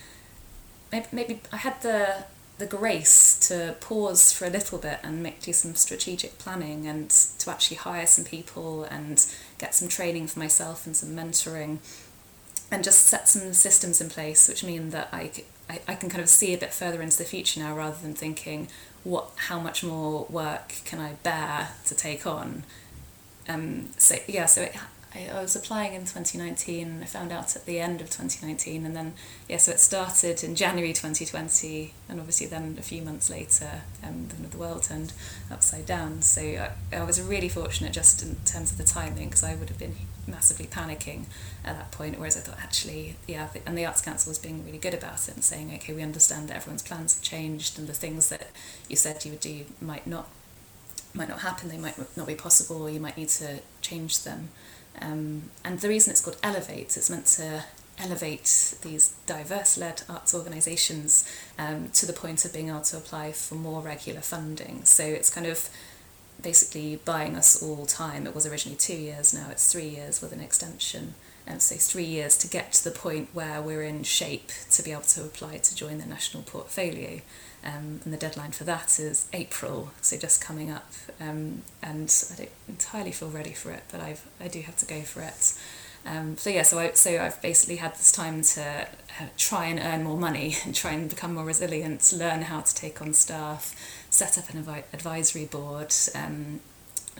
maybe, 0.92 1.06
maybe 1.10 1.40
I 1.52 1.56
had 1.56 1.80
the 1.82 2.24
the 2.62 2.76
grace 2.76 3.36
to 3.48 3.74
pause 3.80 4.32
for 4.32 4.46
a 4.46 4.50
little 4.50 4.78
bit 4.78 5.00
and 5.02 5.20
make 5.20 5.42
do 5.42 5.52
some 5.52 5.74
strategic 5.74 6.38
planning 6.38 6.86
and 6.86 7.10
to 7.10 7.50
actually 7.50 7.76
hire 7.76 8.06
some 8.06 8.24
people 8.24 8.84
and 8.84 9.26
get 9.58 9.74
some 9.74 9.88
training 9.88 10.28
for 10.28 10.38
myself 10.38 10.86
and 10.86 10.96
some 10.96 11.08
mentoring 11.08 11.78
and 12.70 12.84
just 12.84 13.04
set 13.06 13.28
some 13.28 13.52
systems 13.52 14.00
in 14.00 14.08
place 14.08 14.48
which 14.48 14.62
mean 14.62 14.90
that 14.90 15.08
I, 15.12 15.32
I, 15.68 15.80
I 15.88 15.94
can 15.96 16.08
kind 16.08 16.22
of 16.22 16.28
see 16.28 16.54
a 16.54 16.58
bit 16.58 16.72
further 16.72 17.02
into 17.02 17.18
the 17.18 17.24
future 17.24 17.58
now 17.58 17.76
rather 17.76 18.00
than 18.00 18.14
thinking 18.14 18.68
what 19.02 19.30
how 19.48 19.58
much 19.58 19.82
more 19.82 20.24
work 20.30 20.74
can 20.84 21.00
I 21.00 21.14
bear 21.24 21.70
to 21.86 21.96
take 21.96 22.28
on? 22.28 22.62
Um, 23.48 23.88
so 23.96 24.14
yeah 24.28 24.46
so 24.46 24.62
it, 24.62 24.76
I, 25.14 25.28
I 25.28 25.42
was 25.42 25.54
applying 25.54 25.94
in 25.94 26.02
2019 26.02 27.00
I 27.02 27.04
found 27.06 27.32
out 27.32 27.54
at 27.56 27.66
the 27.66 27.80
end 27.80 28.00
of 28.00 28.08
2019 28.08 28.86
and 28.86 28.96
then 28.96 29.14
yeah 29.48 29.58
so 29.58 29.72
it 29.72 29.80
started 29.80 30.42
in 30.42 30.54
January 30.54 30.92
2020 30.92 31.92
and 32.08 32.18
obviously 32.18 32.46
then 32.46 32.76
a 32.78 32.82
few 32.82 33.02
months 33.02 33.28
later 33.30 33.82
um, 34.02 34.28
the, 34.28 34.48
the 34.48 34.56
world 34.56 34.84
turned 34.84 35.12
upside 35.50 35.86
down. 35.86 36.22
So 36.22 36.40
I, 36.42 36.72
I 36.96 37.04
was 37.04 37.20
really 37.20 37.48
fortunate 37.48 37.92
just 37.92 38.22
in 38.22 38.36
terms 38.44 38.72
of 38.72 38.78
the 38.78 38.84
timing 38.84 39.28
because 39.28 39.44
I 39.44 39.54
would 39.54 39.68
have 39.68 39.78
been 39.78 39.96
massively 40.26 40.66
panicking 40.66 41.24
at 41.64 41.76
that 41.76 41.90
point 41.90 42.18
whereas 42.18 42.36
I 42.36 42.40
thought 42.40 42.58
actually 42.62 43.16
yeah 43.26 43.48
and 43.66 43.76
the 43.76 43.84
Arts 43.84 44.00
Council 44.00 44.30
was 44.30 44.38
being 44.38 44.64
really 44.64 44.78
good 44.78 44.94
about 44.94 45.28
it 45.28 45.34
and 45.34 45.44
saying 45.44 45.72
okay 45.74 45.92
we 45.92 46.02
understand 46.02 46.48
that 46.48 46.56
everyone's 46.56 46.82
plans 46.82 47.14
have 47.14 47.22
changed 47.22 47.78
and 47.78 47.88
the 47.88 47.92
things 47.92 48.28
that 48.28 48.48
you 48.88 48.96
said 48.96 49.24
you 49.24 49.32
would 49.32 49.40
do 49.40 49.64
might 49.80 50.06
not 50.06 50.28
might 51.14 51.28
not 51.28 51.40
happen 51.40 51.68
they 51.68 51.76
might 51.76 51.98
not 52.16 52.26
be 52.26 52.34
possible 52.34 52.82
or 52.82 52.90
you 52.90 53.00
might 53.00 53.16
need 53.16 53.28
to 53.28 53.58
change 53.80 54.22
them 54.22 54.48
um, 55.00 55.50
and 55.64 55.80
the 55.80 55.88
reason 55.88 56.10
it's 56.10 56.20
called 56.20 56.36
Elevate 56.42 56.96
is 56.96 57.10
meant 57.10 57.26
to 57.26 57.64
elevate 57.98 58.74
these 58.82 59.14
diverse 59.26 59.78
led 59.78 60.02
arts 60.08 60.34
organisations 60.34 61.28
um, 61.58 61.88
to 61.90 62.06
the 62.06 62.12
point 62.12 62.44
of 62.44 62.52
being 62.52 62.68
able 62.68 62.80
to 62.80 62.96
apply 62.96 63.32
for 63.32 63.54
more 63.54 63.80
regular 63.80 64.20
funding. 64.20 64.84
So 64.84 65.04
it's 65.04 65.30
kind 65.30 65.46
of 65.46 65.68
basically 66.42 66.96
buying 67.04 67.36
us 67.36 67.62
all 67.62 67.86
time. 67.86 68.26
It 68.26 68.34
was 68.34 68.46
originally 68.46 68.78
two 68.78 68.96
years, 68.96 69.32
now 69.32 69.48
it's 69.50 69.70
three 69.70 69.88
years 69.88 70.20
with 70.20 70.32
an 70.32 70.40
extension. 70.40 71.14
And 71.46 71.60
so 71.60 71.76
three 71.76 72.04
years 72.04 72.36
to 72.38 72.48
get 72.48 72.72
to 72.74 72.84
the 72.84 72.90
point 72.90 73.28
where 73.32 73.60
we're 73.60 73.82
in 73.82 74.04
shape 74.04 74.50
to 74.70 74.82
be 74.82 74.92
able 74.92 75.02
to 75.02 75.22
apply 75.22 75.58
to 75.58 75.74
join 75.74 75.98
the 75.98 76.06
national 76.06 76.44
portfolio. 76.44 77.20
Um, 77.64 78.00
and 78.04 78.12
the 78.12 78.16
deadline 78.16 78.50
for 78.50 78.64
that 78.64 78.98
is 78.98 79.28
April, 79.32 79.92
so 80.00 80.16
just 80.16 80.42
coming 80.42 80.70
up. 80.70 80.92
Um, 81.20 81.62
and 81.82 82.12
I 82.32 82.36
don't 82.36 82.50
entirely 82.68 83.12
feel 83.12 83.30
ready 83.30 83.52
for 83.52 83.70
it, 83.70 83.84
but 83.90 84.00
I've 84.00 84.26
I 84.40 84.48
do 84.48 84.60
have 84.62 84.76
to 84.76 84.86
go 84.86 85.02
for 85.02 85.20
it. 85.22 85.54
Um, 86.04 86.36
so 86.36 86.50
yeah, 86.50 86.62
so 86.62 86.78
I 86.78 86.92
so 86.92 87.20
I've 87.20 87.40
basically 87.40 87.76
had 87.76 87.92
this 87.92 88.10
time 88.10 88.42
to 88.42 88.88
uh, 89.20 89.26
try 89.36 89.66
and 89.66 89.78
earn 89.78 90.02
more 90.02 90.16
money 90.16 90.56
and 90.64 90.74
try 90.74 90.92
and 90.92 91.08
become 91.08 91.34
more 91.34 91.44
resilient, 91.44 92.12
learn 92.16 92.42
how 92.42 92.60
to 92.60 92.74
take 92.74 93.00
on 93.00 93.12
staff, 93.12 93.74
set 94.10 94.38
up 94.38 94.50
an 94.50 94.64
advi- 94.64 94.84
advisory 94.92 95.44
board, 95.44 95.94
um, 96.14 96.60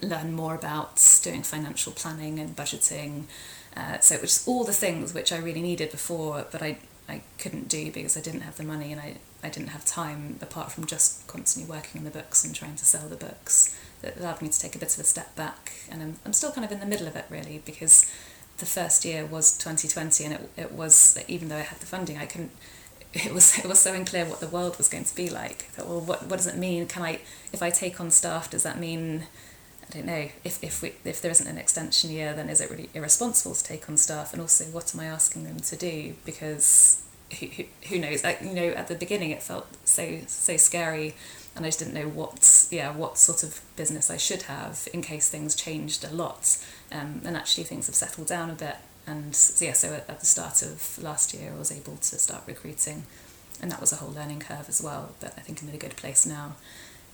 learn 0.02 0.32
more 0.32 0.54
about 0.54 1.20
doing 1.22 1.42
financial 1.42 1.92
planning 1.92 2.40
and 2.40 2.56
budgeting. 2.56 3.24
Uh, 3.76 3.98
so 4.00 4.16
which 4.16 4.24
is 4.24 4.44
all 4.46 4.64
the 4.64 4.72
things 4.72 5.14
which 5.14 5.32
I 5.32 5.38
really 5.38 5.62
needed 5.62 5.92
before, 5.92 6.46
but 6.50 6.62
I 6.62 6.78
I 7.08 7.22
couldn't 7.38 7.68
do 7.68 7.92
because 7.92 8.16
I 8.16 8.20
didn't 8.20 8.40
have 8.40 8.56
the 8.56 8.64
money 8.64 8.90
and 8.90 9.00
I 9.00 9.16
I 9.42 9.48
didn't 9.48 9.68
have 9.68 9.84
time 9.84 10.38
apart 10.40 10.70
from 10.72 10.86
just 10.86 11.26
constantly 11.26 11.70
working 11.70 12.00
on 12.00 12.04
the 12.04 12.10
books 12.10 12.44
and 12.44 12.54
trying 12.54 12.76
to 12.76 12.84
sell 12.84 13.08
the 13.08 13.16
books. 13.16 13.78
That 14.02 14.16
allowed 14.18 14.42
me 14.42 14.48
to 14.48 14.58
take 14.58 14.74
a 14.74 14.78
bit 14.78 14.94
of 14.94 15.00
a 15.00 15.04
step 15.04 15.34
back, 15.36 15.72
and 15.90 16.02
I'm, 16.02 16.16
I'm 16.26 16.32
still 16.32 16.50
kind 16.50 16.64
of 16.64 16.72
in 16.72 16.80
the 16.80 16.86
middle 16.86 17.06
of 17.06 17.14
it 17.14 17.24
really 17.30 17.62
because 17.64 18.12
the 18.58 18.66
first 18.66 19.04
year 19.04 19.24
was 19.24 19.56
2020, 19.58 20.24
and 20.24 20.34
it, 20.34 20.50
it 20.56 20.72
was 20.72 21.22
even 21.28 21.48
though 21.48 21.56
I 21.56 21.62
had 21.62 21.78
the 21.78 21.86
funding, 21.86 22.18
I 22.18 22.26
couldn't. 22.26 22.52
It 23.14 23.34
was 23.34 23.58
it 23.58 23.66
was 23.66 23.78
so 23.78 23.92
unclear 23.92 24.24
what 24.24 24.40
the 24.40 24.48
world 24.48 24.78
was 24.78 24.88
going 24.88 25.04
to 25.04 25.14
be 25.14 25.28
like. 25.28 25.66
I 25.68 25.72
thought, 25.72 25.86
well, 25.86 26.00
what 26.00 26.26
what 26.28 26.38
does 26.38 26.46
it 26.46 26.56
mean? 26.56 26.86
Can 26.86 27.02
I 27.02 27.20
if 27.52 27.62
I 27.62 27.68
take 27.68 28.00
on 28.00 28.10
staff, 28.10 28.50
does 28.50 28.62
that 28.62 28.80
mean 28.80 29.24
I 29.86 29.92
don't 29.92 30.06
know 30.06 30.28
if 30.44 30.64
if 30.64 30.80
we 30.80 30.94
if 31.04 31.20
there 31.20 31.30
isn't 31.30 31.46
an 31.46 31.58
extension 31.58 32.10
year, 32.10 32.32
then 32.32 32.48
is 32.48 32.62
it 32.62 32.70
really 32.70 32.88
irresponsible 32.94 33.54
to 33.54 33.62
take 33.62 33.86
on 33.90 33.98
staff? 33.98 34.32
And 34.32 34.40
also, 34.40 34.64
what 34.64 34.94
am 34.94 35.00
I 35.00 35.04
asking 35.04 35.44
them 35.44 35.60
to 35.60 35.76
do? 35.76 36.14
Because 36.24 37.02
who, 37.38 37.64
who, 37.88 37.98
knows? 37.98 38.24
Like, 38.24 38.40
you 38.42 38.52
know, 38.52 38.68
at 38.68 38.88
the 38.88 38.94
beginning 38.94 39.30
it 39.30 39.42
felt 39.42 39.66
so 39.86 40.20
so 40.26 40.56
scary, 40.56 41.14
and 41.54 41.64
I 41.64 41.68
just 41.68 41.78
didn't 41.78 41.94
know 41.94 42.08
what 42.08 42.68
yeah 42.70 42.94
what 42.94 43.18
sort 43.18 43.42
of 43.42 43.60
business 43.76 44.10
I 44.10 44.16
should 44.16 44.42
have 44.42 44.88
in 44.92 45.02
case 45.02 45.28
things 45.28 45.54
changed 45.54 46.04
a 46.04 46.12
lot. 46.12 46.58
Um, 46.90 47.22
and 47.24 47.36
actually 47.36 47.64
things 47.64 47.86
have 47.86 47.94
settled 47.94 48.28
down 48.28 48.50
a 48.50 48.54
bit. 48.54 48.76
And 49.06 49.34
so, 49.34 49.64
yeah, 49.64 49.72
so 49.72 49.94
at, 49.94 50.08
at 50.08 50.20
the 50.20 50.26
start 50.26 50.62
of 50.62 51.02
last 51.02 51.34
year, 51.34 51.52
I 51.54 51.58
was 51.58 51.72
able 51.72 51.96
to 51.96 52.18
start 52.18 52.44
recruiting, 52.46 53.04
and 53.60 53.70
that 53.70 53.80
was 53.80 53.92
a 53.92 53.96
whole 53.96 54.12
learning 54.12 54.40
curve 54.40 54.68
as 54.68 54.82
well. 54.82 55.14
But 55.20 55.34
I 55.36 55.40
think 55.40 55.62
I'm 55.62 55.68
in 55.68 55.74
a 55.74 55.78
good 55.78 55.96
place 55.96 56.26
now. 56.26 56.56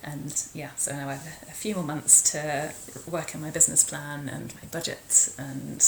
And 0.03 0.33
yeah, 0.55 0.71
so 0.77 0.93
now 0.93 1.09
I 1.09 1.15
have 1.15 1.49
a 1.49 1.53
few 1.53 1.75
more 1.75 1.85
months 1.85 2.23
to 2.33 2.73
work 3.11 3.35
on 3.35 3.41
my 3.41 3.51
business 3.51 3.83
plan 3.83 4.29
and 4.29 4.55
my 4.55 4.69
budget 4.71 5.31
and 5.39 5.85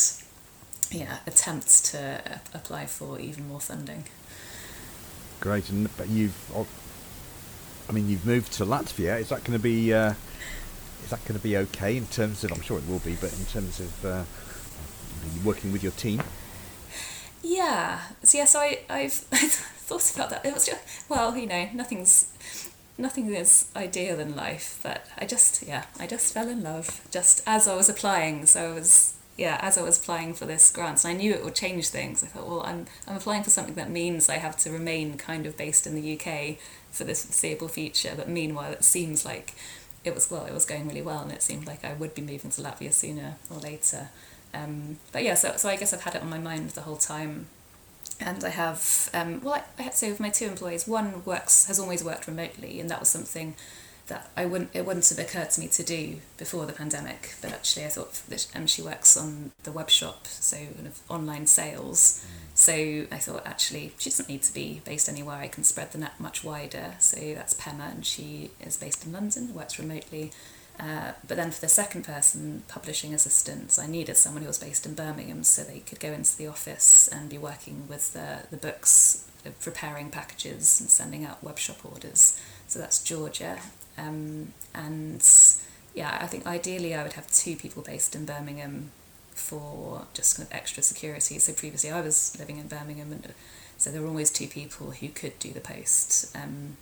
yeah, 0.91 1.18
attempts 1.26 1.93
to 1.93 2.41
apply 2.53 2.87
for 2.87 3.20
even 3.20 3.49
more 3.49 3.61
funding. 3.61 4.05
Great, 5.41 5.70
and 5.70 5.88
but 5.97 6.09
you've, 6.09 6.36
I 7.88 7.93
mean, 7.93 8.09
you've 8.09 8.26
moved 8.26 8.53
to 8.55 8.64
Latvia. 8.64 9.18
Is 9.18 9.30
that 9.30 9.43
going 9.43 9.59
to 9.59 9.62
be, 9.62 9.93
uh, 9.93 10.12
is 11.03 11.11
that 11.11 11.24
going 11.24 11.38
to 11.38 11.43
be 11.43 11.57
okay 11.57 11.97
in 11.97 12.07
terms 12.07 12.45
of? 12.45 12.53
I'm 12.53 12.61
sure 12.61 12.78
it 12.78 12.86
will 12.86 12.99
be, 12.99 13.14
but 13.14 13.32
in 13.32 13.47
terms 13.47 13.80
of 13.80 14.05
uh, 14.05 14.24
working 15.45 15.72
with 15.72 15.82
your 15.82 15.93
team. 15.93 16.22
Yeah. 17.43 18.01
So 18.22 18.38
yeah. 18.38 18.45
So 18.45 18.61
I 18.61 18.80
I've 18.88 19.12
thought 19.12 20.14
about 20.14 20.30
that. 20.30 20.45
It 20.45 20.53
was 20.53 20.66
just 20.66 21.09
well, 21.09 21.36
you 21.36 21.47
know, 21.47 21.68
nothing's 21.72 22.30
nothing 22.99 23.34
is 23.34 23.70
ideal 23.74 24.20
in 24.20 24.36
life, 24.36 24.78
but 24.82 25.07
I 25.18 25.26
just 25.26 25.66
yeah, 25.66 25.84
I 25.99 26.07
just 26.07 26.34
fell 26.34 26.49
in 26.49 26.62
love 26.62 27.01
just 27.11 27.43
as 27.47 27.66
I 27.66 27.74
was 27.74 27.88
applying. 27.88 28.47
So 28.47 28.70
I 28.70 28.74
was 28.74 29.14
yeah, 29.41 29.57
as 29.62 29.78
I 29.78 29.82
was 29.82 29.97
applying 29.97 30.34
for 30.34 30.45
this 30.45 30.70
grant, 30.70 31.03
and 31.03 31.14
I 31.14 31.16
knew 31.16 31.32
it 31.32 31.43
would 31.43 31.55
change 31.55 31.88
things. 31.88 32.22
I 32.22 32.26
thought, 32.26 32.47
well, 32.47 32.62
I'm 32.62 32.84
I'm 33.09 33.16
applying 33.16 33.43
for 33.43 33.49
something 33.49 33.74
that 33.76 33.88
means 33.88 34.28
I 34.28 34.36
have 34.36 34.55
to 34.59 34.70
remain 34.70 35.16
kind 35.16 35.47
of 35.47 35.57
based 35.57 35.86
in 35.86 35.95
the 35.95 36.14
UK 36.14 36.59
for 36.91 37.05
this 37.05 37.24
foreseeable 37.24 37.68
future. 37.68 38.12
But 38.14 38.28
meanwhile, 38.28 38.70
it 38.70 38.84
seems 38.84 39.24
like 39.24 39.55
it 40.05 40.14
was 40.14 40.30
well, 40.30 40.45
it 40.45 40.53
was 40.53 40.66
going 40.66 40.86
really 40.86 41.01
well, 41.01 41.20
and 41.20 41.32
it 41.32 41.41
seemed 41.41 41.66
like 41.66 41.86
I 41.86 41.95
would 41.95 42.14
be 42.14 42.20
moving 42.20 42.51
to 42.51 42.61
Latvia 42.61 42.93
sooner 42.93 43.36
or 43.49 43.57
later. 43.57 44.11
Um, 44.53 44.99
but 45.11 45.24
yeah, 45.24 45.32
so 45.32 45.57
so 45.57 45.70
I 45.70 45.76
guess 45.76 45.95
I've 45.95 46.03
had 46.03 46.16
it 46.16 46.22
on 46.22 46.28
my 46.28 46.38
mind 46.38 46.70
the 46.70 46.82
whole 46.82 46.99
time, 46.99 47.47
and 48.20 48.45
I 48.45 48.51
have 48.51 49.09
um, 49.14 49.41
well, 49.41 49.55
I, 49.55 49.62
I 49.78 49.82
have 49.84 49.93
to 49.93 49.99
say 49.99 50.11
with 50.11 50.20
my 50.20 50.28
two 50.28 50.49
employees, 50.49 50.86
one 50.86 51.24
works 51.24 51.64
has 51.64 51.80
always 51.80 52.05
worked 52.05 52.26
remotely, 52.26 52.78
and 52.78 52.91
that 52.91 53.01
was 53.01 53.09
something 53.09 53.55
that 54.11 54.28
I 54.36 54.44
wouldn't 54.44 54.70
it 54.74 54.84
wouldn't 54.84 55.08
have 55.08 55.18
occurred 55.18 55.50
to 55.52 55.61
me 55.61 55.68
to 55.68 55.82
do 55.82 56.16
before 56.36 56.66
the 56.66 56.74
pandemic. 56.74 57.34
But 57.40 57.52
actually, 57.52 57.86
I 57.86 57.88
thought 57.88 58.20
that 58.28 58.46
um, 58.54 58.66
she 58.66 58.82
works 58.82 59.16
on 59.16 59.52
the 59.62 59.72
web 59.72 59.88
shop, 59.88 60.26
so 60.26 60.56
kind 60.58 60.86
of 60.86 61.00
online 61.08 61.46
sales. 61.46 62.24
So 62.54 62.74
I 63.11 63.16
thought 63.16 63.46
actually 63.46 63.94
she 63.98 64.11
doesn't 64.11 64.28
need 64.28 64.42
to 64.42 64.52
be 64.52 64.82
based 64.84 65.08
anywhere. 65.08 65.36
I 65.36 65.48
can 65.48 65.64
spread 65.64 65.92
the 65.92 65.98
net 65.98 66.20
much 66.20 66.44
wider. 66.44 66.96
So 66.98 67.16
that's 67.34 67.54
Pema, 67.54 67.90
and 67.90 68.04
she 68.04 68.50
is 68.61 68.76
based 68.76 69.06
in 69.06 69.12
London, 69.12 69.54
works 69.54 69.78
remotely. 69.78 70.32
Uh, 70.78 71.12
but 71.28 71.36
then 71.36 71.50
for 71.50 71.61
the 71.61 71.68
second 71.68 72.04
person, 72.04 72.62
publishing 72.66 73.12
assistants, 73.12 73.78
I 73.78 73.86
needed 73.86 74.16
someone 74.16 74.42
who 74.42 74.48
was 74.48 74.58
based 74.58 74.86
in 74.86 74.94
Birmingham 74.94 75.44
so 75.44 75.62
they 75.62 75.80
could 75.80 76.00
go 76.00 76.11
into 76.11 76.36
the 76.36 76.46
office 76.46 77.06
and 77.08 77.28
be 77.28 77.36
working 77.38 77.86
with 77.86 78.14
the, 78.14 78.46
the 78.50 78.56
books, 78.56 79.28
uh, 79.46 79.50
preparing 79.61 80.11
packages 80.11 80.80
and 80.80 80.88
sending 80.88 81.24
out 81.24 81.44
web 81.44 81.58
shop 81.58 81.84
orders. 81.84 82.40
So 82.66 82.78
that's 82.78 83.02
Georgia. 83.02 83.58
Um, 84.01 84.53
and 84.74 85.26
yeah, 85.94 86.18
I 86.20 86.26
think 86.26 86.46
ideally 86.46 86.94
I 86.94 87.03
would 87.03 87.14
have 87.14 87.30
two 87.32 87.57
people 87.57 87.82
based 87.82 88.14
in 88.14 88.24
Birmingham 88.24 88.90
for 89.34 90.07
just 90.14 90.36
kind 90.36 90.48
of 90.48 90.55
extra 90.55 90.82
security. 90.82 91.38
So 91.38 91.53
previously 91.53 91.90
I 91.90 92.01
was 92.01 92.36
living 92.38 92.59
in 92.59 92.68
Birmingham, 92.68 93.12
and 93.12 93.34
so 93.76 93.90
there 93.90 94.03
were 94.03 94.09
always 94.09 94.30
two 94.30 94.46
people 94.46 94.92
who 94.92 95.09
could 95.09 95.38
do 95.38 95.53
the 95.53 95.61
post. 95.61 96.34
Um, 96.36 96.76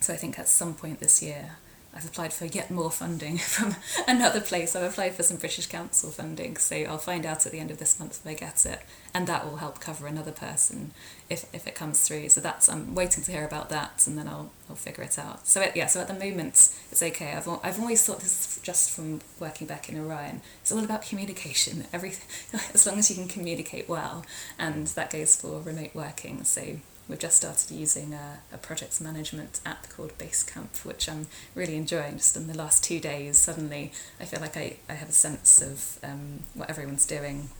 so 0.00 0.14
I 0.14 0.16
think 0.16 0.38
at 0.38 0.48
some 0.48 0.74
point 0.74 1.00
this 1.00 1.22
year 1.22 1.56
I've 1.92 2.06
applied 2.06 2.32
for 2.32 2.44
yet 2.44 2.70
more 2.70 2.90
funding 2.90 3.38
from 3.54 3.76
another 4.06 4.40
place. 4.40 4.76
I've 4.76 4.90
applied 4.90 5.14
for 5.14 5.22
some 5.22 5.36
British 5.38 5.66
Council 5.66 6.10
funding, 6.10 6.56
so 6.56 6.76
I'll 6.76 6.98
find 6.98 7.26
out 7.26 7.46
at 7.46 7.52
the 7.52 7.58
end 7.58 7.70
of 7.70 7.78
this 7.78 7.98
month 7.98 8.20
if 8.24 8.30
I 8.30 8.34
get 8.34 8.64
it, 8.64 8.80
and 9.12 9.26
that 9.26 9.44
will 9.44 9.58
help 9.58 9.80
cover 9.80 10.06
another 10.06 10.32
person 10.32 10.92
if, 11.30 11.46
if 11.54 11.66
it 11.66 11.74
comes 11.76 12.00
through. 12.00 12.28
So 12.28 12.40
that's 12.40 12.68
I'm 12.68 12.94
waiting 12.94 13.22
to 13.24 13.32
hear 13.32 13.44
about 13.44 13.70
that, 13.70 14.04
and 14.06 14.18
then 14.18 14.28
I'll 14.28 14.50
I'll 14.68 14.76
figure 14.76 15.04
it 15.04 15.18
out. 15.18 15.46
So 15.46 15.62
it, 15.62 15.76
yeah, 15.76 15.86
so 15.86 16.00
at 16.00 16.08
the 16.08 16.14
moment 16.14 16.74
it's 16.90 17.02
okay. 17.02 17.32
I've 17.32 17.48
I've 17.62 17.80
always 17.80 18.04
thought 18.04 18.20
this 18.20 18.60
just 18.62 18.90
from 18.90 19.20
working 19.38 19.66
back 19.66 19.88
in 19.88 19.98
Orion. 19.98 20.42
It's 20.60 20.72
all 20.72 20.84
about 20.84 21.02
communication. 21.02 21.86
Everything 21.92 22.60
as 22.74 22.86
long 22.86 22.98
as 22.98 23.08
you 23.08 23.16
can 23.16 23.28
communicate 23.28 23.88
well, 23.88 24.26
and 24.58 24.88
that 24.88 25.10
goes 25.10 25.40
for 25.40 25.60
remote 25.60 25.94
working. 25.94 26.42
So 26.44 26.76
we've 27.08 27.18
just 27.18 27.36
started 27.36 27.70
using 27.70 28.12
a, 28.12 28.38
a 28.52 28.58
project 28.58 29.00
management 29.00 29.60
app 29.64 29.88
called 29.90 30.16
Basecamp, 30.18 30.84
which 30.84 31.08
I'm 31.08 31.28
really 31.54 31.76
enjoying. 31.76 32.16
Just 32.16 32.36
in 32.36 32.48
the 32.48 32.58
last 32.58 32.82
two 32.82 32.98
days, 32.98 33.38
suddenly 33.38 33.92
I 34.20 34.24
feel 34.24 34.40
like 34.40 34.56
I, 34.56 34.76
I 34.88 34.94
have 34.94 35.08
a 35.08 35.12
sense 35.12 35.62
of 35.62 36.04
um, 36.04 36.40
what 36.54 36.68
everyone's 36.68 37.06
doing. 37.06 37.50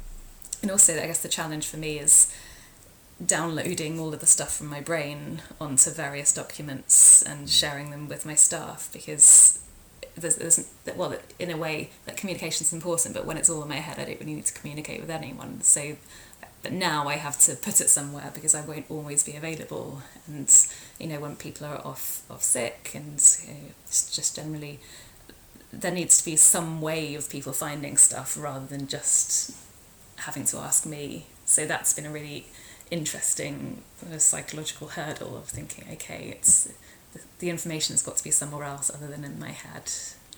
And 0.62 0.70
also, 0.70 0.92
I 0.94 1.06
guess 1.06 1.22
the 1.22 1.28
challenge 1.28 1.66
for 1.66 1.78
me 1.78 1.98
is 1.98 2.34
downloading 3.24 3.98
all 3.98 4.14
of 4.14 4.20
the 4.20 4.26
stuff 4.26 4.56
from 4.56 4.68
my 4.68 4.80
brain 4.80 5.42
onto 5.60 5.90
various 5.90 6.32
documents 6.32 7.22
and 7.22 7.50
sharing 7.50 7.90
them 7.90 8.08
with 8.08 8.24
my 8.24 8.34
staff 8.34 8.88
because 8.92 9.62
there's, 10.16 10.36
there's 10.36 10.70
well 10.96 11.14
in 11.38 11.50
a 11.50 11.56
way 11.56 11.90
that 12.06 12.16
communication 12.16 12.64
is 12.64 12.72
important 12.72 13.14
but 13.14 13.26
when 13.26 13.36
it's 13.36 13.50
all 13.50 13.62
in 13.62 13.68
my 13.68 13.76
head 13.76 13.98
I 13.98 14.04
don't 14.04 14.20
really 14.20 14.34
need 14.34 14.46
to 14.46 14.54
communicate 14.54 15.00
with 15.00 15.10
anyone 15.10 15.60
so 15.60 15.96
but 16.62 16.72
now 16.72 17.08
I 17.08 17.14
have 17.14 17.38
to 17.40 17.54
put 17.54 17.80
it 17.80 17.88
somewhere 17.88 18.30
because 18.34 18.54
I 18.54 18.60
won't 18.60 18.86
always 18.90 19.24
be 19.24 19.34
available. 19.34 20.02
And 20.26 20.54
you 20.98 21.06
know, 21.06 21.20
when 21.20 21.36
people 21.36 21.66
are 21.66 21.78
off 21.78 22.22
off 22.30 22.42
sick, 22.42 22.92
and 22.94 23.22
you 23.46 23.54
know, 23.54 23.60
it's 23.84 24.14
just 24.14 24.36
generally 24.36 24.80
there 25.72 25.92
needs 25.92 26.18
to 26.18 26.24
be 26.24 26.36
some 26.36 26.80
way 26.80 27.14
of 27.14 27.30
people 27.30 27.52
finding 27.52 27.96
stuff 27.96 28.36
rather 28.38 28.66
than 28.66 28.88
just 28.88 29.56
having 30.16 30.44
to 30.44 30.58
ask 30.58 30.84
me. 30.84 31.26
So 31.44 31.64
that's 31.64 31.94
been 31.94 32.06
a 32.06 32.10
really 32.10 32.46
interesting 32.90 33.82
uh, 34.12 34.18
psychological 34.18 34.88
hurdle 34.88 35.36
of 35.36 35.44
thinking, 35.46 35.84
okay, 35.92 36.34
it's 36.36 36.72
the, 37.12 37.20
the 37.38 37.50
information 37.50 37.94
has 37.94 38.02
got 38.02 38.16
to 38.16 38.24
be 38.24 38.30
somewhere 38.30 38.64
else 38.64 38.90
other 38.90 39.06
than 39.06 39.24
in 39.24 39.38
my 39.38 39.50
head. 39.50 39.90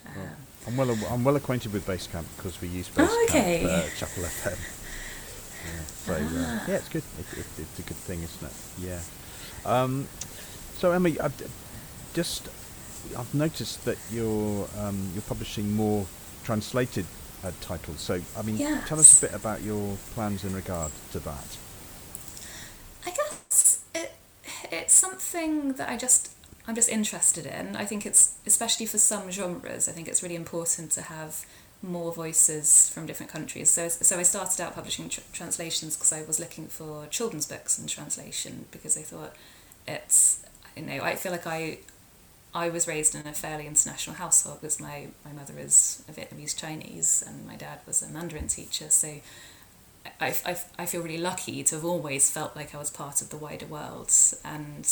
Um, 0.07 0.29
I'm 0.67 0.77
well 0.77 0.97
I'm 1.11 1.25
well 1.25 1.37
acquainted 1.37 1.73
with 1.73 1.87
Basecamp 1.87 2.25
because 2.37 2.61
we 2.61 2.69
use 2.69 2.89
Basecamp 2.89 3.09
oh, 3.09 3.27
okay. 3.29 3.65
uh, 3.65 3.89
Chapel 3.97 4.25
FM. 4.25 4.59
Yeah. 5.65 5.83
So 5.85 6.15
uh, 6.15 6.19
ah. 6.21 6.65
yeah, 6.67 6.75
it's 6.75 6.89
good. 6.89 7.05
It, 7.21 7.39
it, 7.39 7.47
it's 7.59 7.79
a 7.79 7.83
good 7.83 7.97
thing, 7.97 8.21
isn't 8.23 8.43
it? 8.43 8.53
Yeah. 8.81 9.01
Um, 9.65 10.09
so 10.75 10.91
Emma, 10.91 11.11
I've 11.23 11.41
just 12.15 12.49
I've 13.17 13.33
noticed 13.35 13.85
that 13.85 13.99
you're 14.11 14.69
um, 14.81 15.11
you're 15.15 15.23
publishing 15.23 15.73
more 15.73 16.07
translated 16.45 17.07
uh, 17.45 17.53
titles. 17.61 18.01
So 18.01 18.21
I 18.37 18.43
mean, 18.43 18.57
yes. 18.57 18.89
tell 18.89 18.99
us 18.99 19.23
a 19.23 19.27
bit 19.27 19.35
about 19.37 19.63
your 19.63 19.97
plans 20.15 20.45
in 20.45 20.55
regard 20.55 20.93
to 21.13 21.21
that. 21.21 21.57
I 23.07 23.11
guess 23.11 23.85
it 23.95 24.13
it's 24.73 24.95
something 24.95 25.75
that 25.75 25.89
I 25.89 25.97
just 25.97 26.33
I'm 26.67 26.75
just 26.75 26.89
interested 26.89 27.47
in. 27.47 27.77
I 27.77 27.85
think 27.85 28.07
it's 28.07 28.35
especially 28.47 28.87
for 28.87 28.99
some 28.99 29.31
genres. 29.31 29.89
I 29.89 29.93
think 29.93 30.09
it's 30.09 30.23
really 30.23 30.37
important 30.37 30.91
to 30.93 31.03
have 31.03 31.45
more 31.83 32.13
voices 32.13 32.89
from 32.91 33.07
different 33.07 33.31
countries. 33.31 33.69
So, 33.69 33.89
so 33.89 34.19
I 34.19 34.23
started 34.23 34.61
out 34.61 34.75
publishing 34.75 35.09
tr- 35.09 35.21
translations 35.33 35.97
because 35.97 36.13
I 36.13 36.23
was 36.23 36.39
looking 36.39 36.69
for 36.69 37.07
children's 37.07 37.47
books 37.47 37.79
in 37.79 37.89
translation 37.89 38.67
because 38.71 38.97
I 38.97 39.03
thought 39.03 39.35
it's, 39.87 40.45
you 40.77 40.83
know, 40.85 41.03
I 41.03 41.17
feel 41.17 41.33
like 41.33 41.47
I, 41.47 41.79
I 42.55 42.69
was 42.69 42.87
raised 42.87 43.17
in 43.17 43.27
a 43.27 43.33
fairly 43.33 43.67
international 43.67 44.15
household 44.15 44.61
because 44.61 44.79
my, 44.79 45.09
my 45.25 45.33
mother 45.33 45.55
is 45.59 46.05
a 46.09 46.13
Vietnamese 46.13 46.57
Chinese 46.57 47.25
and 47.27 47.45
my 47.47 47.57
dad 47.57 47.81
was 47.85 48.01
a 48.01 48.09
Mandarin 48.09 48.47
teacher. 48.47 48.89
So 48.91 49.17
I, 50.21 50.35
I, 50.45 50.57
I 50.79 50.87
feel 50.87 51.03
really 51.03 51.19
lucky 51.19 51.63
to 51.65 51.75
have 51.77 51.85
always 51.85 52.31
felt 52.31 52.57
like 52.57 52.75
I 52.75 52.79
was 52.79 52.91
part 52.91 53.23
of 53.23 53.31
the 53.31 53.37
wider 53.37 53.67
world. 53.67 54.13
And 54.45 54.89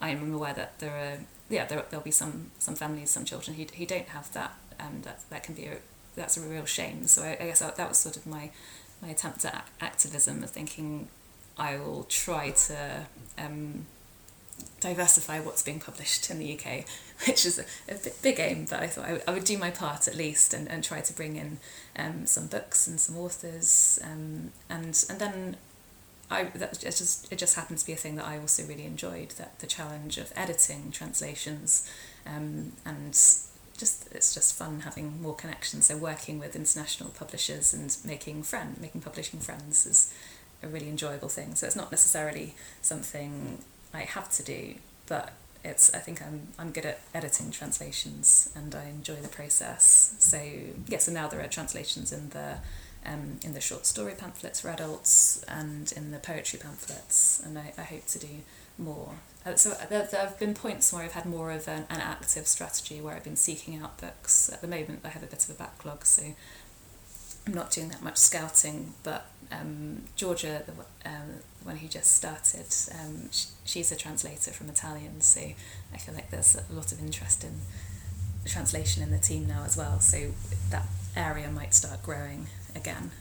I'm 0.00 0.34
aware 0.34 0.54
that 0.54 0.78
there 0.78 0.96
are, 0.96 1.18
yeah, 1.48 1.66
there, 1.66 1.84
there'll 1.90 2.04
be 2.04 2.10
some, 2.10 2.50
some 2.58 2.74
families, 2.74 3.10
some 3.10 3.24
children 3.24 3.56
who, 3.56 3.64
who 3.76 3.86
don't 3.86 4.08
have 4.08 4.32
that 4.32 4.54
and 4.78 5.02
that 5.04 5.20
that 5.30 5.42
can 5.42 5.54
be 5.54 5.64
a 5.64 5.76
that's 6.16 6.36
a 6.36 6.40
real 6.40 6.64
shame. 6.64 7.06
So 7.06 7.22
I, 7.22 7.36
I 7.40 7.46
guess 7.46 7.60
that, 7.60 7.76
that 7.76 7.88
was 7.88 7.98
sort 7.98 8.16
of 8.16 8.26
my 8.26 8.50
my 9.02 9.08
attempt 9.08 9.44
at 9.44 9.66
activism 9.80 10.42
of 10.42 10.50
thinking 10.50 11.08
I 11.56 11.76
will 11.76 12.04
try 12.04 12.50
to 12.50 13.06
um, 13.36 13.86
diversify 14.80 15.40
what's 15.40 15.62
being 15.62 15.80
published 15.80 16.30
in 16.30 16.38
the 16.38 16.58
UK, 16.58 16.84
which 17.26 17.44
is 17.44 17.58
a, 17.58 17.92
a 17.92 17.98
big 18.22 18.38
aim, 18.40 18.66
but 18.68 18.80
I 18.80 18.86
thought 18.86 19.22
I, 19.26 19.32
would 19.32 19.44
do 19.44 19.58
my 19.58 19.70
part 19.70 20.08
at 20.08 20.14
least 20.14 20.54
and, 20.54 20.70
and 20.70 20.84
try 20.84 21.00
to 21.00 21.12
bring 21.12 21.36
in 21.36 21.58
um, 21.96 22.26
some 22.26 22.46
books 22.46 22.86
and 22.86 23.00
some 23.00 23.16
authors 23.16 23.98
um, 24.04 24.52
and 24.68 25.04
and 25.10 25.18
then 25.18 25.56
I 26.30 26.44
that 26.44 26.84
it 26.84 26.96
just 26.96 27.32
it 27.32 27.38
just 27.38 27.56
happens 27.56 27.82
to 27.82 27.86
be 27.86 27.92
a 27.92 27.96
thing 27.96 28.16
that 28.16 28.26
I 28.26 28.38
also 28.38 28.64
really 28.64 28.84
enjoyed 28.84 29.30
that 29.32 29.58
the 29.60 29.66
challenge 29.66 30.18
of 30.18 30.32
editing 30.36 30.90
translations 30.90 31.90
um, 32.26 32.72
and 32.84 33.12
just 33.12 34.08
it's 34.12 34.34
just 34.34 34.54
fun 34.54 34.80
having 34.80 35.22
more 35.22 35.34
connections. 35.34 35.86
So 35.86 35.96
working 35.96 36.38
with 36.38 36.54
international 36.54 37.10
publishers 37.10 37.72
and 37.72 37.96
making 38.04 38.42
friend 38.42 38.76
making 38.80 39.00
publishing 39.00 39.40
friends 39.40 39.86
is 39.86 40.12
a 40.62 40.68
really 40.68 40.88
enjoyable 40.88 41.28
thing. 41.28 41.54
So 41.54 41.66
it's 41.66 41.76
not 41.76 41.90
necessarily 41.90 42.54
something 42.82 43.58
I 43.92 44.00
have 44.00 44.30
to 44.32 44.42
do, 44.42 44.74
but 45.06 45.32
it's 45.64 45.92
I 45.94 45.98
think 45.98 46.22
I'm 46.22 46.48
I'm 46.58 46.70
good 46.70 46.86
at 46.86 47.00
editing 47.14 47.50
translations 47.50 48.50
and 48.54 48.74
I 48.74 48.84
enjoy 48.84 49.16
the 49.16 49.28
process. 49.28 50.14
So 50.18 50.40
yeah, 50.86 50.98
so 50.98 51.12
now 51.12 51.28
there 51.28 51.40
are 51.40 51.48
translations 51.48 52.12
in 52.12 52.30
the 52.30 52.58
um, 53.06 53.38
in 53.44 53.54
the 53.54 53.60
short 53.60 53.86
story 53.86 54.14
pamphlets 54.16 54.60
for 54.60 54.68
adults 54.68 55.42
and 55.48 55.92
in 55.92 56.10
the 56.10 56.18
poetry 56.18 56.58
pamphlets, 56.58 57.40
and 57.44 57.58
I, 57.58 57.72
I 57.78 57.82
hope 57.82 58.06
to 58.06 58.18
do 58.18 58.42
more. 58.76 59.14
Uh, 59.46 59.54
so 59.54 59.70
there, 59.88 60.06
there 60.10 60.20
have 60.20 60.38
been 60.38 60.54
points 60.54 60.92
where 60.92 61.02
I've 61.02 61.12
had 61.12 61.24
more 61.24 61.50
of 61.50 61.68
an, 61.68 61.86
an 61.90 62.00
active 62.00 62.46
strategy 62.46 63.00
where 63.00 63.14
I've 63.14 63.24
been 63.24 63.36
seeking 63.36 63.80
out 63.80 63.98
books. 63.98 64.50
At 64.52 64.60
the 64.60 64.68
moment, 64.68 65.00
I 65.04 65.08
have 65.08 65.22
a 65.22 65.26
bit 65.26 65.44
of 65.44 65.50
a 65.50 65.58
backlog, 65.58 66.04
so 66.04 66.34
I'm 67.48 67.54
not 67.54 67.70
doing 67.70 67.88
that 67.88 68.02
much 68.02 68.18
scouting. 68.18 68.92
But 69.02 69.24
um, 69.50 70.02
Georgia, 70.16 70.62
the 70.66 71.08
um, 71.08 71.40
one 71.64 71.76
who 71.76 71.88
just 71.88 72.14
started, 72.14 72.66
um, 73.00 73.30
sh- 73.32 73.46
she's 73.64 73.90
a 73.90 73.96
translator 73.96 74.50
from 74.50 74.68
Italian, 74.68 75.22
so 75.22 75.40
I 75.40 75.96
feel 75.96 76.14
like 76.14 76.30
there's 76.30 76.56
a 76.56 76.72
lot 76.72 76.92
of 76.92 77.00
interest 77.00 77.44
in 77.44 77.60
translation 78.44 79.02
in 79.02 79.10
the 79.10 79.18
team 79.18 79.46
now 79.46 79.64
as 79.64 79.76
well. 79.78 79.98
So 80.00 80.32
that 80.70 80.86
area 81.16 81.50
might 81.50 81.72
start 81.72 82.02
growing 82.02 82.48
again. 82.76 83.12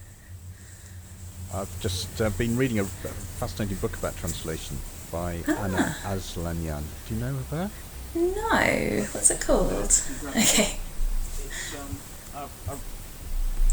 I've 1.53 1.79
just 1.79 2.21
uh, 2.21 2.29
been 2.31 2.57
reading 2.57 2.79
a 2.79 2.83
fascinating 2.83 3.77
book 3.77 3.95
about 3.95 4.17
translation 4.17 4.77
by 5.09 5.39
ah. 5.47 5.63
Anna 5.63 5.95
Aslanyan. 6.03 6.83
Do 7.07 7.15
you 7.15 7.21
know 7.21 7.29
of 7.29 7.49
her? 7.51 7.71
No. 8.13 9.05
What's 9.13 9.31
it 9.31 9.39
called? 9.39 10.01
Okay. 10.35 10.75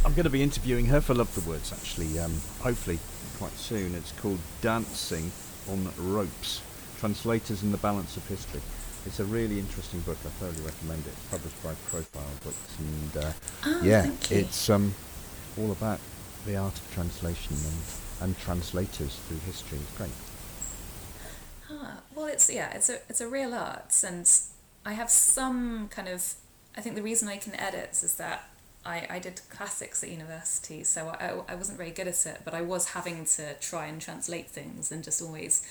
I'm 0.04 0.12
going 0.12 0.24
to 0.24 0.30
be 0.30 0.42
interviewing 0.42 0.86
her 0.86 1.00
for 1.00 1.14
Love 1.14 1.34
the 1.34 1.48
Words 1.48 1.72
actually, 1.72 2.18
um, 2.18 2.32
hopefully 2.60 2.98
quite 3.38 3.52
soon. 3.52 3.94
It's 3.94 4.12
called 4.12 4.38
Dancing 4.60 5.32
on 5.70 5.88
Ropes 5.98 6.60
Translators 6.98 7.62
and 7.62 7.72
the 7.72 7.78
Balance 7.78 8.16
of 8.16 8.26
History. 8.28 8.60
it's 9.06 9.18
a 9.20 9.24
really 9.24 9.58
interesting 9.58 10.00
book. 10.00 10.18
I 10.24 10.28
thoroughly 10.28 10.60
recommend 10.62 11.06
it. 11.06 11.08
It's 11.10 11.26
published 11.30 11.62
by 11.62 11.74
Profile 11.90 12.22
Books, 12.44 12.78
and 12.78 13.24
uh, 13.24 13.32
Oh, 13.66 13.80
yeah, 13.82 14.02
thank 14.02 14.30
you. 14.30 14.38
it's 14.38 14.68
um, 14.70 14.94
all 15.58 15.72
about 15.72 16.00
the 16.46 16.56
art 16.56 16.78
of 16.78 16.94
translation 16.94 17.56
and, 17.56 17.78
and 18.28 18.38
translators 18.38 19.16
through 19.26 19.38
history. 19.38 19.78
It's 19.78 19.96
great. 19.96 20.10
Ah, 21.70 21.98
well, 22.14 22.26
it's 22.26 22.50
yeah, 22.52 22.70
it's 22.74 22.90
a 22.90 22.96
it's 23.08 23.22
a 23.22 23.28
real 23.28 23.54
art, 23.54 23.94
and 24.06 24.30
I 24.84 24.92
have 24.92 25.08
some 25.10 25.88
kind 25.88 26.08
of. 26.08 26.34
I 26.76 26.80
think 26.82 26.94
the 26.94 27.02
reason 27.02 27.28
I 27.28 27.36
can 27.38 27.54
edit 27.58 27.90
is 28.02 28.14
that 28.16 28.48
I, 28.86 29.06
I 29.10 29.18
did 29.18 29.40
classics 29.48 30.02
at 30.02 30.10
university, 30.10 30.84
so 30.84 31.08
I, 31.08 31.52
I 31.52 31.54
wasn't 31.54 31.78
very 31.78 31.90
good 31.90 32.08
at 32.08 32.26
it, 32.26 32.42
but 32.44 32.54
I 32.54 32.62
was 32.62 32.90
having 32.90 33.24
to 33.36 33.54
try 33.54 33.86
and 33.86 34.00
translate 34.00 34.48
things 34.48 34.92
and 34.92 35.02
just 35.02 35.22
always 35.22 35.66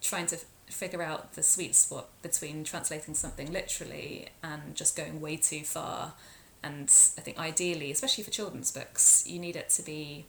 trying 0.00 0.26
to 0.26 0.38
figure 0.66 1.02
out 1.02 1.34
the 1.34 1.42
sweet 1.42 1.74
spot 1.74 2.08
between 2.22 2.64
translating 2.64 3.14
something 3.14 3.52
literally 3.52 4.28
and 4.42 4.74
just 4.74 4.96
going 4.96 5.20
way 5.20 5.36
too 5.36 5.64
far. 5.64 6.14
And 6.62 6.84
I 7.16 7.20
think 7.20 7.38
ideally, 7.38 7.90
especially 7.90 8.24
for 8.24 8.30
children's 8.30 8.70
books, 8.70 9.24
you 9.26 9.38
need 9.38 9.56
it 9.56 9.68
to 9.70 9.82
be 9.82 10.26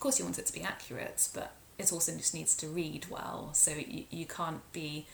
of 0.00 0.02
course 0.02 0.18
you 0.18 0.24
want 0.24 0.38
it 0.38 0.46
to 0.46 0.52
be 0.54 0.62
accurate 0.62 1.28
but 1.34 1.52
it 1.78 1.92
also 1.92 2.16
just 2.16 2.32
needs 2.32 2.54
to 2.56 2.66
read 2.66 3.04
well 3.10 3.50
so 3.52 3.70
you, 3.72 4.04
you 4.08 4.24
can't 4.24 4.60
be 4.72 5.06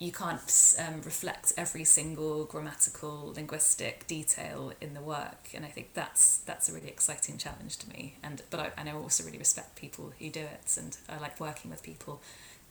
you 0.00 0.10
can't 0.10 0.74
um, 0.78 1.02
reflect 1.04 1.52
every 1.58 1.84
single 1.84 2.44
grammatical 2.46 3.32
linguistic 3.36 4.06
detail 4.06 4.72
in 4.80 4.94
the 4.94 5.00
work 5.00 5.50
and 5.54 5.64
i 5.64 5.68
think 5.68 5.92
that's 5.94 6.38
that's 6.38 6.68
a 6.68 6.72
really 6.72 6.88
exciting 6.88 7.36
challenge 7.36 7.76
to 7.76 7.88
me 7.90 8.16
and 8.22 8.42
but 8.50 8.58
i, 8.60 8.70
and 8.76 8.88
I 8.88 8.92
also 8.92 9.22
really 9.24 9.38
respect 9.38 9.76
people 9.76 10.12
who 10.18 10.30
do 10.30 10.40
it 10.40 10.76
and 10.78 10.96
i 11.08 11.18
like 11.20 11.38
working 11.38 11.70
with 11.70 11.82
people 11.82 12.20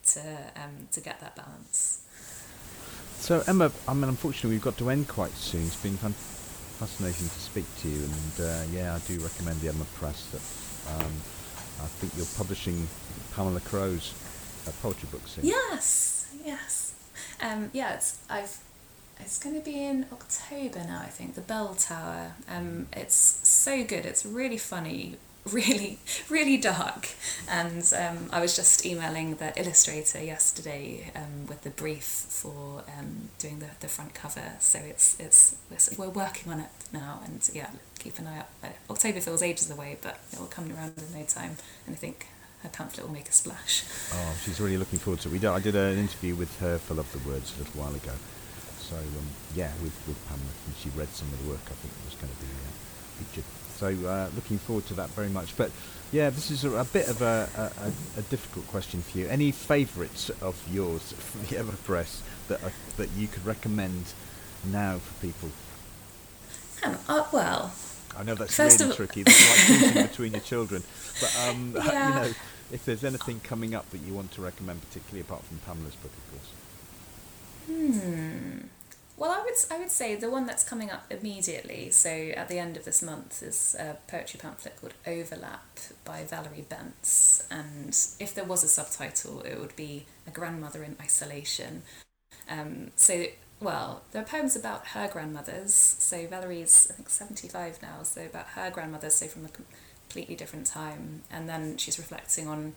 to 0.07 0.21
um, 0.55 0.88
to 0.91 0.99
get 1.01 1.19
that 1.21 1.36
balance 1.36 2.01
So 3.19 3.43
Emma, 3.47 3.69
I 3.86 3.93
mean, 3.93 4.07
unfortunately, 4.09 4.51
we've 4.51 4.63
got 4.63 4.77
to 4.77 4.89
end 4.89 5.07
quite 5.07 5.34
soon. 5.36 5.65
It's 5.67 5.75
been 5.84 5.97
fan- 5.97 6.15
fascinating 6.80 7.27
to 7.27 7.39
speak 7.51 7.65
to 7.82 7.88
you, 7.89 7.99
and 8.07 8.36
uh, 8.47 8.63
yeah, 8.71 8.95
I 8.95 8.99
do 9.11 9.19
recommend 9.19 9.59
the 9.59 9.67
Emma 9.67 9.86
Press. 9.99 10.23
That 10.32 10.41
um, 10.95 11.11
I 11.84 11.88
think 11.99 12.15
you're 12.15 12.32
publishing 12.38 12.88
Pamela 13.36 13.59
Crow's 13.59 14.13
uh, 14.67 14.71
poetry 14.82 15.09
book 15.11 15.27
soon. 15.27 15.45
Yes, 15.45 16.27
yes. 16.45 16.93
Um, 17.42 17.70
yeah, 17.74 17.94
it's 17.94 18.20
I've 18.30 18.60
it's 19.20 19.38
going 19.38 19.56
to 19.56 19.62
be 19.62 19.84
in 19.84 20.06
October 20.12 20.80
now. 20.80 21.02
I 21.02 21.08
think 21.08 21.36
the 21.36 21.42
Bell 21.42 21.76
Tower. 21.76 22.34
Um, 22.50 22.88
it's 22.94 23.16
so 23.16 23.84
good. 23.84 24.06
It's 24.06 24.26
really 24.26 24.58
funny, 24.58 25.18
really, 25.52 26.00
really 26.30 26.58
dark. 26.58 27.10
And 27.50 27.84
um, 27.98 28.30
I 28.32 28.40
was 28.40 28.56
just 28.56 28.86
emailing 28.86 29.36
the 29.36 29.58
illustrator 29.60 30.24
yesterday 30.24 31.12
um, 31.16 31.48
with 31.48 31.62
the 31.64 31.70
brief 31.70 32.04
for 32.04 32.84
um, 32.98 33.30
doing 33.40 33.60
the, 33.60 33.70
the 33.82 33.88
front 33.88 34.14
cover. 34.14 34.54
So 34.60 34.80
it's 34.80 35.20
it's 35.20 35.58
we're 35.98 36.10
working 36.10 36.52
on 36.52 36.62
it 36.62 36.70
now, 36.94 37.22
and 37.26 37.48
yeah, 37.54 37.72
keep 38.00 38.20
an 38.20 38.28
eye 38.28 38.40
out. 38.40 38.48
October 38.90 39.20
feels 39.20 39.44
ages 39.44 39.70
away, 39.70 39.98
but 40.02 40.20
it 40.32 40.40
will 40.40 40.48
come 40.48 40.72
around 40.72 40.94
in 40.98 41.20
no 41.20 41.26
time. 41.26 41.58
And 41.86 41.96
I 41.96 41.98
think 41.98 42.28
her 42.64 42.70
pamphlet 42.70 43.05
will 43.05 43.14
make 43.14 43.30
a 43.30 43.32
splash. 43.32 43.84
Oh, 44.14 44.38
she's 44.43 44.60
really 44.60 44.78
looking 44.78 44.99
forward 44.99 45.22
to 45.22 45.30
it. 45.30 45.32
We 45.32 45.39
did, 45.39 45.49
I 45.49 45.60
did 45.60 45.76
an 45.76 45.97
interview 45.97 46.36
with 46.36 46.60
her 46.60 46.78
for 46.78 46.93
Love 46.93 47.12
the 47.12 47.30
Words 47.30 47.55
a 47.55 47.60
little 47.60 47.82
while 47.82 47.95
ago. 47.95 48.12
So 48.80 48.95
um, 48.97 49.30
yeah, 49.55 49.72
with 49.84 49.95
with 50.07 50.18
Pamela, 50.28 50.49
and 50.66 50.76
she 50.76 50.89
read 50.89 51.10
some 51.10 51.28
of 51.32 51.43
the 51.43 51.49
work. 51.49 51.62
I 51.66 51.76
think 51.78 51.93
it 51.93 52.05
was 52.05 52.16
going 52.16 52.34
to 52.34 52.39
be 52.39 52.47
uh, 52.47 53.24
featured. 53.24 53.43
So 53.78 53.88
uh, 54.10 54.30
looking 54.36 54.57
forward 54.57 54.88
to 54.88 54.93
that 54.95 55.10
very 55.12 55.30
much. 55.30 55.55
But 55.55 55.72
yeah, 56.12 56.32
this 56.32 56.51
is 56.51 56.66
a, 56.66 56.72
a 56.72 56.86
bit 56.86 57.07
of 57.07 57.22
a, 57.22 57.47
a, 57.55 58.20
a, 58.20 58.24
difficult 58.24 58.68
question 58.68 59.01
for 59.01 59.20
you. 59.20 59.28
Any 59.28 59.51
favourites 59.51 60.30
of 60.41 60.62
yours 60.70 61.14
from 61.14 61.45
the 61.45 61.60
Emma 61.60 61.74
Press 61.86 62.24
that 62.47 62.64
are, 62.64 62.74
that 62.97 63.10
you 63.16 63.28
could 63.28 63.45
recommend 63.45 64.14
now 64.66 64.97
for 64.97 65.14
people? 65.22 65.49
Um, 66.84 66.97
uh, 67.07 67.26
well, 67.32 67.72
I 68.20 68.24
know 68.24 68.36
that's 68.36 68.55
First 68.55 68.80
really 68.80 68.91
of- 68.91 68.97
tricky. 68.97 69.24
That's 69.24 69.49
like 69.70 69.80
choosing 69.80 70.03
between 70.07 70.32
your 70.34 70.41
children. 70.41 70.84
But 71.22 71.38
um, 71.47 71.74
Yeah. 71.86 72.07
you 72.07 72.15
know, 72.30 72.34
if 72.72 72.86
there's 72.86 73.03
anything 73.03 73.39
coming 73.39 73.74
up 73.74 73.89
that 73.91 73.99
you 73.99 74.13
want 74.13 74.32
to 74.34 74.41
recommend, 74.41 74.82
particularly 74.88 75.22
apart 75.22 75.43
from 75.45 75.57
Pamela's 75.59 75.95
book, 75.95 76.11
of 76.11 76.32
course. 76.32 76.51
Hmm. 77.67 78.57
Well, 79.17 79.32
I 79.32 79.41
would 79.43 79.53
I 79.70 79.78
would 79.80 79.91
say 79.91 80.15
the 80.15 80.30
one 80.30 80.45
that's 80.45 80.63
coming 80.63 80.89
up 80.89 81.05
immediately. 81.09 81.91
So 81.91 82.09
at 82.09 82.47
the 82.47 82.57
end 82.57 82.78
of 82.78 82.86
this 82.86 83.01
month 83.01 83.43
is 83.43 83.76
a 83.78 83.97
poetry 84.07 84.39
pamphlet 84.39 84.80
called 84.80 84.93
Overlap 85.05 85.78
by 86.05 86.24
Valerie 86.24 86.65
Bence, 86.70 87.45
and 87.51 87.89
if 88.20 88.34
there 88.34 88.45
was 88.45 88.63
a 88.63 88.70
subtitle, 88.70 89.41
it 89.41 89.59
would 89.59 89.76
be 89.76 90.05
a 90.26 90.32
grandmother 90.32 90.84
in 90.84 90.95
isolation. 91.01 91.82
Um, 92.49 92.91
so 92.95 93.26
well, 93.60 94.01
there 94.12 94.22
are 94.22 94.26
poems 94.26 94.55
about 94.55 94.88
her 94.88 95.10
grandmothers. 95.12 95.74
So 95.74 96.26
Valerie's 96.28 96.88
I 96.89 96.93
think 96.93 97.10
seventy 97.10 97.47
five 97.47 97.82
now. 97.82 98.03
So 98.03 98.26
about 98.26 98.47
her 98.49 98.70
grandmothers. 98.70 99.16
So 99.16 99.28
from 99.28 99.45
a 99.45 99.49
completely 99.49 100.36
different 100.36 100.66
time, 100.66 101.24
and 101.32 101.47
then 101.49 101.78
she's 101.78 101.97
reflecting 101.97 102.47
on 102.47 102.74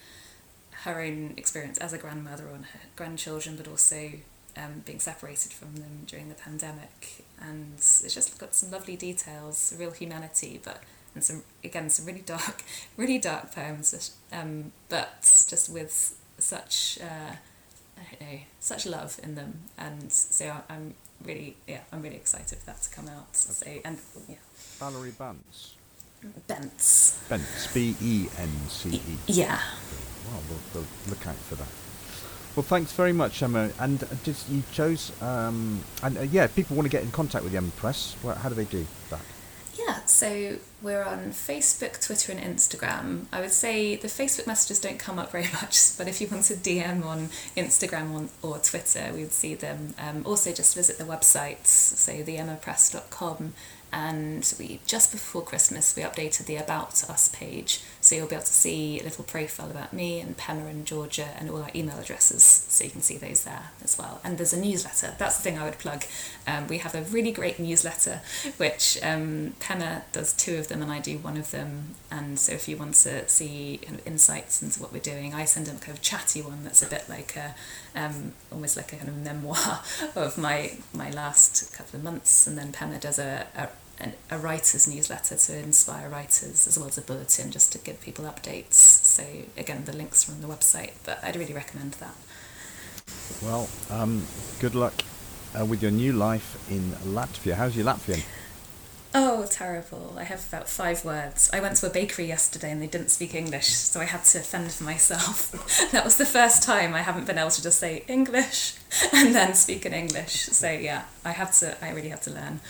her 0.84 1.00
own 1.00 1.34
experience 1.36 1.78
as 1.78 1.92
a 1.92 1.98
grandmother 1.98 2.48
on 2.52 2.64
her 2.64 2.80
grandchildren, 2.96 3.56
but 3.56 3.68
also 3.68 4.10
um, 4.56 4.82
being 4.84 4.98
separated 4.98 5.52
from 5.52 5.76
them 5.76 6.02
during 6.06 6.28
the 6.28 6.34
pandemic. 6.34 7.24
And 7.40 7.74
it's 7.74 8.02
just 8.12 8.38
got 8.38 8.54
some 8.54 8.70
lovely 8.70 8.96
details, 8.96 9.74
real 9.78 9.92
humanity, 9.92 10.60
but 10.62 10.82
and 11.14 11.22
some 11.22 11.42
again 11.62 11.90
some 11.90 12.06
really 12.06 12.22
dark, 12.22 12.62
really 12.96 13.18
dark 13.18 13.54
poems, 13.54 14.16
um, 14.32 14.72
but 14.88 15.20
just 15.48 15.68
with 15.70 16.16
such 16.38 16.98
uh, 17.02 17.36
I 18.10 18.14
don't 18.14 18.32
know 18.32 18.38
such 18.60 18.86
love 18.86 19.18
in 19.22 19.34
them. 19.34 19.60
And 19.78 20.12
so 20.12 20.52
I'm 20.68 20.94
really 21.24 21.56
yeah 21.66 21.80
I'm 21.92 22.02
really 22.02 22.16
excited 22.16 22.58
for 22.58 22.66
that 22.66 22.82
to 22.82 22.90
come 22.90 23.08
out. 23.08 23.36
So 23.36 23.66
and 23.84 23.98
yeah, 24.28 24.36
Valerie 24.78 25.12
Bance. 25.18 25.74
Bentz. 26.48 27.18
Bence, 27.28 27.68
B 27.74 27.96
E 28.00 28.28
N 28.38 28.50
C 28.68 28.94
E. 28.94 29.18
Yeah. 29.26 29.58
Well, 30.30 30.42
we'll, 30.48 30.60
we'll 30.74 30.86
look 31.08 31.26
out 31.26 31.34
for 31.34 31.56
that. 31.56 31.66
Well, 32.54 32.62
thanks 32.62 32.92
very 32.92 33.12
much, 33.12 33.42
Emma. 33.42 33.70
And 33.80 34.02
uh, 34.04 34.06
just 34.22 34.48
you 34.48 34.62
chose, 34.72 35.10
um, 35.22 35.82
and 36.02 36.18
uh, 36.18 36.22
yeah, 36.22 36.46
people 36.46 36.76
want 36.76 36.84
to 36.86 36.90
get 36.90 37.02
in 37.02 37.10
contact 37.10 37.42
with 37.42 37.52
the 37.52 37.58
Emma 37.58 37.70
Press, 37.76 38.14
well, 38.22 38.34
how 38.36 38.50
do 38.50 38.54
they 38.54 38.66
do 38.66 38.86
that? 39.10 39.20
Yeah, 39.78 40.04
so 40.04 40.56
we're 40.82 41.02
on 41.02 41.30
Facebook, 41.30 42.04
Twitter, 42.04 42.32
and 42.32 42.40
Instagram. 42.40 43.24
I 43.32 43.40
would 43.40 43.52
say 43.52 43.96
the 43.96 44.08
Facebook 44.08 44.46
messages 44.46 44.78
don't 44.78 44.98
come 44.98 45.18
up 45.18 45.32
very 45.32 45.44
much, 45.54 45.96
but 45.96 46.08
if 46.08 46.20
you 46.20 46.26
want 46.28 46.44
to 46.44 46.54
DM 46.54 47.04
on 47.04 47.30
Instagram 47.56 48.28
or 48.42 48.58
Twitter, 48.58 49.10
we 49.14 49.20
would 49.22 49.32
see 49.32 49.54
them. 49.54 49.94
Um, 49.98 50.22
also, 50.26 50.52
just 50.52 50.74
visit 50.74 50.98
the 50.98 51.04
website, 51.04 51.66
so 51.66 52.12
theemmapress.com. 52.12 53.54
And 53.94 54.54
we 54.58 54.80
just 54.86 55.12
before 55.12 55.42
Christmas, 55.42 55.94
we 55.94 56.02
updated 56.02 56.46
the 56.46 56.56
About 56.56 57.04
Us 57.10 57.28
page, 57.28 57.82
so 58.02 58.16
you'll 58.16 58.26
be 58.26 58.34
able 58.34 58.44
to 58.44 58.52
see 58.52 58.98
a 58.98 59.04
little 59.04 59.22
profile 59.22 59.70
about 59.70 59.92
me 59.92 60.20
and 60.20 60.36
Penna 60.36 60.66
and 60.66 60.84
Georgia 60.84 61.28
and 61.38 61.48
all 61.48 61.62
our 61.62 61.70
email 61.72 61.96
addresses, 61.98 62.42
so 62.42 62.82
you 62.82 62.90
can 62.90 63.00
see 63.00 63.16
those 63.16 63.44
there 63.44 63.70
as 63.84 63.96
well. 63.96 64.20
And 64.24 64.38
there's 64.38 64.52
a 64.52 64.60
newsletter. 64.60 65.14
That's 65.18 65.36
the 65.36 65.42
thing 65.44 65.56
I 65.56 65.64
would 65.64 65.78
plug. 65.78 66.02
Um, 66.44 66.66
we 66.66 66.78
have 66.78 66.96
a 66.96 67.02
really 67.02 67.30
great 67.30 67.60
newsletter, 67.60 68.20
which 68.56 68.98
um, 69.04 69.54
Penna 69.60 70.02
does 70.10 70.32
two 70.32 70.56
of 70.56 70.66
them 70.66 70.82
and 70.82 70.90
I 70.90 70.98
do 70.98 71.18
one 71.18 71.36
of 71.36 71.52
them. 71.52 71.94
And 72.10 72.40
so 72.40 72.52
if 72.52 72.68
you 72.68 72.76
want 72.76 72.94
to 72.94 73.28
see 73.28 73.78
kind 73.80 74.00
of 74.00 74.06
insights 74.06 74.62
into 74.62 74.82
what 74.82 74.92
we're 74.92 74.98
doing, 74.98 75.32
I 75.32 75.44
send 75.44 75.68
a 75.68 75.70
kind 75.70 75.96
of 75.96 76.02
chatty 76.02 76.42
one 76.42 76.64
that's 76.64 76.82
a 76.82 76.90
bit 76.90 77.08
like 77.08 77.36
a 77.36 77.54
um, 77.94 78.32
almost 78.50 78.76
like 78.76 78.92
a 78.92 78.96
kind 78.96 79.08
of 79.10 79.16
memoir 79.18 79.80
of 80.16 80.36
my 80.36 80.72
my 80.92 81.10
last 81.10 81.72
couple 81.72 81.98
of 81.98 82.04
months. 82.04 82.48
And 82.48 82.58
then 82.58 82.72
Penna 82.72 82.98
does 82.98 83.20
a, 83.20 83.46
a 83.56 83.68
an, 84.02 84.14
a 84.30 84.38
writer's 84.38 84.86
newsletter 84.86 85.36
to 85.36 85.58
inspire 85.58 86.08
writers 86.08 86.66
as 86.66 86.78
well 86.78 86.88
as 86.88 86.98
a 86.98 87.02
bulletin 87.02 87.50
just 87.50 87.72
to 87.72 87.78
give 87.78 88.00
people 88.00 88.24
updates. 88.24 88.74
So 88.74 89.24
again, 89.56 89.84
the 89.84 89.96
links 89.96 90.28
are 90.28 90.32
on 90.32 90.40
the 90.40 90.48
website, 90.48 90.92
but 91.04 91.22
I'd 91.22 91.36
really 91.36 91.54
recommend 91.54 91.92
that. 91.94 92.14
Well, 93.42 93.68
um, 93.90 94.26
good 94.60 94.74
luck 94.74 95.02
uh, 95.58 95.64
with 95.64 95.82
your 95.82 95.90
new 95.90 96.12
life 96.12 96.70
in 96.70 96.92
Latvia. 97.14 97.54
How's 97.54 97.76
your 97.76 97.86
Latvian? 97.86 98.22
Oh, 99.14 99.46
terrible. 99.50 100.14
I 100.16 100.24
have 100.24 100.48
about 100.48 100.70
five 100.70 101.04
words. 101.04 101.50
I 101.52 101.60
went 101.60 101.76
to 101.76 101.86
a 101.86 101.90
bakery 101.90 102.26
yesterday 102.26 102.70
and 102.70 102.80
they 102.80 102.86
didn't 102.86 103.10
speak 103.10 103.34
English, 103.34 103.68
so 103.68 104.00
I 104.00 104.04
had 104.04 104.24
to 104.24 104.38
fend 104.40 104.72
for 104.72 104.84
myself. 104.84 105.90
that 105.92 106.02
was 106.02 106.16
the 106.16 106.24
first 106.24 106.62
time 106.62 106.94
I 106.94 107.02
haven't 107.02 107.26
been 107.26 107.36
able 107.36 107.50
to 107.50 107.62
just 107.62 107.78
say 107.78 108.04
English 108.08 108.74
and 109.12 109.34
then 109.34 109.54
speak 109.54 109.84
in 109.84 109.92
English. 109.92 110.46
So 110.46 110.70
yeah, 110.70 111.04
I 111.26 111.32
have 111.32 111.52
to 111.58 111.76
I 111.84 111.90
really 111.90 112.08
have 112.08 112.22
to 112.22 112.30
learn. 112.30 112.60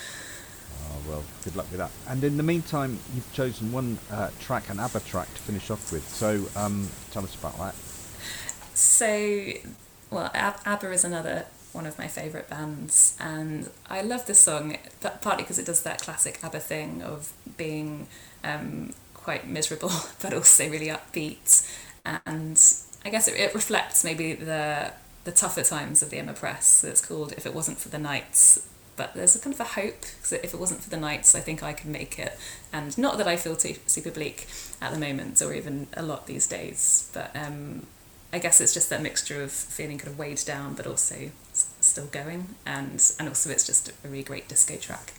Well, 1.08 1.24
good 1.44 1.56
luck 1.56 1.66
with 1.70 1.78
that. 1.78 1.90
And 2.08 2.22
in 2.24 2.36
the 2.36 2.42
meantime, 2.42 2.98
you've 3.14 3.32
chosen 3.32 3.72
one 3.72 3.98
uh, 4.10 4.30
track, 4.40 4.68
an 4.70 4.78
ABBA 4.78 5.00
track, 5.00 5.32
to 5.34 5.40
finish 5.40 5.70
off 5.70 5.92
with. 5.92 6.06
So 6.08 6.46
um, 6.56 6.88
tell 7.10 7.24
us 7.24 7.34
about 7.34 7.58
that. 7.58 7.74
So, 8.74 9.52
well, 10.10 10.30
Ab- 10.34 10.60
ABBA 10.64 10.92
is 10.92 11.04
another 11.04 11.46
one 11.72 11.86
of 11.86 11.98
my 11.98 12.06
favourite 12.06 12.48
bands, 12.48 13.16
and 13.18 13.70
I 13.88 14.02
love 14.02 14.26
this 14.26 14.38
song, 14.38 14.76
partly 15.22 15.42
because 15.42 15.58
it 15.58 15.66
does 15.66 15.82
that 15.82 16.02
classic 16.02 16.38
ABBA 16.42 16.60
thing 16.60 17.02
of 17.02 17.32
being 17.56 18.06
um, 18.44 18.92
quite 19.14 19.46
miserable, 19.46 19.90
but 20.22 20.34
also 20.34 20.68
really 20.68 20.88
upbeat. 20.88 21.70
And 22.04 22.60
I 23.04 23.10
guess 23.10 23.28
it, 23.28 23.38
it 23.38 23.54
reflects 23.54 24.04
maybe 24.04 24.34
the 24.34 24.92
the 25.24 25.32
tougher 25.32 25.62
times 25.62 26.02
of 26.02 26.10
the 26.10 26.18
Emma 26.18 26.32
Press. 26.32 26.82
It's 26.82 27.04
called 27.04 27.32
If 27.36 27.46
It 27.46 27.54
Wasn't 27.54 27.78
for 27.78 27.88
the 27.88 27.98
Nights. 27.98 28.66
But 28.96 29.14
there's 29.14 29.34
a 29.34 29.38
kind 29.38 29.54
of 29.54 29.60
a 29.60 29.64
hope 29.64 30.02
if 30.30 30.52
it 30.54 30.60
wasn't 30.60 30.82
for 30.82 30.90
the 30.90 30.96
nights, 30.98 31.34
I 31.34 31.40
think 31.40 31.62
I 31.62 31.72
could 31.72 31.88
make 31.90 32.18
it. 32.18 32.38
And 32.72 32.96
not 32.98 33.16
that 33.18 33.26
I 33.26 33.36
feel 33.36 33.56
too 33.56 33.76
super 33.86 34.10
bleak 34.10 34.46
at 34.80 34.92
the 34.92 34.98
moment, 34.98 35.40
or 35.40 35.54
even 35.54 35.86
a 35.94 36.02
lot 36.02 36.26
these 36.26 36.46
days. 36.46 37.10
But 37.14 37.34
um, 37.34 37.86
I 38.32 38.38
guess 38.38 38.60
it's 38.60 38.74
just 38.74 38.90
that 38.90 39.02
mixture 39.02 39.42
of 39.42 39.50
feeling 39.50 39.98
kind 39.98 40.08
of 40.12 40.18
weighed 40.18 40.42
down, 40.44 40.74
but 40.74 40.86
also 40.86 41.30
s- 41.52 41.74
still 41.80 42.06
going, 42.06 42.54
and 42.66 43.02
and 43.18 43.28
also 43.28 43.50
it's 43.50 43.66
just 43.66 43.88
a 43.88 44.08
really 44.08 44.22
great 44.22 44.48
disco 44.48 44.76
track. 44.76 45.12